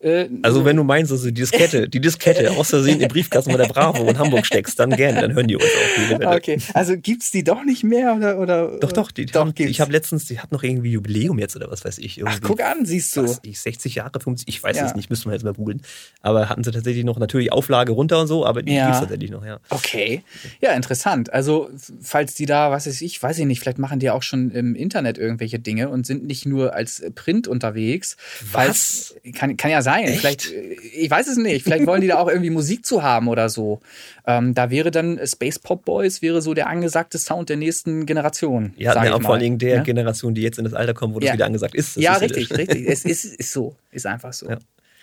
äh, 0.00 0.28
also 0.42 0.64
wenn 0.64 0.76
du 0.76 0.84
meinst, 0.84 1.12
also 1.12 1.26
die 1.26 1.34
Diskette, 1.34 1.88
die 1.90 2.00
Diskette 2.00 2.50
aus 2.52 2.70
Versehen 2.70 3.00
im 3.00 3.08
Briefkasten 3.08 3.52
bei 3.52 3.58
der 3.58 3.68
Bravo 3.68 4.08
in 4.08 4.18
Hamburg 4.18 4.46
steckst, 4.46 4.78
dann 4.78 4.90
gerne, 4.90 5.20
dann 5.20 5.34
hören 5.34 5.46
die 5.46 5.56
uns 5.56 5.64
auch. 5.64 6.36
Okay, 6.36 6.58
also 6.72 6.96
gibt's 6.96 7.30
die 7.30 7.44
doch 7.44 7.64
nicht 7.64 7.84
mehr 7.84 8.14
oder 8.16 8.38
oder? 8.38 8.78
Doch, 8.78 8.92
doch, 8.92 9.10
die, 9.10 9.26
doch 9.26 9.40
haben, 9.40 9.52
ich 9.56 9.80
habe 9.80 9.92
letztens, 9.92 10.24
die 10.24 10.40
hat 10.40 10.52
noch 10.52 10.62
irgendwie 10.62 10.92
Jubiläum 10.92 11.38
jetzt 11.38 11.54
oder 11.54 11.70
was 11.70 11.84
weiß 11.84 11.98
ich. 11.98 12.22
Ach, 12.24 12.38
guck 12.42 12.62
an, 12.62 12.86
siehst 12.86 13.14
du. 13.16 13.24
Was, 13.24 13.40
60 13.44 13.96
Jahre, 13.96 14.18
50, 14.18 14.48
ich 14.48 14.62
weiß 14.62 14.76
ja. 14.78 14.86
es 14.86 14.94
nicht, 14.94 15.10
müssen 15.10 15.26
wir 15.26 15.34
jetzt 15.34 15.42
mal 15.42 15.52
googeln. 15.52 15.82
Aber 16.22 16.48
hatten 16.48 16.64
sie 16.64 16.70
tatsächlich 16.70 17.04
noch 17.04 17.18
natürlich 17.18 17.52
Auflage 17.52 17.92
runter 17.92 18.20
und 18.20 18.26
so, 18.26 18.46
aber 18.46 18.62
die 18.62 18.74
ja. 18.74 18.86
gibt's 18.86 19.00
tatsächlich 19.00 19.30
noch, 19.30 19.44
ja. 19.44 19.60
Okay, 19.68 20.22
ja, 20.62 20.72
interessant. 20.72 21.32
Also 21.32 21.68
falls 22.00 22.34
die 22.34 22.46
da, 22.46 22.70
was 22.70 22.86
weiß 22.86 23.02
ich, 23.02 23.22
weiß 23.22 23.38
ich 23.38 23.44
nicht, 23.44 23.60
vielleicht 23.60 23.78
machen 23.78 23.98
die 23.98 24.10
auch 24.10 24.22
schon 24.22 24.50
im 24.50 24.74
Internet 24.74 25.18
irgendwelche 25.18 25.58
Dinge 25.58 25.90
und 25.90 26.06
sind 26.06 26.24
nicht 26.24 26.46
nur 26.46 26.74
als 26.74 27.04
Print 27.14 27.48
unterwegs. 27.48 28.16
Was? 28.50 28.50
Falls, 28.50 29.14
kann, 29.34 29.56
kann 29.56 29.70
ja 29.70 29.82
sein. 29.82 29.89
Echt? 29.98 30.20
Vielleicht 30.20 30.52
ich 30.92 31.10
weiß 31.10 31.26
es 31.28 31.36
nicht. 31.36 31.64
Vielleicht 31.64 31.86
wollen 31.86 32.00
die 32.00 32.06
da 32.06 32.18
auch 32.18 32.28
irgendwie 32.28 32.50
Musik 32.50 32.84
zu 32.84 33.02
haben 33.02 33.28
oder 33.28 33.48
so. 33.48 33.80
Ähm, 34.26 34.54
da 34.54 34.70
wäre 34.70 34.90
dann 34.90 35.20
Space 35.24 35.58
Pop 35.58 35.84
Boys 35.84 36.22
wäre 36.22 36.42
so 36.42 36.54
der 36.54 36.68
angesagte 36.68 37.18
Sound 37.18 37.48
der 37.48 37.56
nächsten 37.56 38.06
Generation. 38.06 38.72
Ja, 38.76 39.02
ja 39.04 39.20
vor 39.20 39.32
allen 39.32 39.40
Dingen 39.40 39.58
der 39.58 39.76
ja? 39.76 39.82
Generation, 39.82 40.34
die 40.34 40.42
jetzt 40.42 40.58
in 40.58 40.64
das 40.64 40.74
Alter 40.74 40.94
kommt, 40.94 41.14
wo 41.14 41.20
ja. 41.20 41.26
das 41.26 41.34
wieder 41.34 41.46
angesagt 41.46 41.74
ist. 41.74 41.96
Das 41.96 42.02
ja, 42.02 42.14
ist 42.14 42.22
richtig, 42.22 42.56
richtig. 42.56 42.88
Es 42.88 43.04
ist, 43.04 43.24
ist 43.24 43.52
so, 43.52 43.74
ist 43.90 44.06
einfach 44.06 44.32
so. 44.32 44.48
Ja. 44.48 44.58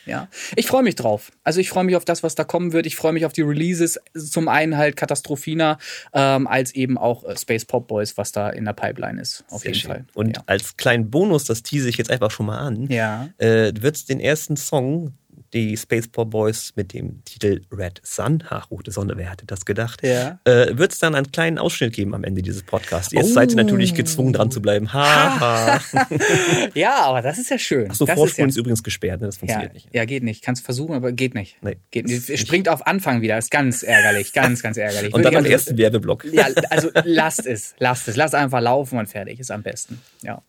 Ja, 0.07 0.27
ich 0.55 0.67
freue 0.67 0.83
mich 0.83 0.95
drauf. 0.95 1.31
Also 1.43 1.59
ich 1.59 1.69
freue 1.69 1.83
mich 1.83 1.95
auf 1.95 2.05
das, 2.05 2.23
was 2.23 2.35
da 2.35 2.43
kommen 2.43 2.73
wird. 2.73 2.85
Ich 2.85 2.95
freue 2.95 3.13
mich 3.13 3.25
auf 3.25 3.33
die 3.33 3.41
Releases. 3.41 3.99
Zum 4.15 4.47
einen 4.47 4.77
halt 4.77 4.95
Katastrophina, 4.95 5.77
ähm, 6.13 6.47
als 6.47 6.73
eben 6.73 6.97
auch 6.97 7.23
äh, 7.23 7.37
Space 7.37 7.65
Pop 7.65 7.87
Boys, 7.87 8.17
was 8.17 8.31
da 8.31 8.49
in 8.49 8.65
der 8.65 8.73
Pipeline 8.73 9.21
ist. 9.21 9.43
Auf 9.49 9.61
Sehr 9.61 9.71
jeden 9.71 9.81
schön. 9.81 9.91
Fall. 9.91 10.05
Und 10.13 10.37
ja. 10.37 10.43
als 10.45 10.77
kleinen 10.77 11.09
Bonus, 11.09 11.45
das 11.45 11.63
tease 11.63 11.89
ich 11.89 11.97
jetzt 11.97 12.09
einfach 12.09 12.31
schon 12.31 12.45
mal 12.45 12.57
an, 12.57 12.87
ja. 12.89 13.29
äh, 13.37 13.71
wird 13.79 13.97
es 13.97 14.05
den 14.05 14.19
ersten 14.19 14.57
Song 14.57 15.13
die 15.57 15.75
Spaceport 15.75 16.29
Boys 16.29 16.73
mit 16.75 16.93
dem 16.93 17.23
Titel 17.25 17.61
Red 17.71 17.99
Sun, 18.03 18.43
ach, 18.49 18.69
rote 18.69 18.91
Sonne, 18.91 19.13
wer 19.15 19.31
hätte 19.31 19.45
das 19.45 19.65
gedacht, 19.65 20.01
ja. 20.03 20.39
äh, 20.45 20.77
wird 20.77 20.93
es 20.93 20.99
dann 20.99 21.15
einen 21.15 21.31
kleinen 21.31 21.57
Ausschnitt 21.57 21.93
geben 21.93 22.13
am 22.13 22.23
Ende 22.23 22.41
dieses 22.41 22.63
Podcasts. 22.63 23.11
Jetzt 23.11 23.31
oh. 23.31 23.33
seid 23.33 23.51
ihr 23.51 23.57
natürlich 23.57 23.95
gezwungen, 23.95 24.33
dran 24.33 24.51
zu 24.51 24.61
bleiben. 24.61 24.93
Ha, 24.93 25.39
ha. 25.39 25.81
ja, 26.75 27.01
aber 27.01 27.21
das 27.21 27.39
ist 27.39 27.49
ja 27.49 27.57
schön. 27.57 27.89
Achso, 27.89 28.05
Vorspulen 28.05 28.27
ist, 28.29 28.37
ja. 28.37 28.45
ist, 28.45 28.57
übrigens 28.57 28.83
gesperrt, 28.83 29.21
ne? 29.21 29.27
das 29.27 29.37
funktioniert 29.37 29.71
ja, 29.71 29.73
nicht. 29.73 29.89
Ja, 29.93 30.05
geht 30.05 30.23
nicht. 30.23 30.43
Kannst 30.43 30.63
versuchen, 30.63 30.93
aber 30.93 31.11
geht 31.11 31.33
nicht. 31.33 31.57
Nee. 31.63 31.77
Geht 31.91 32.05
nicht. 32.05 32.39
Springt 32.39 32.69
auf 32.69 32.85
Anfang 32.85 33.21
wieder, 33.21 33.37
ist 33.37 33.49
ganz 33.49 33.81
ärgerlich, 33.81 34.33
ganz, 34.33 34.61
ganz 34.61 34.77
ärgerlich. 34.77 35.13
und 35.13 35.23
dann 35.23 35.35
am 35.35 35.45
ersten 35.45 35.77
Werbeblock. 35.77 36.25
Ja, 36.31 36.47
also 36.69 36.89
lasst 37.03 37.47
es, 37.47 37.73
lasst 37.79 38.07
es. 38.07 38.15
Lasst 38.15 38.35
einfach 38.35 38.61
laufen 38.61 38.99
und 38.99 39.07
fertig, 39.07 39.39
ist 39.39 39.51
am 39.51 39.63
besten. 39.63 40.01
Ja. 40.21 40.43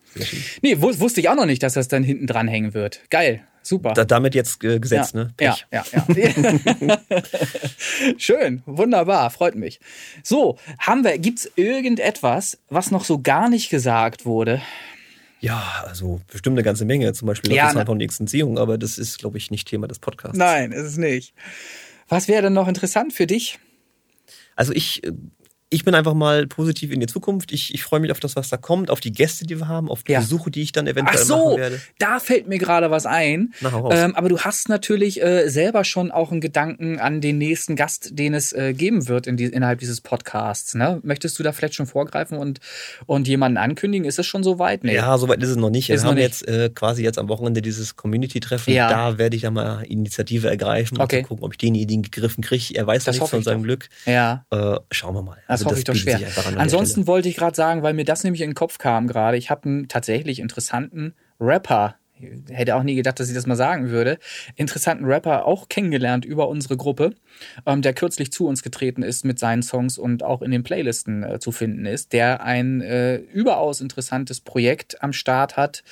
Nee, 0.63 0.81
wusste 0.81 1.21
ich 1.21 1.29
auch 1.29 1.37
noch 1.37 1.47
nicht, 1.47 1.63
dass 1.63 1.75
das 1.75 1.89
dann 1.89 2.03
hinten 2.03 2.27
dran 2.27 2.49
hängen 2.49 2.75
wird. 2.75 3.01
Geil. 3.11 3.43
Super. 3.63 3.93
Da, 3.93 4.05
damit 4.05 4.35
jetzt 4.35 4.65
äh, 4.65 4.81
gesetzt, 4.81 5.15
ja, 5.15 5.25
ne? 5.25 5.31
Pech. 5.37 5.67
Ja, 5.71 5.85
ja, 5.93 6.07
ja. 6.81 6.99
Schön, 8.17 8.63
wunderbar, 8.65 9.31
freut 9.31 9.57
mich. 9.57 9.79
So, 10.23 10.59
haben 10.79 11.05
wir, 11.05 11.19
gibt's 11.19 11.51
irgendetwas, 11.57 12.59
was 12.71 12.91
noch 12.91 13.05
so 13.05 13.21
gar 13.21 13.51
nicht 13.51 13.69
gesagt 13.69 14.25
wurde? 14.25 14.63
Ja, 15.41 15.85
also 15.87 16.21
bestimmt 16.33 16.55
eine 16.55 16.65
ganze 16.65 16.87
Menge, 16.87 17.13
zum 17.13 17.27
Beispiel 17.27 17.53
ja, 17.53 17.73
das 17.73 17.85
von 17.85 17.99
nächsten 17.99 18.27
Ziehung, 18.27 18.59
aber 18.59 18.79
das 18.79 18.97
ist, 18.97 19.19
glaube 19.19 19.37
ich, 19.37 19.51
nicht 19.51 19.69
Thema 19.69 19.87
des 19.87 19.99
Podcasts. 19.99 20.39
Nein, 20.39 20.73
ist 20.73 20.87
es 20.87 20.97
nicht. 20.97 21.35
Was 22.09 22.27
wäre 22.27 22.43
denn 22.43 22.55
noch 22.55 22.69
interessant 22.69 23.13
für 23.13 23.27
dich? 23.27 23.59
Also 24.57 24.73
ich 24.73 25.05
äh, 25.05 25.13
ich 25.71 25.85
bin 25.85 25.95
einfach 25.95 26.15
mal 26.15 26.47
positiv 26.47 26.91
in 26.93 27.01
die 27.01 27.07
Zukunft. 27.07 27.53
Ich, 27.53 27.75
ich 27.75 27.83
freue 27.83 28.01
mich 28.01 28.11
auf 28.11 28.21
das, 28.21 28.37
was 28.37 28.49
da 28.49 28.57
kommt, 28.57 28.91
auf 28.91 29.01
die 29.01 29.13
Gäste, 29.13 29.47
die 29.47 29.59
wir 29.59 29.69
haben, 29.69 29.89
auf 29.91 30.03
die 30.03 30.13
Ja. 30.13 30.21
Besuche, 30.21 30.51
die 30.51 30.63
ich 30.63 30.73
dann 30.73 30.87
eventuell 30.87 31.19
Ach 31.21 31.25
so, 31.27 31.45
machen 31.51 31.59
werde. 31.59 31.81
da 31.99 32.21
fällt 32.21 32.49
mir 32.49 32.59
gerade 32.59 32.91
was 32.91 33.05
ein. 33.07 33.53
Ähm, 33.91 34.15
aber 34.17 34.29
du 34.29 34.39
hast 34.41 34.69
natürlich 34.69 35.23
äh, 35.23 35.49
selber 35.49 35.85
schon 35.85 36.11
auch 36.11 36.31
einen 36.31 36.41
Gedanken 36.41 36.99
an 36.99 37.21
den 37.21 37.39
nächsten 37.39 37.77
Gast, 37.77 38.11
den 38.19 38.35
es 38.35 38.53
äh, 38.53 38.73
geben 38.73 39.09
wird 39.09 39.27
in 39.27 39.37
die, 39.37 39.45
innerhalb 39.45 39.79
dieses 39.81 40.01
Podcasts. 40.01 40.75
Ne? 40.75 41.01
Möchtest 41.03 41.39
du 41.39 41.43
da 41.43 41.53
vielleicht 41.53 41.75
schon 41.75 41.87
vorgreifen 41.87 42.39
und, 42.39 42.61
und 43.07 43.29
jemanden 43.29 43.59
ankündigen? 43.59 44.07
Ist 44.07 44.19
es 44.19 44.27
schon 44.27 44.43
so 44.43 44.59
weit? 44.59 44.85
Nee. 44.85 44.95
Ja, 44.95 45.19
soweit 45.19 45.43
ist 45.43 45.51
es 45.51 45.57
noch 45.57 45.71
nicht. 45.71 45.91
Ist 45.91 46.03
wir 46.03 46.09
haben 46.09 46.15
nicht. 46.17 46.25
jetzt 46.25 46.49
äh, 46.49 46.71
quasi 46.75 47.03
jetzt 47.03 47.19
am 47.19 47.29
Wochenende 47.29 47.61
dieses 47.63 47.95
Community-Treffen. 47.97 48.73
Ja. 48.73 48.89
Da 48.89 49.19
werde 49.19 49.37
ich 49.37 49.43
dann 49.43 49.55
mal 49.55 49.83
Initiative 49.83 50.49
ergreifen 50.49 50.97
und 50.97 51.05
Okay. 51.05 51.23
zu 51.23 51.29
gucken, 51.29 51.45
ob 51.45 51.53
ich 51.53 51.59
denjenigen 51.59 52.03
gegriffen 52.03 52.43
kriege. 52.43 52.75
Er 52.75 52.87
weiß 52.87 53.03
noch 53.03 53.07
Das 53.07 53.17
nichts 53.17 53.31
von 53.31 53.43
seinem 53.43 53.59
doch. 53.59 53.65
Glück. 53.65 53.89
Ja. 54.07 54.45
Äh, 54.51 54.77
schauen 54.91 55.15
wir 55.15 55.23
mal. 55.23 55.37
Das 55.59 55.67
hoffe 55.67 55.79
ich 55.79 55.85
doch 55.85 55.95
schwer. 55.95 56.21
Ansonsten 56.57 57.07
wollte 57.07 57.29
ich 57.29 57.37
gerade 57.37 57.57
sagen, 57.57 57.83
weil 57.83 57.95
mir 57.95 58.05
das 58.05 58.25
nämlich 58.25 58.43
in 58.43 58.51
den 58.51 58.55
Kopf 58.55 58.79
kam 58.79 59.07
gerade, 59.07 59.37
ich 59.37 59.51
habe 59.51 59.69
einen 59.69 59.89
tatsächlich 59.89 60.41
interessanten 60.41 61.15
Rapper, 61.41 61.97
hätte 62.51 62.77
auch 62.77 62.83
nie 62.83 62.95
gedacht, 62.95 63.21
dass 63.21 63.29
ich 63.29 63.35
das 63.35 63.47
mal 63.47 63.57
sagen 63.57 63.91
würde, 63.91 64.19
interessanten 64.57 65.05
Rapper 65.05 65.47
auch 65.47 65.69
kennengelernt 65.69 66.25
über 66.25 66.49
unsere 66.49 66.77
Gruppe, 66.77 67.15
ähm, 67.67 67.83
der 67.83 67.95
kürzlich 67.95 68.33
zu 68.33 68.47
uns 68.47 68.63
getreten 68.63 69.03
ist 69.03 69.25
mit 69.25 69.39
seinen 69.39 69.63
Songs 69.63 69.99
und 69.99 70.23
auch 70.23 70.43
in 70.43 70.51
den 70.51 70.63
Playlisten 70.63 71.23
äh, 71.23 71.39
zu 71.39 71.53
finden 71.53 71.87
ist, 71.87 72.13
der 72.13 72.43
ein 72.43 72.81
äh, 72.81 73.17
überaus 73.17 73.81
interessantes 73.81 74.41
Projekt 74.41 75.03
am 75.03 75.13
Start 75.13 75.57
hat, 75.57 75.83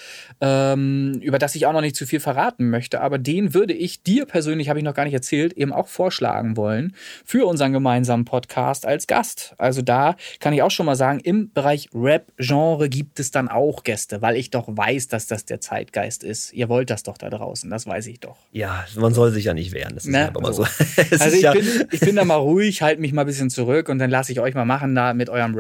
ähm, 0.41 1.21
über 1.23 1.39
das 1.39 1.55
ich 1.55 1.67
auch 1.67 1.73
noch 1.73 1.81
nicht 1.81 1.97
zu 1.97 2.07
viel 2.07 2.21
verraten 2.21 2.71
möchte, 2.71 3.01
aber 3.01 3.19
den 3.19 3.55
würde 3.55 3.73
ich 3.73 4.03
dir 4.03 4.27
persönlich, 4.27 4.69
habe 4.69 4.79
ich 4.79 4.85
noch 4.85 4.95
gar 4.95 5.05
nicht 5.05 5.15
erzählt, 5.15 5.53
eben 5.55 5.73
auch 5.73 5.89
vorschlagen 5.89 6.57
wollen 6.57 6.95
für 7.25 7.47
unseren 7.47 7.73
gemeinsamen 7.73 8.25
Podcast 8.25 8.87
als 8.87 9.07
Gast. 9.07 9.55
Also 9.59 9.83
da 9.83 10.17
kann 10.41 10.53
ich 10.53 10.63
auch 10.63 10.71
schon 10.71 10.87
mal 10.87 10.97
sagen, 10.97 11.21
im 11.21 11.53
Bereich 11.53 11.89
Rap-Genre 11.95 12.89
gibt 12.89 13.21
es 13.21 13.31
dann 13.31 13.49
auch 13.49 13.85
Gäste, 13.85 14.23
weil 14.23 14.37
ich 14.37 14.51
doch 14.51 14.69
weiß, 14.69 15.09
dass 15.09 15.27
das 15.27 15.45
der 15.45 15.61
Zeitgeist 15.61 16.16
ist. 16.25 16.53
Ihr 16.53 16.69
wollt 16.69 16.91
das 16.91 17.03
doch 17.03 17.19
da 17.19 17.31
draußen, 17.31 17.69
das 17.71 17.87
weiß 17.87 18.07
ich 18.07 18.21
doch. 18.21 18.37
Ja, 18.53 18.85
man 18.97 19.15
soll 19.15 19.33
sich 19.33 19.45
ja 19.45 19.55
nicht 19.55 19.73
wehren. 19.73 19.95
Das 19.95 20.05
ist 20.05 20.11
Ne? 20.11 20.27
einfach 20.29 20.41
mal 20.41 20.53
So. 20.53 20.65
so. 20.65 21.03
Also 21.21 21.37
ich 21.37 21.43
ja, 21.43 21.53
bin, 21.53 21.65
ich 21.91 22.01
bin 22.01 22.17
da 22.17 22.25
mal 22.25 22.37
ruhig, 22.37 22.83
halte 22.83 23.01
mich 23.01 23.13
mal 23.13 23.23
ein 23.23 23.27
bisschen 23.27 23.51
zurück 23.51 23.89
und 23.89 23.99
dann 23.99 24.11
lasse 24.11 24.33
ich 24.33 24.41
euch 24.41 24.55
mal 24.55 24.65
machen 24.65 24.95
da 24.95 25.15
mit 25.15 25.29
eurem 25.29 25.55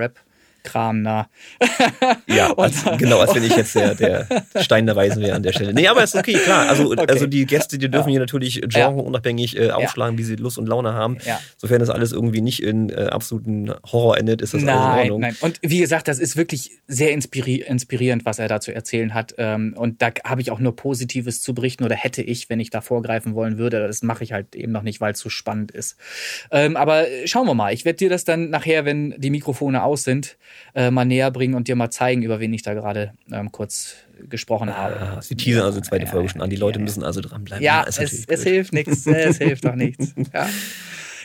Rap-Kram 0.67 1.05
da. 1.05 1.29
Ja, 2.27 2.53
als, 2.57 2.85
genau, 2.99 3.21
als 3.21 3.35
wenn 3.35 3.45
ich 3.45 3.57
jetzt 3.57 3.75
der, 3.75 3.95
der 3.95 4.27
Stein 4.61 4.87
der 4.87 4.97
Weisen 4.97 5.23
wäre 5.23 5.37
an 5.37 5.43
der 5.43 5.53
Stelle. 5.53 5.73
Nee, 5.73 5.89
aber 5.89 6.03
ist 6.03 6.15
okay, 6.15 6.35
klar. 6.35 6.69
Also, 6.69 6.87
Okay. 6.97 7.07
also 7.09 7.27
die 7.27 7.45
Gäste, 7.47 7.79
die 7.79 7.91
dürfen 7.91 8.11
hier 8.11 8.21
natürlich 8.21 8.61
genreunabhängig 8.63 9.59
äh, 9.59 9.71
aufschlagen, 9.71 10.17
wie 10.19 10.23
sie 10.23 10.37
Lust 10.37 10.57
und 10.57 10.67
Laune 10.67 10.95
haben. 10.95 11.19
Ja. 11.27 11.39
Sofern 11.57 11.81
das 11.81 11.91
alles 11.91 12.13
irgendwie 12.13 12.41
nicht 12.41 12.63
in 12.63 12.89
äh, 12.91 13.07
absoluten 13.11 13.73
Horror 13.91 14.17
endet, 14.17 14.41
ist 14.41 14.55
das 14.55 14.63
alles 14.63 14.73
in 14.73 14.77
Nein, 14.81 14.99
Ordnung. 15.01 15.21
nein. 15.21 15.37
Und 15.41 15.59
wie 15.63 15.79
gesagt, 15.81 16.09
das 16.09 16.19
ist 16.19 16.37
wirklich 16.37 16.79
sehr 16.87 17.13
inspiri 17.13 17.57
inspirierend, 17.57 18.25
was 18.25 18.39
er 18.39 18.49
da 18.49 18.61
zu 18.61 18.73
erzählen 18.75 19.13
hat. 19.15 19.35
Ähm, 19.39 19.75
Und 19.77 20.01
da 20.01 20.11
habe 20.25 20.41
ich 20.41 20.51
auch 20.51 20.59
nur 20.59 20.75
Positives 20.77 21.43
zu 21.43 21.55
berichten 21.55 21.85
oder 21.85 21.97
hätte 21.97 22.23
ich, 22.23 22.49
wenn 22.49 22.61
ich 22.61 22.71
da 22.71 22.81
vorgreifen 22.81 23.35
wollen 23.35 23.59
würde. 23.59 23.87
Das 23.87 24.03
mache 24.03 24.25
ich 24.25 24.33
halt 24.33 24.55
eben 24.57 24.73
noch 24.73 24.83
nicht, 24.83 25.01
weil 25.01 25.13
es 25.13 25.21
so 25.21 25.29
spannend 25.29 25.71
ist. 25.73 25.97
Ähm, 26.51 26.77
Aber 26.77 27.05
schauen 27.27 27.47
wir 27.47 27.55
mal. 27.55 27.73
Ich 27.75 27.85
werde 27.85 27.99
dir 27.99 28.09
das 28.11 28.25
dann 28.25 28.49
nachher, 28.51 28.85
wenn 28.85 29.15
die 29.19 29.31
Mikrofone 29.31 29.83
aus 29.83 30.05
sind, 30.05 30.37
äh, 30.75 30.91
mal 30.91 31.05
näher 31.05 31.31
bringen 31.31 31.55
und 31.55 31.69
dir 31.69 31.77
mal 31.77 31.91
zeigen, 31.91 32.23
über 32.23 32.41
wen 32.41 32.53
ich 32.53 32.63
da 32.63 32.75
gerade 32.75 33.13
ähm, 33.33 33.53
kurz 33.53 33.97
gesprochen 34.29 34.77
habe. 34.77 35.01
Ah, 35.01 35.23
Sie 35.23 35.35
teasern 35.37 35.65
also 35.65 35.81
die 35.81 35.87
zweite 35.89 36.05
Ja, 36.05 36.11
Folge 36.11 36.29
schon 36.29 36.41
an. 36.41 36.51
Die 36.51 36.57
Leute 36.57 36.79
ja, 36.79 36.85
müssen 36.85 37.03
also 37.03 37.21
dranbleiben. 37.21 37.65
Ja, 37.65 37.83
ist 37.83 37.99
es, 38.01 38.25
es 38.27 38.43
hilft 38.43 38.73
nichts. 38.73 39.07
Es 39.07 39.39
hilft 39.39 39.65
doch 39.65 39.75
nichts. 39.75 40.15
Ja. 40.33 40.49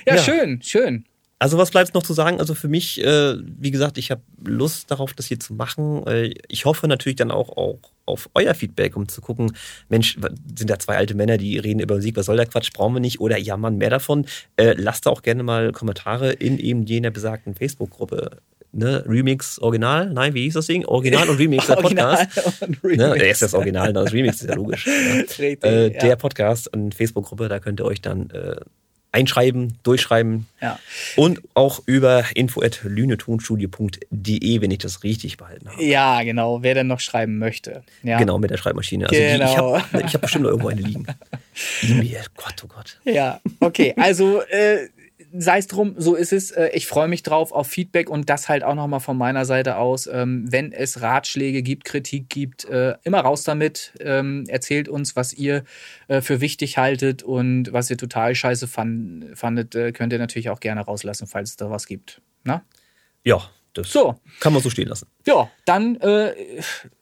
Ja, 0.05 0.15
Ja. 0.15 0.23
schön, 0.23 0.61
schön. 0.61 1.05
Also 1.37 1.57
was 1.57 1.71
bleibt 1.71 1.95
noch 1.95 2.03
zu 2.03 2.13
sagen? 2.13 2.39
Also 2.39 2.53
für 2.53 2.67
mich, 2.67 3.03
äh, 3.03 3.35
wie 3.39 3.71
gesagt, 3.71 3.97
ich 3.97 4.11
habe 4.11 4.21
Lust 4.45 4.91
darauf, 4.91 5.13
das 5.13 5.25
hier 5.25 5.39
zu 5.39 5.55
machen. 5.55 6.05
Äh, 6.05 6.35
ich 6.47 6.65
hoffe 6.65 6.87
natürlich 6.87 7.15
dann 7.15 7.31
auch, 7.31 7.49
auch 7.57 7.79
auf 8.05 8.29
euer 8.35 8.53
Feedback, 8.53 8.95
um 8.95 9.07
zu 9.07 9.21
gucken, 9.21 9.51
Mensch, 9.89 10.17
sind 10.55 10.69
da 10.69 10.77
zwei 10.77 10.97
alte 10.97 11.15
Männer, 11.15 11.37
die 11.37 11.57
reden 11.57 11.79
über 11.79 11.95
Musik, 11.95 12.15
was 12.15 12.27
soll 12.27 12.37
der 12.37 12.45
Quatsch, 12.45 12.71
brauchen 12.73 12.93
wir 12.93 12.99
nicht? 12.99 13.19
Oder 13.21 13.37
ja, 13.37 13.57
Mann, 13.57 13.77
mehr 13.77 13.89
davon. 13.89 14.25
Äh, 14.55 14.73
lasst 14.77 15.07
da 15.07 15.09
auch 15.09 15.23
gerne 15.23 15.41
mal 15.41 15.71
Kommentare 15.71 16.31
in 16.31 16.59
eben 16.59 16.83
jener 16.83 17.09
besagten 17.09 17.55
Facebook-Gruppe. 17.55 18.37
Ne? 18.73 19.03
Remix, 19.07 19.59
Original? 19.59 20.09
Nein, 20.11 20.33
wie 20.33 20.43
hieß 20.43 20.53
das 20.53 20.67
Ding? 20.67 20.85
Original 20.85 21.29
und 21.29 21.37
Remix, 21.37 21.67
der 21.67 21.77
Original 21.79 22.27
Podcast. 22.27 22.61
und 22.61 22.83
Ne? 22.83 22.89
Remix. 23.05 23.19
Der 23.19 23.31
ist 23.31 23.41
das 23.41 23.53
Original, 23.53 23.91
das 23.93 24.13
Remix 24.13 24.41
ist 24.41 24.49
ja 24.49 24.55
logisch. 24.55 24.87
Ja. 24.87 24.93
Richtig, 25.39 25.63
Äh, 25.63 25.93
ja. 25.93 25.99
Der 25.99 26.15
Podcast, 26.15 26.73
eine 26.73 26.91
Facebook-Gruppe, 26.91 27.49
da 27.49 27.59
könnt 27.59 27.79
ihr 27.81 27.85
euch 27.85 28.01
dann 28.01 28.29
äh, 28.29 28.55
einschreiben, 29.13 29.77
durchschreiben. 29.83 30.47
Ja. 30.61 30.79
Und 31.17 31.41
auch 31.53 31.81
über 31.85 32.23
info.lünetonstudio.de, 32.33 34.61
wenn 34.61 34.71
ich 34.71 34.77
das 34.79 35.03
richtig 35.03 35.35
behalten 35.37 35.69
habe. 35.69 35.83
Ja, 35.83 36.23
genau. 36.23 36.63
Wer 36.63 36.75
denn 36.75 36.87
noch 36.87 37.01
schreiben 37.01 37.37
möchte. 37.37 37.83
Ja. 38.03 38.17
Genau, 38.19 38.37
mit 38.39 38.51
der 38.51 38.57
Schreibmaschine. 38.57 39.09
Also 39.09 39.19
die, 39.19 39.25
ich 39.25 39.33
Genau. 39.33 39.77
habe 39.79 40.03
ich 40.05 40.13
hab 40.13 40.21
bestimmt 40.21 40.43
noch 40.43 40.51
irgendwo 40.51 40.69
eine 40.69 40.79
liegen. 40.81 41.05
E-Mail, 41.83 42.21
Gott, 42.35 42.55
oh 42.63 42.67
Gott. 42.67 42.99
Ja, 43.03 43.41
okay. 43.59 43.93
Also 43.97 44.41
äh, 44.43 44.87
sei 45.37 45.57
es 45.59 45.67
drum, 45.67 45.95
so 45.97 46.15
ist 46.15 46.33
es. 46.33 46.51
Äh, 46.51 46.69
Ich 46.73 46.87
freue 46.87 47.07
mich 47.07 47.23
drauf 47.23 47.51
auf 47.51 47.67
Feedback 47.67 48.09
und 48.09 48.29
das 48.29 48.49
halt 48.49 48.63
auch 48.63 48.75
nochmal 48.75 48.99
von 48.99 49.17
meiner 49.17 49.45
Seite 49.45 49.77
aus. 49.77 50.07
Ähm, 50.07 50.45
wenn 50.49 50.71
es 50.71 51.01
Ratschläge 51.01 51.61
gibt, 51.63 51.85
Kritik 51.85 52.29
gibt, 52.29 52.65
äh, 52.65 52.95
immer 53.03 53.19
raus 53.21 53.43
damit. 53.43 53.93
Ähm, 53.99 54.45
erzählt 54.47 54.89
uns, 54.89 55.15
was 55.15 55.33
ihr 55.33 55.63
äh, 56.07 56.21
für 56.21 56.41
wichtig 56.41 56.77
haltet 56.77 57.23
und 57.23 57.71
was 57.73 57.89
ihr 57.89 57.97
total 57.97 58.35
scheiße 58.35 58.67
fand, 58.67 59.37
fandet, 59.37 59.71
könnt 59.93 60.13
ihr 60.13 60.19
natürlich 60.19 60.49
auch 60.49 60.59
gerne 60.59 60.81
rauslassen, 60.81 61.27
falls 61.27 61.51
es 61.51 61.55
da 61.57 61.69
was 61.69 61.85
gibt. 61.87 62.21
Na? 62.43 62.63
Ja, 63.23 63.41
das 63.73 63.91
So. 63.91 64.15
kann 64.39 64.53
man 64.53 64.61
so 64.61 64.69
stehen 64.69 64.87
lassen. 64.87 65.07
Ja, 65.25 65.49
dann 65.65 65.95
äh, 66.01 66.33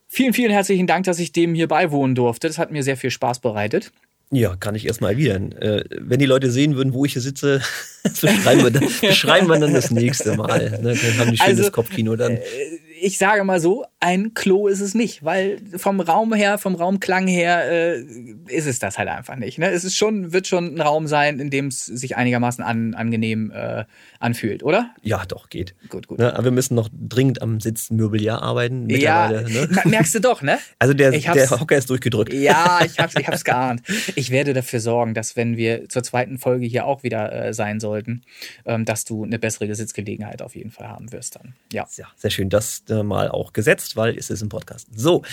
vielen, 0.08 0.34
vielen 0.34 0.52
herzlichen 0.52 0.88
Dank, 0.88 1.06
dass 1.06 1.20
ich 1.20 1.32
dem 1.32 1.54
hier 1.56 1.68
beiwohnen 1.68 2.16
durfte. 2.16 2.48
Das 2.48 2.58
hat 2.58 2.72
mir 2.72 2.84
sehr 2.84 2.98
viel 2.98 3.12
Spaß 3.12 3.40
bereitet. 3.40 3.92
Ja, 4.32 4.56
kann 4.56 4.76
ich 4.76 4.86
erstmal 4.86 5.14
erwidern. 5.14 5.54
Äh, 5.54 5.84
wenn 5.90 6.20
die 6.20 6.28
Leute 6.28 6.52
sehen 6.52 6.76
würden, 6.76 6.94
wo 6.94 7.04
ich 7.06 7.14
hier 7.14 7.22
sitze, 7.22 7.62
beschreiben 8.04 8.64
wir 8.64 8.70
dann, 8.72 8.88
beschreiben 9.02 9.48
wir 9.48 9.60
dann 9.60 9.74
das 9.74 9.90
nächste 9.90 10.36
Mal. 10.36 10.70
Ne? 10.82 10.94
Dann 10.96 11.18
haben 11.18 11.32
die 11.32 11.38
schönes 11.38 11.60
Also, 11.60 11.72
Kopfkino 11.72 12.16
dann. 12.16 12.38
ich 13.02 13.18
sage 13.18 13.44
mal 13.44 13.60
so, 13.60 13.86
ein 14.02 14.34
Klo 14.34 14.68
ist 14.68 14.80
es 14.80 14.96
nicht, 14.96 15.26
weil 15.26 15.60
vom 15.76 16.00
Raum 16.00 16.34
her, 16.34 16.58
vom 16.58 16.76
Raumklang 16.76 17.28
her 17.28 17.70
äh, 17.70 18.00
ist 18.48 18.66
es 18.66 18.80
das 18.80 18.98
halt 18.98 19.10
einfach 19.10 19.36
nicht. 19.36 19.58
Ne? 19.58 19.70
Es 19.70 19.84
ist 19.84 19.98
schon, 19.98 20.32
wird 20.32 20.48
schon 20.48 20.76
ein 20.76 20.82
Raum 20.82 21.08
sein, 21.08 21.40
in 21.40 21.50
dem 21.50 21.68
es 21.68 21.86
sich 21.86 22.16
einigermaßen 22.16 22.64
an, 22.64 22.94
angenehm 22.94 23.52
äh, 23.52 23.84
anfühlt, 24.20 24.64
oder? 24.64 24.96
Ja, 25.02 25.26
doch, 25.26 25.50
geht. 25.50 25.76
Gut, 25.90 26.08
gut. 26.08 26.20
Ne? 26.20 26.34
Aber 26.34 26.46
wir 26.46 26.52
müssen 26.52 26.76
noch 26.76 26.90
dringend 26.94 27.42
am 27.42 27.60
Sitzmöbeljahr 27.60 28.42
arbeiten. 28.42 28.90
Ja, 28.90 29.30
ne? 29.32 29.70
merkst 29.86 30.16
du 30.16 30.22
doch, 30.22 30.42
ne? 30.42 30.60
Also 30.80 30.94
der, 30.94 31.12
der 31.12 31.50
Hocker 31.50 31.78
ist 31.78 31.90
durchgedrückt. 31.90 32.32
Ja, 32.32 32.80
ich 32.86 33.00
hab's, 33.00 33.16
ich 33.20 33.28
hab's 33.28 33.44
geahnt. 33.44 33.82
Ich 34.16 34.30
werde 34.32 34.54
dafür 34.54 34.80
sorgen, 34.80 35.14
dass 35.14 35.36
wenn 35.36 35.58
wir 35.58 35.90
zur 35.90 36.04
zweiten 36.04 36.38
Folge 36.38 36.66
hier 36.66 36.86
auch 36.86 37.04
wieder 37.04 37.34
äh, 37.34 37.54
sein 37.54 37.82
sollten, 37.82 38.22
ähm, 38.66 38.86
dass 38.86 39.04
du 39.04 39.26
eine 39.26 39.40
bessere 39.40 39.74
Sitzgelegenheit 39.76 40.42
auf 40.42 40.56
jeden 40.56 40.72
Fall 40.72 40.88
haben 40.88 41.12
wirst 41.12 41.36
dann. 41.36 41.56
Ja. 41.74 41.86
Ja, 41.98 42.08
sehr 42.16 42.30
schön, 42.30 42.50
das 42.50 42.84
äh, 42.90 43.04
mal 43.04 43.30
auch 43.30 43.52
gesetzt, 43.52 43.89
weil 43.96 44.18
es 44.18 44.30
ist 44.30 44.42
ein 44.42 44.50
Podcast. 44.50 44.88
So, 44.96 45.24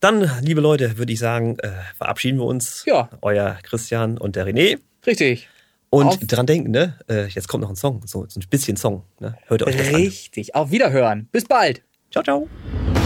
dann, 0.00 0.28
liebe 0.42 0.60
Leute, 0.60 0.98
würde 0.98 1.12
ich 1.12 1.18
sagen, 1.18 1.58
äh, 1.60 1.70
verabschieden 1.96 2.38
wir 2.38 2.44
uns. 2.46 2.84
Ja. 2.86 3.08
Euer 3.22 3.56
Christian 3.62 4.18
und 4.18 4.34
der 4.36 4.46
René. 4.46 4.78
Richtig. 5.06 5.48
Und 5.90 6.06
Auf- 6.06 6.18
dran 6.20 6.46
denken, 6.46 6.70
ne? 6.70 6.98
Äh, 7.08 7.26
jetzt 7.28 7.48
kommt 7.48 7.62
noch 7.62 7.70
ein 7.70 7.76
Song, 7.76 8.00
so, 8.06 8.24
so 8.28 8.40
ein 8.40 8.46
bisschen 8.48 8.76
Song. 8.76 9.04
Ne? 9.20 9.36
Hört 9.46 9.62
euch 9.62 9.76
das 9.76 9.88
an. 9.88 9.94
Richtig. 9.96 10.54
Auf 10.54 10.70
Wiederhören. 10.70 11.28
Bis 11.30 11.44
bald. 11.44 11.82
Ciao, 12.10 12.24
ciao. 12.24 13.01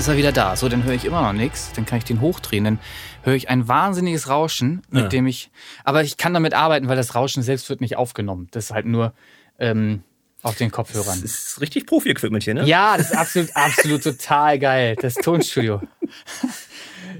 Ist 0.00 0.08
er 0.08 0.16
wieder 0.16 0.32
da. 0.32 0.56
So, 0.56 0.68
dann 0.68 0.82
höre 0.84 0.94
ich 0.94 1.04
immer 1.04 1.22
noch 1.22 1.32
nichts. 1.32 1.70
Dann 1.74 1.86
kann 1.86 1.98
ich 1.98 2.04
den 2.04 2.20
hochdrehen. 2.20 2.64
Dann 2.64 2.78
höre 3.22 3.34
ich 3.34 3.48
ein 3.48 3.68
wahnsinniges 3.68 4.28
Rauschen, 4.28 4.82
mit 4.90 5.02
Ja. 5.04 5.08
dem 5.08 5.26
ich. 5.26 5.50
Aber 5.84 6.02
ich 6.02 6.16
kann 6.16 6.34
damit 6.34 6.54
arbeiten, 6.54 6.88
weil 6.88 6.96
das 6.96 7.14
Rauschen 7.14 7.42
selbst 7.42 7.68
wird 7.68 7.80
nicht 7.80 7.96
aufgenommen. 7.96 8.48
Das 8.50 8.64
ist 8.66 8.70
halt 8.72 8.86
nur 8.86 9.12
ähm, 9.58 10.02
auf 10.42 10.56
den 10.56 10.68
Das 10.70 10.76
Kopfhörern. 10.76 11.22
ist 11.22 11.60
richtig 11.60 11.86
Profi-Equipment 11.86 12.42
hier, 12.42 12.54
ne? 12.54 12.64
Ja, 12.64 12.96
das 12.96 13.10
ist 13.10 13.16
absolut, 13.16 13.50
absolut 13.54 14.02
total 14.02 14.58
geil. 14.58 14.96
Das 15.00 15.14
Tonstudio. 15.14 15.82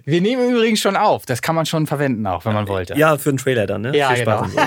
Wir 0.07 0.20
nehmen 0.22 0.51
übrigens 0.51 0.81
schon 0.81 0.97
auf. 0.97 1.26
Das 1.26 1.43
kann 1.43 1.55
man 1.55 1.66
schon 1.66 1.87
verwenden, 1.87 2.26
auch 2.26 2.45
wenn 2.47 2.55
man 2.55 2.66
wollte. 2.68 2.95
Ja, 2.97 3.18
für 3.18 3.28
einen 3.28 3.39
Trailer 3.39 3.66
dann, 3.66 3.83
ne? 3.83 3.97
Ja, 3.97 4.14
genau. 4.14 4.45
so. 4.47 4.59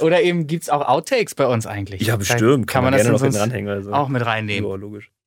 Oder 0.04 0.22
eben 0.22 0.46
gibt's 0.46 0.70
auch 0.70 0.86
Outtakes 0.86 1.34
bei 1.34 1.46
uns 1.46 1.66
eigentlich. 1.66 2.00
ja, 2.02 2.16
bestimmt. 2.16 2.66
Kann 2.66 2.84
man, 2.84 2.94
gerne 2.94 3.10
das 3.10 3.20
noch 3.20 3.26
hinten 3.26 3.38
ranhängen 3.40 3.68
oder 3.68 3.82
so. 3.82 3.92
auch 3.92 4.08
mit 4.08 4.24
reinnehmen. 4.24 4.68
Ja, 4.68 4.76
logisch. 4.76 5.10